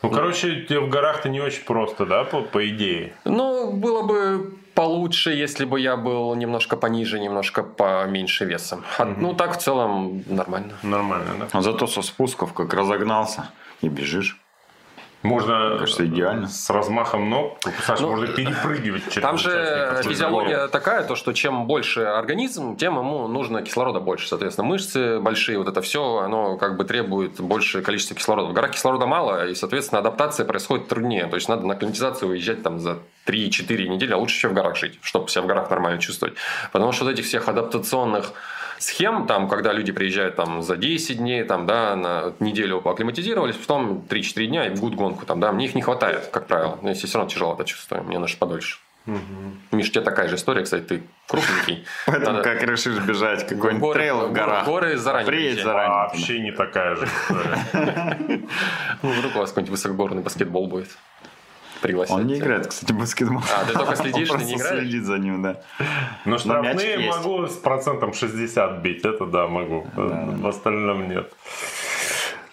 Ну, 0.03 0.11
короче, 0.11 0.61
тебе 0.67 0.81
в 0.81 0.91
горах-то 0.91 1.29
не 1.31 1.41
очень 1.41 1.65
просто, 1.65 2.05
да, 2.07 2.25
по, 2.25 2.43
по 2.43 2.69
идее? 2.69 3.15
Ну, 3.25 3.73
было 3.73 4.03
бы 4.03 4.55
получше, 4.75 5.31
если 5.33 5.65
бы 5.65 5.81
я 5.81 5.97
был 5.97 6.35
немножко 6.35 6.77
пониже, 6.77 7.19
немножко 7.19 7.63
поменьше 7.63 8.45
весом. 8.45 8.85
А, 8.99 9.05
Ну, 9.05 9.35
так 9.35 9.57
в 9.57 9.61
целом 9.61 10.23
нормально. 10.27 10.73
Нормально, 10.83 11.35
да? 11.39 11.49
А 11.53 11.63
зато 11.63 11.87
со 11.87 12.03
спусков 12.03 12.53
как 12.53 12.75
разогнался 12.75 13.49
и 13.81 13.89
бежишь. 13.89 14.40
Можно 15.23 15.77
кажется, 15.79 16.07
идеально. 16.07 16.49
с 16.49 16.71
размахом 16.71 17.29
ног, 17.29 17.59
Саша, 17.85 18.03
Ну, 18.03 18.09
можно 18.09 18.27
перепрыгивать 18.29 19.05
через 19.11 19.23
Там 19.23 19.37
же 19.37 20.01
физиология 20.03 20.67
такая, 20.69 21.05
то, 21.05 21.15
что 21.15 21.35
чем 21.35 21.67
больше 21.67 22.01
организм, 22.01 22.77
тем 22.77 22.97
ему 22.97 23.29
нужно 23.29 23.61
кислорода 23.61 24.01
больше. 24.01 24.29
Соответственно, 24.29 24.67
мышцы 24.67 25.21
большие, 25.21 25.59
вот 25.59 25.69
это 25.69 25.83
все, 25.83 26.19
оно 26.19 26.57
как 26.57 26.79
бы 26.79 26.85
требует 26.85 27.39
большее 27.39 27.83
количество 27.83 28.17
кислорода. 28.17 28.49
В 28.49 28.55
горах 28.55 28.71
кислорода 28.71 29.05
мало, 29.05 29.47
и, 29.49 29.55
соответственно, 29.55 29.99
адаптация 29.99 30.47
происходит 30.47 30.89
труднее. 30.89 31.27
То 31.27 31.35
есть 31.35 31.49
надо 31.49 31.67
на 31.67 31.75
акклиматизацию 31.75 32.31
уезжать 32.31 32.63
там 32.63 32.79
за 32.79 32.99
3-4 33.27 33.89
недели, 33.89 34.13
а 34.13 34.17
лучше 34.17 34.37
еще 34.37 34.49
в 34.49 34.55
горах 34.55 34.77
жить, 34.77 34.99
чтобы 35.03 35.29
себя 35.29 35.43
в 35.43 35.47
горах 35.47 35.69
нормально 35.69 36.01
чувствовать. 36.01 36.35
Потому 36.73 36.93
что 36.93 37.05
вот 37.05 37.11
этих 37.11 37.27
всех 37.27 37.47
адаптационных 37.47 38.33
схем, 38.81 39.27
там, 39.27 39.49
когда 39.49 39.73
люди 39.73 39.93
приезжают 39.93 40.37
там, 40.37 40.63
за 40.63 40.77
10 40.77 41.19
дней, 41.19 41.45
там, 41.45 41.67
да, 41.67 41.95
на 41.97 42.33
неделю 42.41 42.81
поакклиматизировались, 42.81 43.57
потом 43.57 44.05
3-4 44.09 44.47
дня 44.47 44.67
и 44.67 44.71
бегут 44.71 44.95
гонку. 44.95 45.27
Там, 45.27 45.39
да, 45.41 45.53
мне 45.53 45.67
их 45.67 45.75
не 45.75 45.83
хватает, 45.83 46.29
как 46.33 46.47
правило. 46.47 46.79
Но 46.83 46.89
если 46.89 47.07
все 47.07 47.19
равно 47.19 47.31
тяжело 47.31 47.55
это 47.55 47.65
чувствую, 47.65 48.03
мне 48.05 48.19
нужно 48.19 48.39
подольше. 48.39 48.79
Миш, 49.73 49.89
у 49.89 49.93
тебя 49.93 50.03
такая 50.03 50.29
же 50.29 50.37
история, 50.37 50.63
кстати, 50.63 50.83
ты 50.85 51.03
крупненький. 51.27 51.85
Поэтому 52.07 52.37
Надо- 52.39 52.43
как 52.43 52.63
решишь 52.63 52.99
бежать 52.99 53.47
какой-нибудь 53.49 53.83
горы- 53.83 53.95
трейл 53.95 54.29
в 54.29 54.33
горах, 54.33 54.65
горы 54.67 54.97
заранее 54.99 55.27
приедь 55.27 55.63
заранее. 55.63 55.87
туда. 55.89 56.09
Вообще 56.09 56.39
не 56.41 56.53
такая 56.53 56.97
же 56.97 57.07
история. 57.07 58.19
Ну, 59.03 59.11
вдруг 59.11 59.37
у 59.37 59.39
вас 59.39 59.51
какой-нибудь 59.51 59.71
высокогорный 59.73 60.23
баскетбол 60.23 60.67
будет. 60.69 60.91
Пригласить. 61.81 62.15
Он 62.15 62.27
не 62.27 62.39
играет, 62.39 62.67
кстати, 62.67 62.93
в 62.93 62.99
баскетбол. 62.99 63.43
А, 63.57 63.65
ты 63.65 63.73
только 63.73 63.97
следишь, 63.97 64.29
ты 64.29 64.45
не 64.45 64.55
играешь? 64.55 64.81
следит 64.81 65.05
за 65.05 65.19
ним, 65.19 65.43
да. 65.43 65.61
Но 66.25 66.39
штрафные 66.39 67.11
могу 67.11 67.47
с 67.47 67.57
процентом 67.57 68.13
60 68.13 68.83
бить, 68.83 69.05
это 69.05 69.27
да, 69.27 69.47
могу. 69.47 69.87
В 69.95 70.47
остальном 70.47 71.09
нет. 71.09 71.33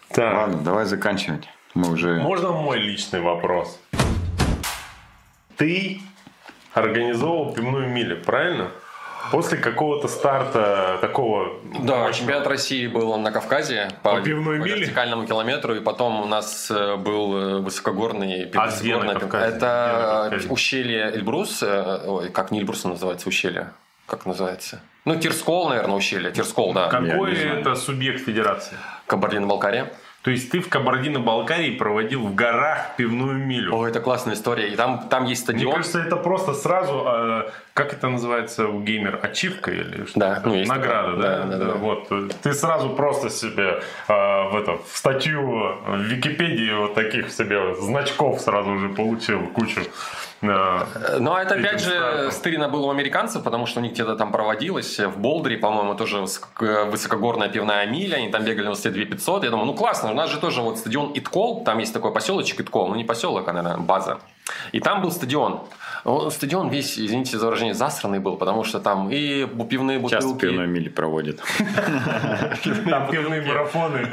Так, 0.10 0.34
Ладно, 0.34 0.58
давай 0.64 0.86
заканчивать. 0.86 1.50
Мы 1.74 1.92
уже... 1.92 2.20
можно 2.22 2.52
мой 2.52 2.80
личный 2.80 3.22
вопрос? 3.22 3.80
Ты 5.58 6.02
организовал 6.74 7.54
пивную 7.54 7.90
милю, 7.90 8.22
правильно? 8.24 8.72
После 9.32 9.58
какого-то 9.58 10.08
старта 10.08 10.98
такого... 11.02 11.60
Да, 11.64 11.80
мощного. 11.98 12.14
чемпионат 12.14 12.48
России 12.48 12.88
был 12.88 13.18
на 13.18 13.32
Кавказе 13.32 13.90
по, 14.04 14.16
По 14.16 14.22
пивной 14.22 14.60
по 14.60 14.64
миле? 14.64 14.80
вертикальному 14.82 15.26
километру, 15.28 15.76
и 15.76 15.80
потом 15.80 16.22
у 16.22 16.26
нас 16.26 16.70
э, 16.72 16.96
был 16.96 17.38
э, 17.38 17.60
высокогорный 17.62 18.44
А 18.44 18.48
где 18.48 18.58
на 18.58 18.66
высокогорная 18.66 19.14
пи- 19.16 19.20
Кавказе? 19.22 19.56
Где 19.58 19.66
на 19.66 20.28
Это 20.36 20.52
ущелье 20.54 21.12
Эльбрус, 21.14 21.62
э, 21.64 22.02
ой, 22.08 22.30
как 22.30 22.52
не 22.52 22.60
Эльбрус 22.60 22.84
называется, 22.84 23.28
ущелье, 23.30 23.72
как 24.06 24.26
называется? 24.26 24.80
Ну, 25.06 25.16
Тирскол, 25.16 25.70
наверное, 25.70 25.96
ущелье, 25.96 26.32
Тирскол, 26.32 26.74
да, 26.74 26.88
Какой 26.90 27.34
это 27.36 27.76
субъект 27.76 28.24
федерации? 28.26 28.76
Кабардино-Балкария. 29.08 29.92
То 30.28 30.32
есть 30.32 30.52
ты 30.52 30.60
в 30.60 30.68
Кабардино-Балкарии 30.68 31.78
проводил 31.78 32.28
в 32.28 32.36
горах 32.36 32.98
пивную 32.98 33.38
милю? 33.38 33.74
Ой, 33.74 33.90
это 33.90 34.02
классная 34.02 34.34
история, 34.34 34.68
и 34.68 34.76
там, 34.76 35.08
там 35.08 35.24
есть 35.24 35.48
Мне 35.48 35.60
стадион. 35.60 35.76
кажется, 35.76 36.00
это 36.00 36.18
просто 36.18 36.54
сразу, 36.54 37.06
э, 37.08 37.50
как 37.74 37.94
это 37.94 38.10
называется 38.10 38.68
у 38.68 38.82
геймер, 38.82 39.22
ачивка 39.24 39.72
или 39.72 40.04
что? 40.06 40.20
Да, 40.20 40.42
ну, 40.44 40.54
есть 40.54 40.70
Награда, 40.70 41.16
такое. 41.16 41.22
да? 41.24 41.44
Да, 41.46 41.58
да, 41.58 41.66
да. 41.66 41.74
Вот. 41.76 42.12
Ты 42.44 42.52
сразу 42.52 42.90
просто 42.90 43.30
себе 43.30 43.80
э, 44.10 44.50
в, 44.50 44.58
это, 44.58 44.78
в 44.92 44.98
статью 44.98 45.78
в 45.88 45.98
Википедии 46.02 46.74
вот 46.74 46.94
таких 46.94 47.32
себе 47.32 47.76
значков 47.76 48.42
сразу 48.42 48.78
же 48.80 48.90
получил 48.90 49.48
кучу. 49.48 49.80
Э, 50.42 51.18
Ну, 51.20 51.34
а 51.34 51.42
это 51.42 51.56
опять 51.56 51.80
же 51.82 51.90
стартом. 51.92 52.32
стырено 52.32 52.70
было 52.70 52.88
у 52.88 52.90
американцев, 52.92 53.44
потому 53.44 53.66
что 53.66 53.80
у 53.80 53.84
них 53.84 53.94
где-то 53.94 54.16
там 54.16 54.32
проводилось. 54.32 55.00
В 55.00 55.18
Болдере, 55.20 55.58
по-моему, 55.58 55.96
тоже 55.96 56.18
высоко- 56.20 56.86
высокогорная 56.92 57.50
пивная 57.50 57.86
миля. 57.88 58.18
Они 58.18 58.30
там 58.30 58.44
бегали 58.44 58.66
на 58.66 58.70
высоте 58.72 58.90
2500. 58.92 59.44
Я 59.44 59.50
думаю, 59.50 59.66
ну 59.66 59.74
классно, 59.74 60.12
у 60.12 60.14
нас 60.14 60.30
же 60.30 60.40
тоже 60.40 60.62
вот 60.62 60.78
стадион 60.78 61.12
Иткол. 61.14 61.64
Там 61.64 61.80
есть 61.80 61.94
такой 61.94 62.12
поселочек 62.14 62.60
Иткол. 62.62 62.90
Ну, 62.90 62.96
не 62.96 63.04
поселок, 63.04 63.48
а, 63.48 63.54
наверное, 63.54 63.78
база. 63.78 64.20
И 64.72 64.80
там 64.80 65.02
был 65.02 65.12
стадион. 65.12 65.62
Он- 66.04 66.32
Стадион 66.32 66.70
весь, 66.70 66.98
извините 66.98 67.38
за 67.38 67.46
выражение, 67.46 67.74
засранный 67.74 68.20
был, 68.20 68.38
потому 68.38 68.64
что 68.64 68.80
там 68.80 69.10
и 69.12 69.46
пивные 69.70 70.00
бутылки. 70.00 70.24
Часто 70.24 70.40
пивной 70.40 70.68
мили 70.68 70.90
проводит. 70.90 71.42
Там 72.90 73.10
пивные 73.10 73.42
марафоны. 73.42 74.08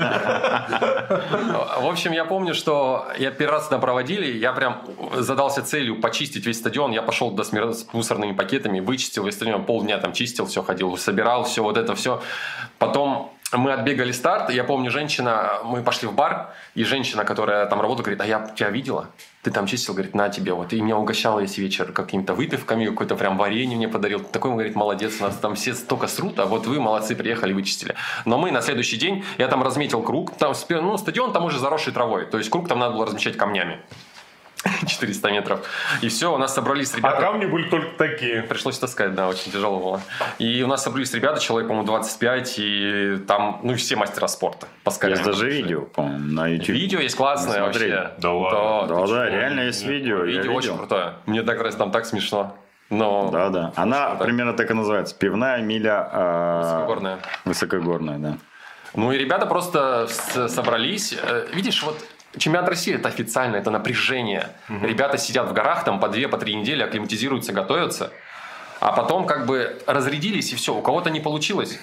В 1.81 1.87
общем, 1.87 2.13
я 2.13 2.25
помню, 2.25 2.55
что 2.55 3.07
я 3.19 3.31
первый 3.31 3.53
раз 3.53 3.67
это 3.67 3.79
проводили, 3.79 4.27
я 4.39 4.53
прям 4.53 4.83
задался 5.17 5.63
целью 5.63 6.01
почистить 6.01 6.47
весь 6.47 6.59
стадион. 6.59 6.93
Я 6.93 7.03
пошел 7.03 7.31
до 7.31 7.45
с 7.45 7.87
мусорными 7.93 8.33
пакетами, 8.33 8.81
вычистил 8.81 9.25
весь 9.25 9.35
стадион, 9.35 9.65
полдня 9.65 9.99
там 9.99 10.13
чистил, 10.13 10.47
все 10.47 10.63
ходил, 10.63 10.97
собирал 10.97 11.45
все 11.45 11.63
вот 11.63 11.77
это 11.77 11.95
все. 11.95 12.23
Потом 12.79 13.31
мы 13.53 13.73
отбегали 13.73 14.13
старт, 14.13 14.51
я 14.51 14.65
помню, 14.65 14.91
женщина, 14.91 15.59
мы 15.65 15.83
пошли 15.83 16.09
в 16.09 16.15
бар, 16.15 16.53
и 16.75 16.83
женщина, 16.85 17.25
которая 17.25 17.67
там 17.67 17.81
работала, 17.81 18.05
говорит, 18.05 18.21
а 18.21 18.27
я 18.27 18.49
тебя 18.57 18.71
видела, 18.71 19.11
ты 19.45 19.51
там 19.51 19.67
чистил, 19.67 19.93
говорит, 19.93 20.15
на 20.15 20.31
тебе, 20.31 20.55
вот, 20.55 20.73
и 20.73 20.81
меня 20.81 20.97
угощала 20.97 21.41
весь 21.41 21.59
вечер 21.59 21.93
какими-то 21.93 22.35
выпивками, 22.35 22.87
какой-то 22.87 23.15
прям 23.15 23.37
варенье 23.37 23.77
мне 23.77 23.89
подарил, 23.89 24.21
такой, 24.21 24.51
он 24.51 24.57
говорит, 24.57 24.75
молодец, 24.75 25.21
у 25.21 25.25
нас 25.25 25.37
там 25.37 25.55
все 25.55 25.75
столько 25.75 26.07
срут, 26.07 26.41
а 26.41 26.47
вот 26.47 26.67
вы, 26.67 26.81
молодцы, 26.81 27.15
приехали, 27.15 27.53
вычистили. 27.53 27.95
Но 28.25 28.39
мы 28.39 28.51
на 28.51 28.63
следующий 28.63 28.97
день, 28.97 29.23
я 29.37 29.49
там 29.49 29.63
разметил 29.63 30.03
круг, 30.03 30.35
там, 30.37 30.55
ну, 30.71 30.97
стадион 30.97 31.33
там 31.35 31.45
уже 31.45 31.59
заросший 31.59 31.93
травой, 31.93 32.25
то 32.25 32.39
есть 32.39 32.49
круг 32.49 32.69
там 32.69 32.79
надо 32.79 32.95
было 32.95 33.05
размечать 33.05 33.37
камнями. 33.37 33.83
400 34.87 35.31
метров. 35.31 35.67
И 36.01 36.09
все, 36.09 36.33
у 36.33 36.39
нас 36.39 36.55
собрались 36.55 36.93
А 36.95 36.97
ребята. 36.99 37.21
камни 37.21 37.47
были 37.47 37.69
только 37.69 37.89
такие. 37.99 38.43
Пришлось 38.43 38.79
таскать, 38.79 39.15
да, 39.15 39.29
очень 39.29 39.53
тяжело 39.53 39.79
было. 39.79 40.01
И 40.39 40.63
у 40.63 40.67
нас 40.67 40.83
собрались 40.83 41.13
ребята, 41.15 41.41
человек, 41.41 41.69
по-моему, 41.69 41.87
25, 41.87 42.55
и 42.59 43.17
там, 43.27 43.61
ну, 43.63 43.75
все 43.77 43.97
мастера 43.97 44.27
спорта. 44.29 44.67
По 44.85 44.91
скале. 44.91 45.15
Есть 45.15 45.25
даже 45.25 45.49
видео, 45.51 45.83
по-моему, 45.83 46.19
на 46.33 46.49
YouTube. 46.49 46.69
Видео 46.71 47.01
есть 47.01 47.17
классное 47.17 47.63
Смотри. 47.65 47.91
вообще. 47.91 48.11
Да 48.19 48.33
ладно? 48.33 48.87
Да, 48.89 49.01
да, 49.01 49.07
чё? 49.07 49.25
реально 49.37 49.61
есть 49.63 49.85
видео. 49.85 50.23
Видео 50.23 50.53
очень 50.55 50.71
видел. 50.71 50.79
крутое. 50.79 51.15
Мне 51.27 51.43
так 51.43 51.61
раз 51.61 51.75
там 51.77 51.91
так 51.91 52.07
смешно. 52.07 52.57
Но 52.91 53.31
Да, 53.33 53.49
да. 53.49 53.73
Она 53.77 54.11
круто. 54.11 54.25
примерно 54.25 54.53
так 54.53 54.71
и 54.71 54.75
называется. 54.75 55.15
Пивная 55.17 55.61
миля 55.63 56.09
э, 56.13 56.59
высокогорное. 56.63 57.19
Высокогорная, 57.45 58.19
да. 58.19 58.37
Ну 58.95 59.11
и 59.11 59.19
ребята 59.19 59.47
просто 59.47 60.07
с- 60.09 60.49
собрались. 60.49 61.15
Э, 61.21 61.47
Видишь, 61.53 61.83
вот 61.83 61.99
чемпионат 62.39 62.69
России 62.69 62.95
это 62.95 63.09
официально, 63.09 63.57
это 63.57 63.71
напряжение. 63.71 64.49
Ребята 64.69 65.19
сидят 65.19 65.49
в 65.49 65.53
горах 65.53 65.85
там 65.85 66.01
по 66.01 66.09
две, 66.09 66.29
по 66.29 66.39
три 66.39 66.55
недели, 66.55 66.83
акклиматизируются, 66.83 67.53
готовятся. 67.53 68.11
А 68.81 68.93
потом 68.93 69.27
как 69.27 69.47
бы 69.47 69.81
разрядились 69.87 70.53
и 70.53 70.57
все. 70.57 70.75
У 70.75 70.83
кого-то 70.83 71.11
не 71.11 71.21
получилось, 71.21 71.79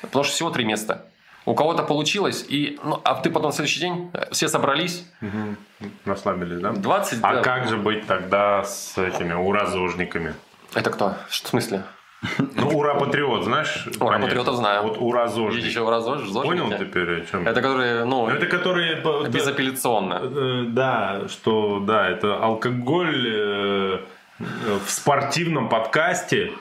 потому 0.00 0.24
что 0.24 0.32
всего 0.32 0.50
три 0.50 0.64
места. 0.64 1.06
У 1.44 1.54
кого-то 1.54 1.84
получилось, 1.84 2.44
и, 2.48 2.78
ну, 2.82 3.00
а 3.04 3.14
ты 3.14 3.30
потом 3.30 3.50
на 3.50 3.52
следующий 3.52 3.78
день 3.78 4.10
э, 4.12 4.26
все 4.32 4.48
собрались, 4.48 5.04
Расслабились, 6.04 6.60
да? 6.60 6.72
20... 6.72 7.20
А 7.22 7.34
да. 7.34 7.40
как 7.40 7.68
же 7.68 7.76
быть 7.76 8.04
тогда 8.06 8.64
с 8.64 8.98
этими 8.98 9.32
уразожниками? 9.32 10.34
Это 10.74 10.90
кто? 10.90 11.14
В 11.28 11.34
смысле? 11.36 11.84
Ну, 12.38 12.68
ура-патриот, 12.78 13.44
знаешь? 13.44 13.86
Ура 14.00 14.12
понятие? 14.12 14.26
патриотов 14.28 14.56
знаю. 14.56 14.82
Вот 14.82 14.96
ура-зожник. 14.98 15.62
Есть 15.62 15.76
еще 15.76 15.88
раз 15.88 16.04
зожники. 16.04 16.42
Понял 16.46 16.70
теперь, 16.78 17.22
о 17.22 17.26
чем? 17.26 17.46
Это 17.46 17.60
которые, 17.62 18.04
ну, 18.04 18.26
Ну, 18.26 18.32
это 18.34 18.46
которые... 18.46 18.96
безапелляционно. 19.28 20.20
э, 20.22 20.64
Да, 20.68 21.22
что, 21.28 21.80
да, 21.80 22.08
это 22.08 22.36
алкоголь 22.42 23.26
э, 23.28 23.98
в 24.38 24.90
спортивном 24.90 25.68
подкасте. 25.68 26.52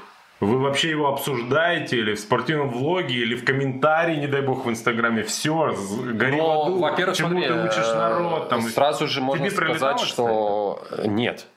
Вы 0.41 0.59
вообще 0.59 0.89
его 0.89 1.07
обсуждаете 1.07 1.97
или 1.97 2.13
в 2.13 2.19
спортивном 2.19 2.69
влоге, 2.69 3.15
или 3.15 3.35
в 3.35 3.45
комментарии, 3.45 4.17
не 4.17 4.27
дай 4.27 4.41
бог, 4.41 4.65
в 4.65 4.69
Инстаграме. 4.69 5.23
Все, 5.23 5.73
гори 6.13 6.33
в 6.33 6.37
Ну, 6.37 6.61
аду, 6.63 6.79
во-первых, 6.79 7.15
чему 7.15 7.29
смотри, 7.29 7.47
ты 7.47 7.53
учишь 7.63 7.87
э, 7.87 7.95
народ. 7.95 8.49
Там, 8.49 8.61
сразу 8.61 9.07
же 9.07 9.21
можно 9.21 9.49
сказать, 9.49 9.99
что 10.01 10.83
нет. 11.05 11.47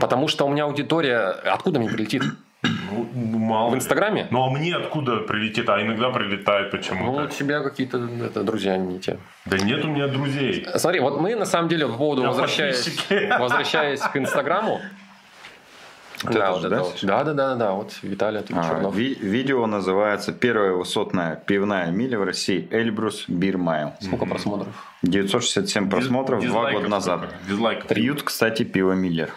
Потому 0.00 0.28
что 0.28 0.46
у 0.46 0.48
меня 0.48 0.64
аудитория... 0.64 1.18
Откуда 1.30 1.80
мне 1.80 1.90
прилетит? 1.90 2.22
Ну, 2.62 3.06
мало 3.14 3.70
В. 3.70 3.74
Инстаграме? 3.76 4.26
Ну, 4.30 4.42
а 4.44 4.50
мне 4.50 4.74
откуда 4.74 5.18
прилетит? 5.18 5.68
А 5.68 5.80
иногда 5.80 6.10
прилетает 6.10 6.72
Ну, 6.72 6.78
почему-то. 6.78 7.24
у 7.24 7.26
тебя 7.28 7.60
какие-то 7.62 7.98
это, 8.24 8.42
друзья 8.42 8.76
не 8.76 8.98
те. 8.98 9.18
Да 9.46 9.58
нет 9.58 9.84
у 9.84 9.88
меня 9.88 10.08
друзей. 10.08 10.66
Смотри, 10.76 11.00
вот 11.00 11.20
мы 11.20 11.34
на 11.36 11.44
самом 11.44 11.68
деле 11.68 11.86
по 11.86 11.94
поводу, 11.94 12.22
Я 12.22 12.28
возвращаясь, 12.28 12.98
возвращаясь 13.38 14.00
к 14.00 14.16
Инстаграму, 14.16 14.80
Вот 16.24 16.32
да, 16.34 16.40
это 16.40 16.50
вот 16.52 16.60
же, 16.62 16.66
это 16.66 16.76
да, 16.76 16.82
вот. 16.82 16.98
да, 17.02 17.24
да, 17.24 17.32
да, 17.34 17.54
да, 17.54 17.72
вот 17.72 17.92
Виталий 18.02 18.40
тут 18.40 18.56
А, 18.58 18.64
Чернов. 18.68 18.92
ви- 18.96 19.14
видео 19.20 19.64
называется 19.66 20.32
«Первая 20.32 20.72
высотная 20.72 21.36
пивная 21.36 21.92
миля 21.92 22.18
в 22.18 22.24
России. 22.24 22.66
Эльбрус 22.72 23.26
Бир 23.28 23.56
Майл». 23.56 23.92
Сколько 24.00 24.26
просмотров? 24.26 24.68
967 25.04 25.88
просмотров 25.88 26.40
два 26.40 26.46
Дизлайков 26.48 26.80
года 26.82 26.90
назад. 26.90 27.20
Дизлайков. 27.48 27.86
Пьют, 27.86 28.22
кстати, 28.24 28.64
пиво 28.64 28.92
Миллер. 28.94 29.30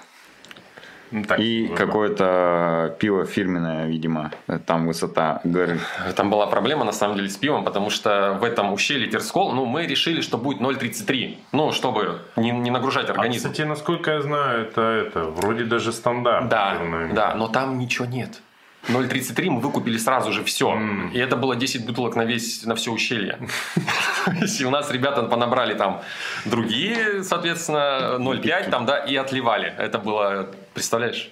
Ну, 1.11 1.23
так, 1.25 1.39
И 1.39 1.67
какое-то 1.67 2.95
пиво 2.99 3.25
фирменное, 3.25 3.87
видимо. 3.87 4.31
Там 4.65 4.87
высота 4.87 5.41
горы. 5.43 5.79
Там 6.15 6.29
была 6.29 6.47
проблема, 6.47 6.85
на 6.85 6.91
самом 6.93 7.17
деле, 7.17 7.29
с 7.29 7.37
пивом, 7.37 7.63
потому 7.65 7.89
что 7.89 8.37
в 8.39 8.43
этом 8.43 8.71
ущелье 8.73 9.07
Терскол, 9.07 9.51
ну, 9.53 9.65
мы 9.65 9.85
решили, 9.85 10.21
что 10.21 10.37
будет 10.37 10.61
0,33. 10.61 11.37
Ну, 11.51 11.71
чтобы 11.71 12.19
не, 12.37 12.51
не 12.51 12.71
нагружать 12.71 13.09
А, 13.09 13.11
организм. 13.13 13.49
кстати, 13.49 13.67
насколько 13.67 14.11
я 14.11 14.21
знаю, 14.21 14.61
это, 14.67 14.81
это 14.81 15.23
вроде 15.23 15.65
даже 15.65 15.91
стандарт. 15.91 16.47
Да, 16.49 16.77
да, 17.13 17.35
но 17.35 17.47
там 17.47 17.77
ничего 17.77 18.05
нет. 18.05 18.41
0,33 18.87 19.49
мы 19.49 19.59
выкупили 19.59 19.97
сразу 19.97 20.31
же 20.31 20.43
все. 20.43 20.71
М. 20.71 21.09
И 21.13 21.19
это 21.19 21.35
было 21.35 21.55
10 21.55 21.85
бутылок 21.85 22.15
на, 22.15 22.25
весь, 22.25 22.65
на 22.65 22.73
все 22.73 22.91
ущелье. 22.91 23.37
И 24.59 24.65
у 24.65 24.69
нас 24.71 24.89
ребята 24.91 25.23
понабрали 25.23 25.75
там 25.75 26.01
другие, 26.45 27.23
соответственно, 27.23 28.17
0,5 28.17 28.69
там, 28.71 28.85
да, 28.85 28.97
и 28.97 29.15
отливали. 29.15 29.73
Это 29.77 29.99
было, 29.99 30.47
представляешь? 30.73 31.29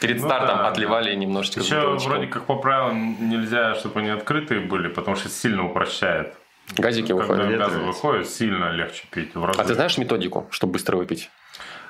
Перед 0.00 0.20
Ну 0.20 0.26
стартом 0.26 0.58
да, 0.58 0.68
отливали 0.68 1.14
немножечко. 1.14 1.60
с 1.60 1.64
Еще 1.64 1.76
бутылочком. 1.76 2.10
вроде 2.12 2.26
как 2.26 2.44
по 2.46 2.56
правилам 2.56 3.16
нельзя, 3.30 3.74
чтобы 3.76 4.00
они 4.00 4.08
открытые 4.10 4.60
были, 4.60 4.88
потому 4.88 5.16
что 5.16 5.28
сильно 5.28 5.64
упрощает. 5.64 6.34
Газики 6.76 7.08
Когда 7.12 7.22
выходят. 7.34 7.58
газы 7.58 7.74
Ветры. 7.76 7.86
выходят, 7.86 8.28
сильно 8.28 8.70
легче 8.70 9.04
пить. 9.10 9.30
А 9.34 9.64
ты 9.64 9.74
знаешь 9.74 9.98
методику, 9.98 10.46
чтобы 10.50 10.72
быстро 10.74 10.96
выпить? 10.96 11.30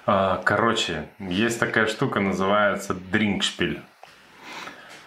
А, 0.06 0.42
Короче, 0.44 1.08
есть 1.20 1.58
такая 1.60 1.86
штука, 1.86 2.20
называется 2.20 2.92
дринкшпиль. 2.94 3.80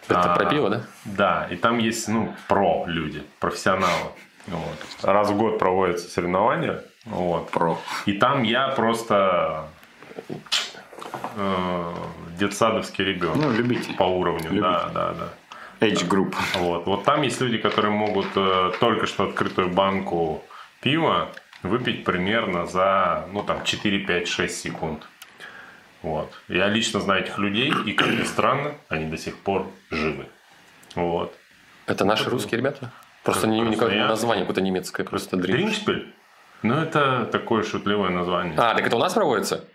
Это 0.08 0.34
А, 0.34 0.36
про 0.36 0.46
пиво, 0.46 0.70
да? 0.70 0.82
Да, 1.06 1.48
и 1.52 1.56
там 1.56 1.80
есть, 1.80 2.08
ну, 2.08 2.34
про 2.48 2.86
люди, 2.88 3.24
профессионалы. 3.40 4.12
Вот. 4.48 4.78
Раз 5.02 5.30
в 5.30 5.38
год 5.38 5.58
проводятся 5.60 6.08
соревнования. 6.10 6.84
Вот. 7.06 7.50
Про. 7.50 7.80
И 8.06 8.14
там 8.14 8.44
я 8.44 8.68
просто 8.70 9.68
э, 11.36 11.94
детсадовский 12.40 13.06
ребенок. 13.06 13.38
Ну, 13.38 13.52
любитель. 13.52 13.96
По 13.96 14.04
уровню, 14.04 14.46
Любитель. 14.46 14.62
да, 14.62 14.90
да, 14.94 15.14
да. 15.14 15.30
Age 15.86 16.08
Group. 16.08 16.36
Вот. 16.56 16.86
вот 16.86 17.04
там 17.04 17.22
есть 17.24 17.42
люди, 17.42 17.58
которые 17.58 17.92
могут 17.92 18.28
э, 18.36 18.72
только 18.80 19.06
что 19.08 19.26
открытую 19.26 19.70
банку 19.70 20.44
пива 20.82 21.30
выпить 21.64 22.04
примерно 22.04 22.66
за, 22.66 23.28
ну, 23.34 23.44
там, 23.44 23.64
4, 23.64 24.00
5, 24.00 24.28
6 24.28 24.58
секунд. 24.62 25.08
Вот. 26.02 26.32
Я 26.48 26.68
лично 26.70 27.00
знаю 27.00 27.24
этих 27.24 27.38
людей, 27.40 27.74
и, 27.86 27.94
как 27.94 28.08
ни 28.08 28.24
странно, 28.24 28.74
они 28.90 29.06
до 29.06 29.18
сих 29.18 29.38
пор 29.38 29.68
живы. 29.92 30.28
Вот. 30.96 31.36
Это 31.88 32.06
наши 32.06 32.30
русские 32.30 32.60
ребята? 32.60 32.92
Просто 33.24 33.48
не, 33.48 33.62
Просто 33.62 33.76
никак 33.76 33.92
я- 33.94 34.08
название 34.08 34.44
какое-то 34.46 34.62
немецкое, 34.62 35.06
просто 35.06 35.36
дринк. 35.36 35.58
Дринкшпиль? 35.58 36.14
Ну, 36.62 36.76
это 36.76 37.26
такое 37.32 37.64
шутливое 37.64 38.12
название. 38.12 38.54
А, 38.58 38.76
так 38.76 38.86
это 38.86 38.96
у 38.96 39.00
нас 39.00 39.14
проводится? 39.14 39.66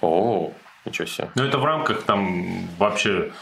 О, 0.00 0.52
ничего 0.84 1.06
себе. 1.06 1.30
Ну, 1.34 1.44
это 1.44 1.58
в 1.58 1.64
рамках 1.64 2.02
там 2.04 2.66
вообще 2.78 3.32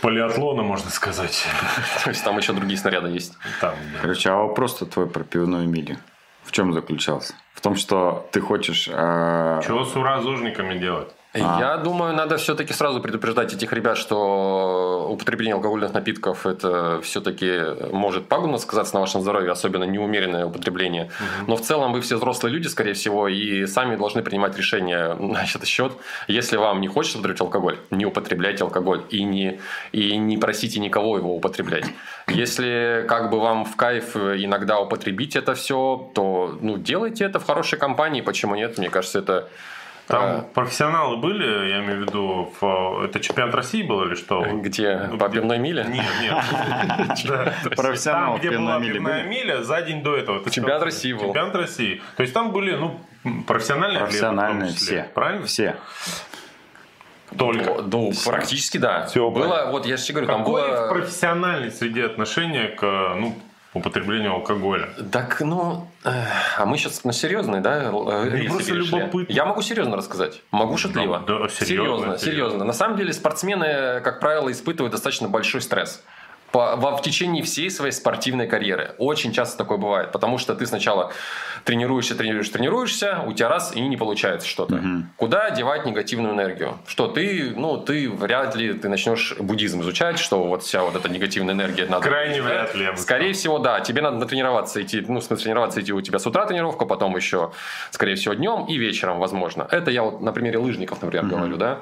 полиатлона, 0.00 0.62
можно 0.62 0.90
сказать. 0.90 1.44
То 2.04 2.10
есть 2.10 2.24
там 2.24 2.36
еще 2.38 2.52
другие 2.52 2.78
снаряды 2.78 3.08
есть. 3.08 3.34
Там, 3.60 3.74
да. 3.92 3.98
Короче, 4.02 4.30
а 4.30 4.36
вопрос-то 4.36 4.86
твой 4.86 5.08
про 5.08 5.24
пивную 5.24 5.68
милю. 5.68 5.96
В 6.44 6.52
чем 6.52 6.72
заключался? 6.72 7.34
В 7.52 7.60
том, 7.60 7.76
что 7.76 8.28
ты 8.32 8.40
хочешь... 8.40 8.88
э, 8.90 9.60
Чего 9.66 9.84
с 9.84 9.94
уразожниками 9.96 10.78
делать? 10.78 11.08
А. 11.34 11.60
Я 11.60 11.76
думаю, 11.76 12.14
надо 12.14 12.38
все-таки 12.38 12.72
сразу 12.72 13.00
предупреждать 13.00 13.52
этих 13.52 13.70
ребят, 13.74 13.98
что 13.98 15.06
употребление 15.10 15.54
алкогольных 15.56 15.92
напитков 15.92 16.46
это 16.46 17.00
все-таки 17.02 17.92
может 17.92 18.28
пагубно 18.28 18.56
сказаться 18.56 18.94
на 18.94 19.00
вашем 19.00 19.20
здоровье, 19.20 19.50
особенно 19.50 19.84
неумеренное 19.84 20.46
употребление. 20.46 21.10
Но 21.46 21.56
в 21.56 21.60
целом 21.60 21.92
вы 21.92 22.00
все 22.00 22.16
взрослые 22.16 22.54
люди, 22.54 22.66
скорее 22.68 22.94
всего, 22.94 23.28
и 23.28 23.66
сами 23.66 23.96
должны 23.96 24.22
принимать 24.22 24.56
решение 24.56 25.14
на 25.18 25.44
этот 25.44 25.66
счет. 25.66 25.92
Если 26.28 26.56
вам 26.56 26.80
не 26.80 26.88
хочется 26.88 27.18
употреблять 27.18 27.42
алкоголь, 27.42 27.78
не 27.90 28.06
употребляйте 28.06 28.64
алкоголь 28.64 29.02
и 29.10 29.22
не, 29.22 29.60
и 29.92 30.16
не 30.16 30.38
просите 30.38 30.80
никого 30.80 31.18
его 31.18 31.36
употреблять. 31.36 31.84
Если 32.26 33.04
как 33.06 33.30
бы 33.30 33.38
вам 33.38 33.66
в 33.66 33.76
кайф 33.76 34.16
иногда 34.16 34.80
употребить 34.80 35.36
это 35.36 35.54
все, 35.54 36.10
то 36.14 36.56
ну, 36.62 36.78
делайте 36.78 37.24
это 37.24 37.38
в 37.38 37.46
хорошей 37.46 37.78
компании. 37.78 38.22
Почему 38.22 38.54
нет? 38.54 38.78
Мне 38.78 38.88
кажется, 38.88 39.18
это 39.18 39.48
Там 40.08 40.22
А. 40.24 40.40
профессионалы 40.54 41.18
были, 41.18 41.68
я 41.68 41.80
имею 41.80 41.98
в 41.98 42.08
виду, 42.08 42.52
в- 42.60 43.04
это 43.04 43.20
чемпионат 43.20 43.54
России 43.54 43.82
был 43.82 44.04
или 44.04 44.14
что? 44.14 44.42
Где? 44.42 45.06
Ну, 45.10 45.18
По 45.18 45.28
где- 45.28 45.40
пивной 45.40 45.58
миле? 45.58 45.84
Нет, 45.84 46.04
нет. 46.22 46.34
Профессионал 47.76 48.32
Там, 48.32 48.38
где 48.40 48.50
была 48.58 48.80
пивная 48.80 49.24
миля, 49.24 49.62
за 49.62 49.82
день 49.82 50.02
до 50.02 50.16
этого. 50.16 50.48
Чемпионат? 50.50 50.82
России 50.82 51.12
был. 51.12 51.20
Чемпионат 51.26 51.54
России. 51.56 52.00
То 52.16 52.22
есть 52.22 52.32
там 52.32 52.52
были, 52.52 52.74
ну, 52.74 52.98
профессиональные 53.46 54.00
Профессиональные 54.00 54.70
все. 54.72 55.08
Правильно? 55.14 55.46
Все. 55.46 55.76
Только. 57.36 57.82
Ну, 57.82 58.12
практически 58.24 58.78
да. 58.78 59.04
Всё, 59.06 59.30
было, 59.30 59.48
понятно. 59.48 59.72
вот 59.72 59.86
я 59.86 59.96
же 59.98 60.02
тебе 60.04 60.14
говорю, 60.22 60.26
там 60.28 60.38
Какое 60.44 60.64
в 60.64 60.68
было... 60.70 60.88
профессиональной 60.88 61.70
среде 61.70 62.06
отношение 62.06 62.68
к, 62.68 62.80
ну, 63.16 63.34
употреблению 63.78 64.32
алкоголя? 64.34 64.88
Так, 65.10 65.40
ну, 65.40 65.88
э, 66.04 66.10
а 66.56 66.66
мы 66.66 66.78
сейчас 66.78 67.04
на 67.04 67.12
серьезный, 67.12 67.60
да, 67.60 67.84
э, 67.84 68.48
просто 68.48 68.74
любопытно. 68.74 69.32
Я 69.32 69.44
могу 69.44 69.62
серьезно 69.62 69.96
рассказать, 69.96 70.42
могу 70.50 70.76
шутливо. 70.76 71.24
Да, 71.26 71.38
да, 71.40 71.48
серьезно, 71.48 71.66
серьезно. 71.66 72.18
серьезно. 72.18 72.64
На 72.64 72.72
самом 72.72 72.96
деле 72.96 73.12
спортсмены, 73.12 74.00
как 74.02 74.20
правило, 74.20 74.50
испытывают 74.50 74.92
достаточно 74.92 75.28
большой 75.28 75.60
стресс. 75.60 76.02
По, 76.50 76.76
во, 76.76 76.96
в 76.96 77.02
течение 77.02 77.42
всей 77.42 77.70
своей 77.70 77.92
спортивной 77.92 78.46
карьеры. 78.46 78.94
Очень 78.98 79.32
часто 79.32 79.58
такое 79.58 79.76
бывает. 79.76 80.12
Потому 80.12 80.38
что 80.38 80.54
ты 80.54 80.66
сначала 80.66 81.12
тренируешься, 81.64 82.14
тренируешься, 82.14 82.54
тренируешься, 82.54 83.22
у 83.26 83.32
тебя 83.32 83.48
раз 83.48 83.74
и 83.76 83.80
не 83.80 83.96
получается 83.96 84.48
что-то. 84.48 84.82
Куда 85.16 85.50
девать 85.50 85.84
негативную 85.84 86.34
энергию? 86.34 86.78
Что 86.86 87.08
ты, 87.08 87.52
ну, 87.54 87.76
ты 87.76 88.08
вряд 88.08 88.56
ли 88.56 88.72
ты 88.72 88.88
начнешь 88.88 89.36
буддизм 89.38 89.82
изучать, 89.82 90.18
что 90.18 90.44
вот 90.44 90.62
вся 90.62 90.82
вот 90.82 90.96
эта 90.96 91.08
негативная 91.08 91.54
энергия 91.54 91.86
надо... 91.86 92.08
Крайне 92.08 92.40
вряд 92.40 92.74
ли, 92.74 92.88
Скорее 92.96 93.32
всего, 93.34 93.58
да. 93.58 93.80
Тебе 93.80 94.00
надо 94.00 94.16
натренироваться 94.16 94.80
идти, 94.80 95.04
ну, 95.06 95.20
в 95.20 95.24
смысле, 95.24 95.44
тренироваться 95.44 95.80
идти 95.80 95.92
у 95.92 96.00
тебя 96.00 96.18
с 96.18 96.26
утра 96.26 96.46
тренировка, 96.46 96.86
потом 96.86 97.14
еще, 97.16 97.52
скорее 97.90 98.14
всего, 98.14 98.34
днем 98.34 98.64
и 98.66 98.76
вечером, 98.78 99.18
возможно. 99.18 99.66
Это 99.70 99.90
я 99.90 100.02
вот 100.02 100.20
на 100.22 100.32
примере 100.32 100.58
лыжников, 100.58 101.02
например, 101.02 101.26
говорю, 101.26 101.56
да. 101.56 101.80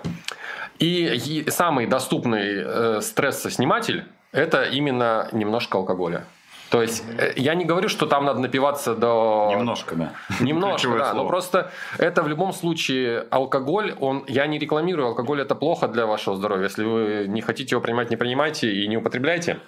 И, 0.78 1.44
и 1.46 1.50
самый 1.50 1.86
доступный 1.86 2.62
э, 2.64 3.00
стрессосниматель– 3.00 4.04
это 4.36 4.64
именно 4.64 5.28
немножко 5.32 5.78
алкоголя. 5.78 6.24
То 6.70 6.82
есть 6.82 7.04
э, 7.18 7.32
я 7.36 7.54
не 7.54 7.64
говорю, 7.64 7.88
что 7.88 8.06
там 8.06 8.24
надо 8.24 8.40
напиваться 8.40 8.94
до... 8.94 9.48
Немножко, 9.50 9.94
да. 9.94 10.12
Немножко, 10.40 10.98
да. 10.98 11.14
Но 11.14 11.26
просто 11.26 11.70
это 11.98 12.22
в 12.22 12.28
любом 12.28 12.52
случае 12.52 13.26
алкоголь, 13.30 13.94
он, 14.00 14.24
я 14.26 14.46
не 14.46 14.58
рекламирую, 14.58 15.08
алкоголь 15.08 15.40
это 15.40 15.54
плохо 15.54 15.88
для 15.88 16.06
вашего 16.06 16.36
здоровья. 16.36 16.64
Если 16.64 16.84
вы 16.84 17.26
не 17.28 17.40
хотите 17.40 17.74
его 17.74 17.80
принимать, 17.80 18.10
не 18.10 18.16
принимайте 18.16 18.72
и 18.72 18.86
не 18.88 18.96
употребляйте. 18.96 19.58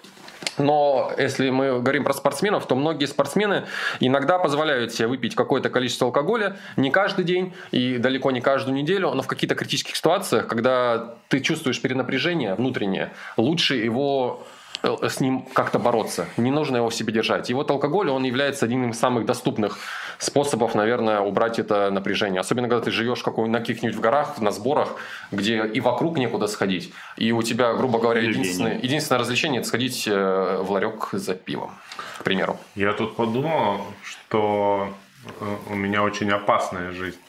Но 0.57 1.11
если 1.17 1.49
мы 1.49 1.79
говорим 1.79 2.03
про 2.03 2.13
спортсменов, 2.13 2.65
то 2.67 2.75
многие 2.75 3.05
спортсмены 3.05 3.65
иногда 3.99 4.37
позволяют 4.39 4.93
себе 4.93 5.07
выпить 5.07 5.35
какое-то 5.35 5.69
количество 5.69 6.07
алкоголя, 6.07 6.57
не 6.75 6.91
каждый 6.91 7.25
день 7.25 7.53
и 7.71 7.97
далеко 7.97 8.31
не 8.31 8.41
каждую 8.41 8.75
неделю, 8.75 9.11
но 9.13 9.21
в 9.21 9.27
каких-то 9.27 9.55
критических 9.55 9.95
ситуациях, 9.95 10.47
когда 10.47 11.15
ты 11.29 11.39
чувствуешь 11.39 11.81
перенапряжение 11.81 12.55
внутреннее, 12.55 13.11
лучше 13.37 13.75
его 13.75 14.43
с 14.83 15.19
ним 15.19 15.45
как-то 15.53 15.79
бороться. 15.79 16.27
Не 16.37 16.51
нужно 16.51 16.77
его 16.77 16.89
в 16.89 16.95
себе 16.95 17.11
держать. 17.13 17.49
И 17.49 17.53
вот 17.53 17.69
алкоголь, 17.69 18.09
он 18.09 18.23
является 18.23 18.65
одним 18.65 18.89
из 18.89 18.99
самых 18.99 19.25
доступных 19.25 19.77
способов, 20.17 20.75
наверное, 20.75 21.19
убрать 21.19 21.59
это 21.59 21.89
напряжение. 21.91 22.39
Особенно, 22.41 22.67
когда 22.67 22.83
ты 22.85 22.91
живешь 22.91 23.23
какой- 23.23 23.49
на 23.49 23.59
каких-нибудь 23.59 23.95
в 23.95 23.99
горах, 23.99 24.39
на 24.39 24.51
сборах, 24.51 24.95
где 25.31 25.65
и 25.65 25.79
вокруг 25.79 26.17
некуда 26.17 26.47
сходить. 26.47 26.93
И 27.17 27.31
у 27.31 27.41
тебя, 27.43 27.73
грубо 27.73 27.99
говоря, 27.99 28.21
единственное, 28.21 28.79
единственное 28.79 29.19
развлечение– 29.19 29.59
это 29.61 29.67
сходить 29.67 30.07
э, 30.07 30.57
в 30.61 30.71
ларек 30.71 31.09
за 31.11 31.35
пивом, 31.35 31.71
к 32.19 32.23
примеру. 32.23 32.57
Я 32.75 32.93
тут 32.93 33.15
подумал, 33.15 33.81
что 34.03 34.93
э, 35.39 35.55
у 35.69 35.75
меня 35.75 36.03
очень 36.03 36.29
опасная 36.31 36.91
жизнь. 36.91 37.19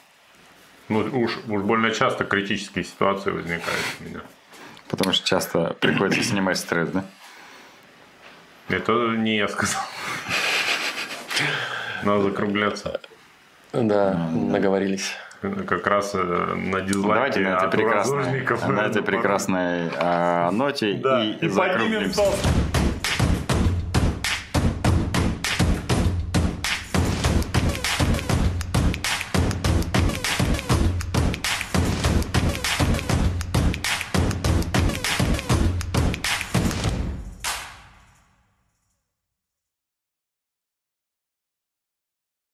Ну, 0.89 0.99
уж, 0.99 1.39
уж 1.47 1.61
больно 1.61 1.91
часто 1.91 2.25
критические 2.25 2.83
ситуации 2.83 3.31
возникают 3.31 3.85
у 3.99 4.03
меня. 4.03 4.19
Потому 4.89 5.13
что 5.13 5.25
часто 5.25 5.75
приходится 5.79 6.23
снимать 6.23 6.57
стресс, 6.57 6.89
да? 6.89 7.05
Это 8.71 8.91
не 9.17 9.37
я 9.37 9.47
сказал. 9.47 9.81
Надо 12.03 12.23
закругляться. 12.23 12.99
Да, 13.73 14.13
наговорились. 14.31 15.13
Как 15.41 15.87
раз 15.87 16.11
э, 16.13 16.17
на 16.19 16.81
дизлайке 16.81 17.39
Давайте 17.39 17.39
на 17.39 17.57
этой 17.57 17.69
прекрасной, 17.71 18.41
на 18.67 18.81
этой 18.81 19.01
прекрасной 19.01 19.89
а, 19.97 20.51
ноте 20.51 20.93
Да. 20.93 21.23
и, 21.23 21.31
И 21.31 21.49
поднимем 21.49 22.11
закруглимся. 22.11 22.21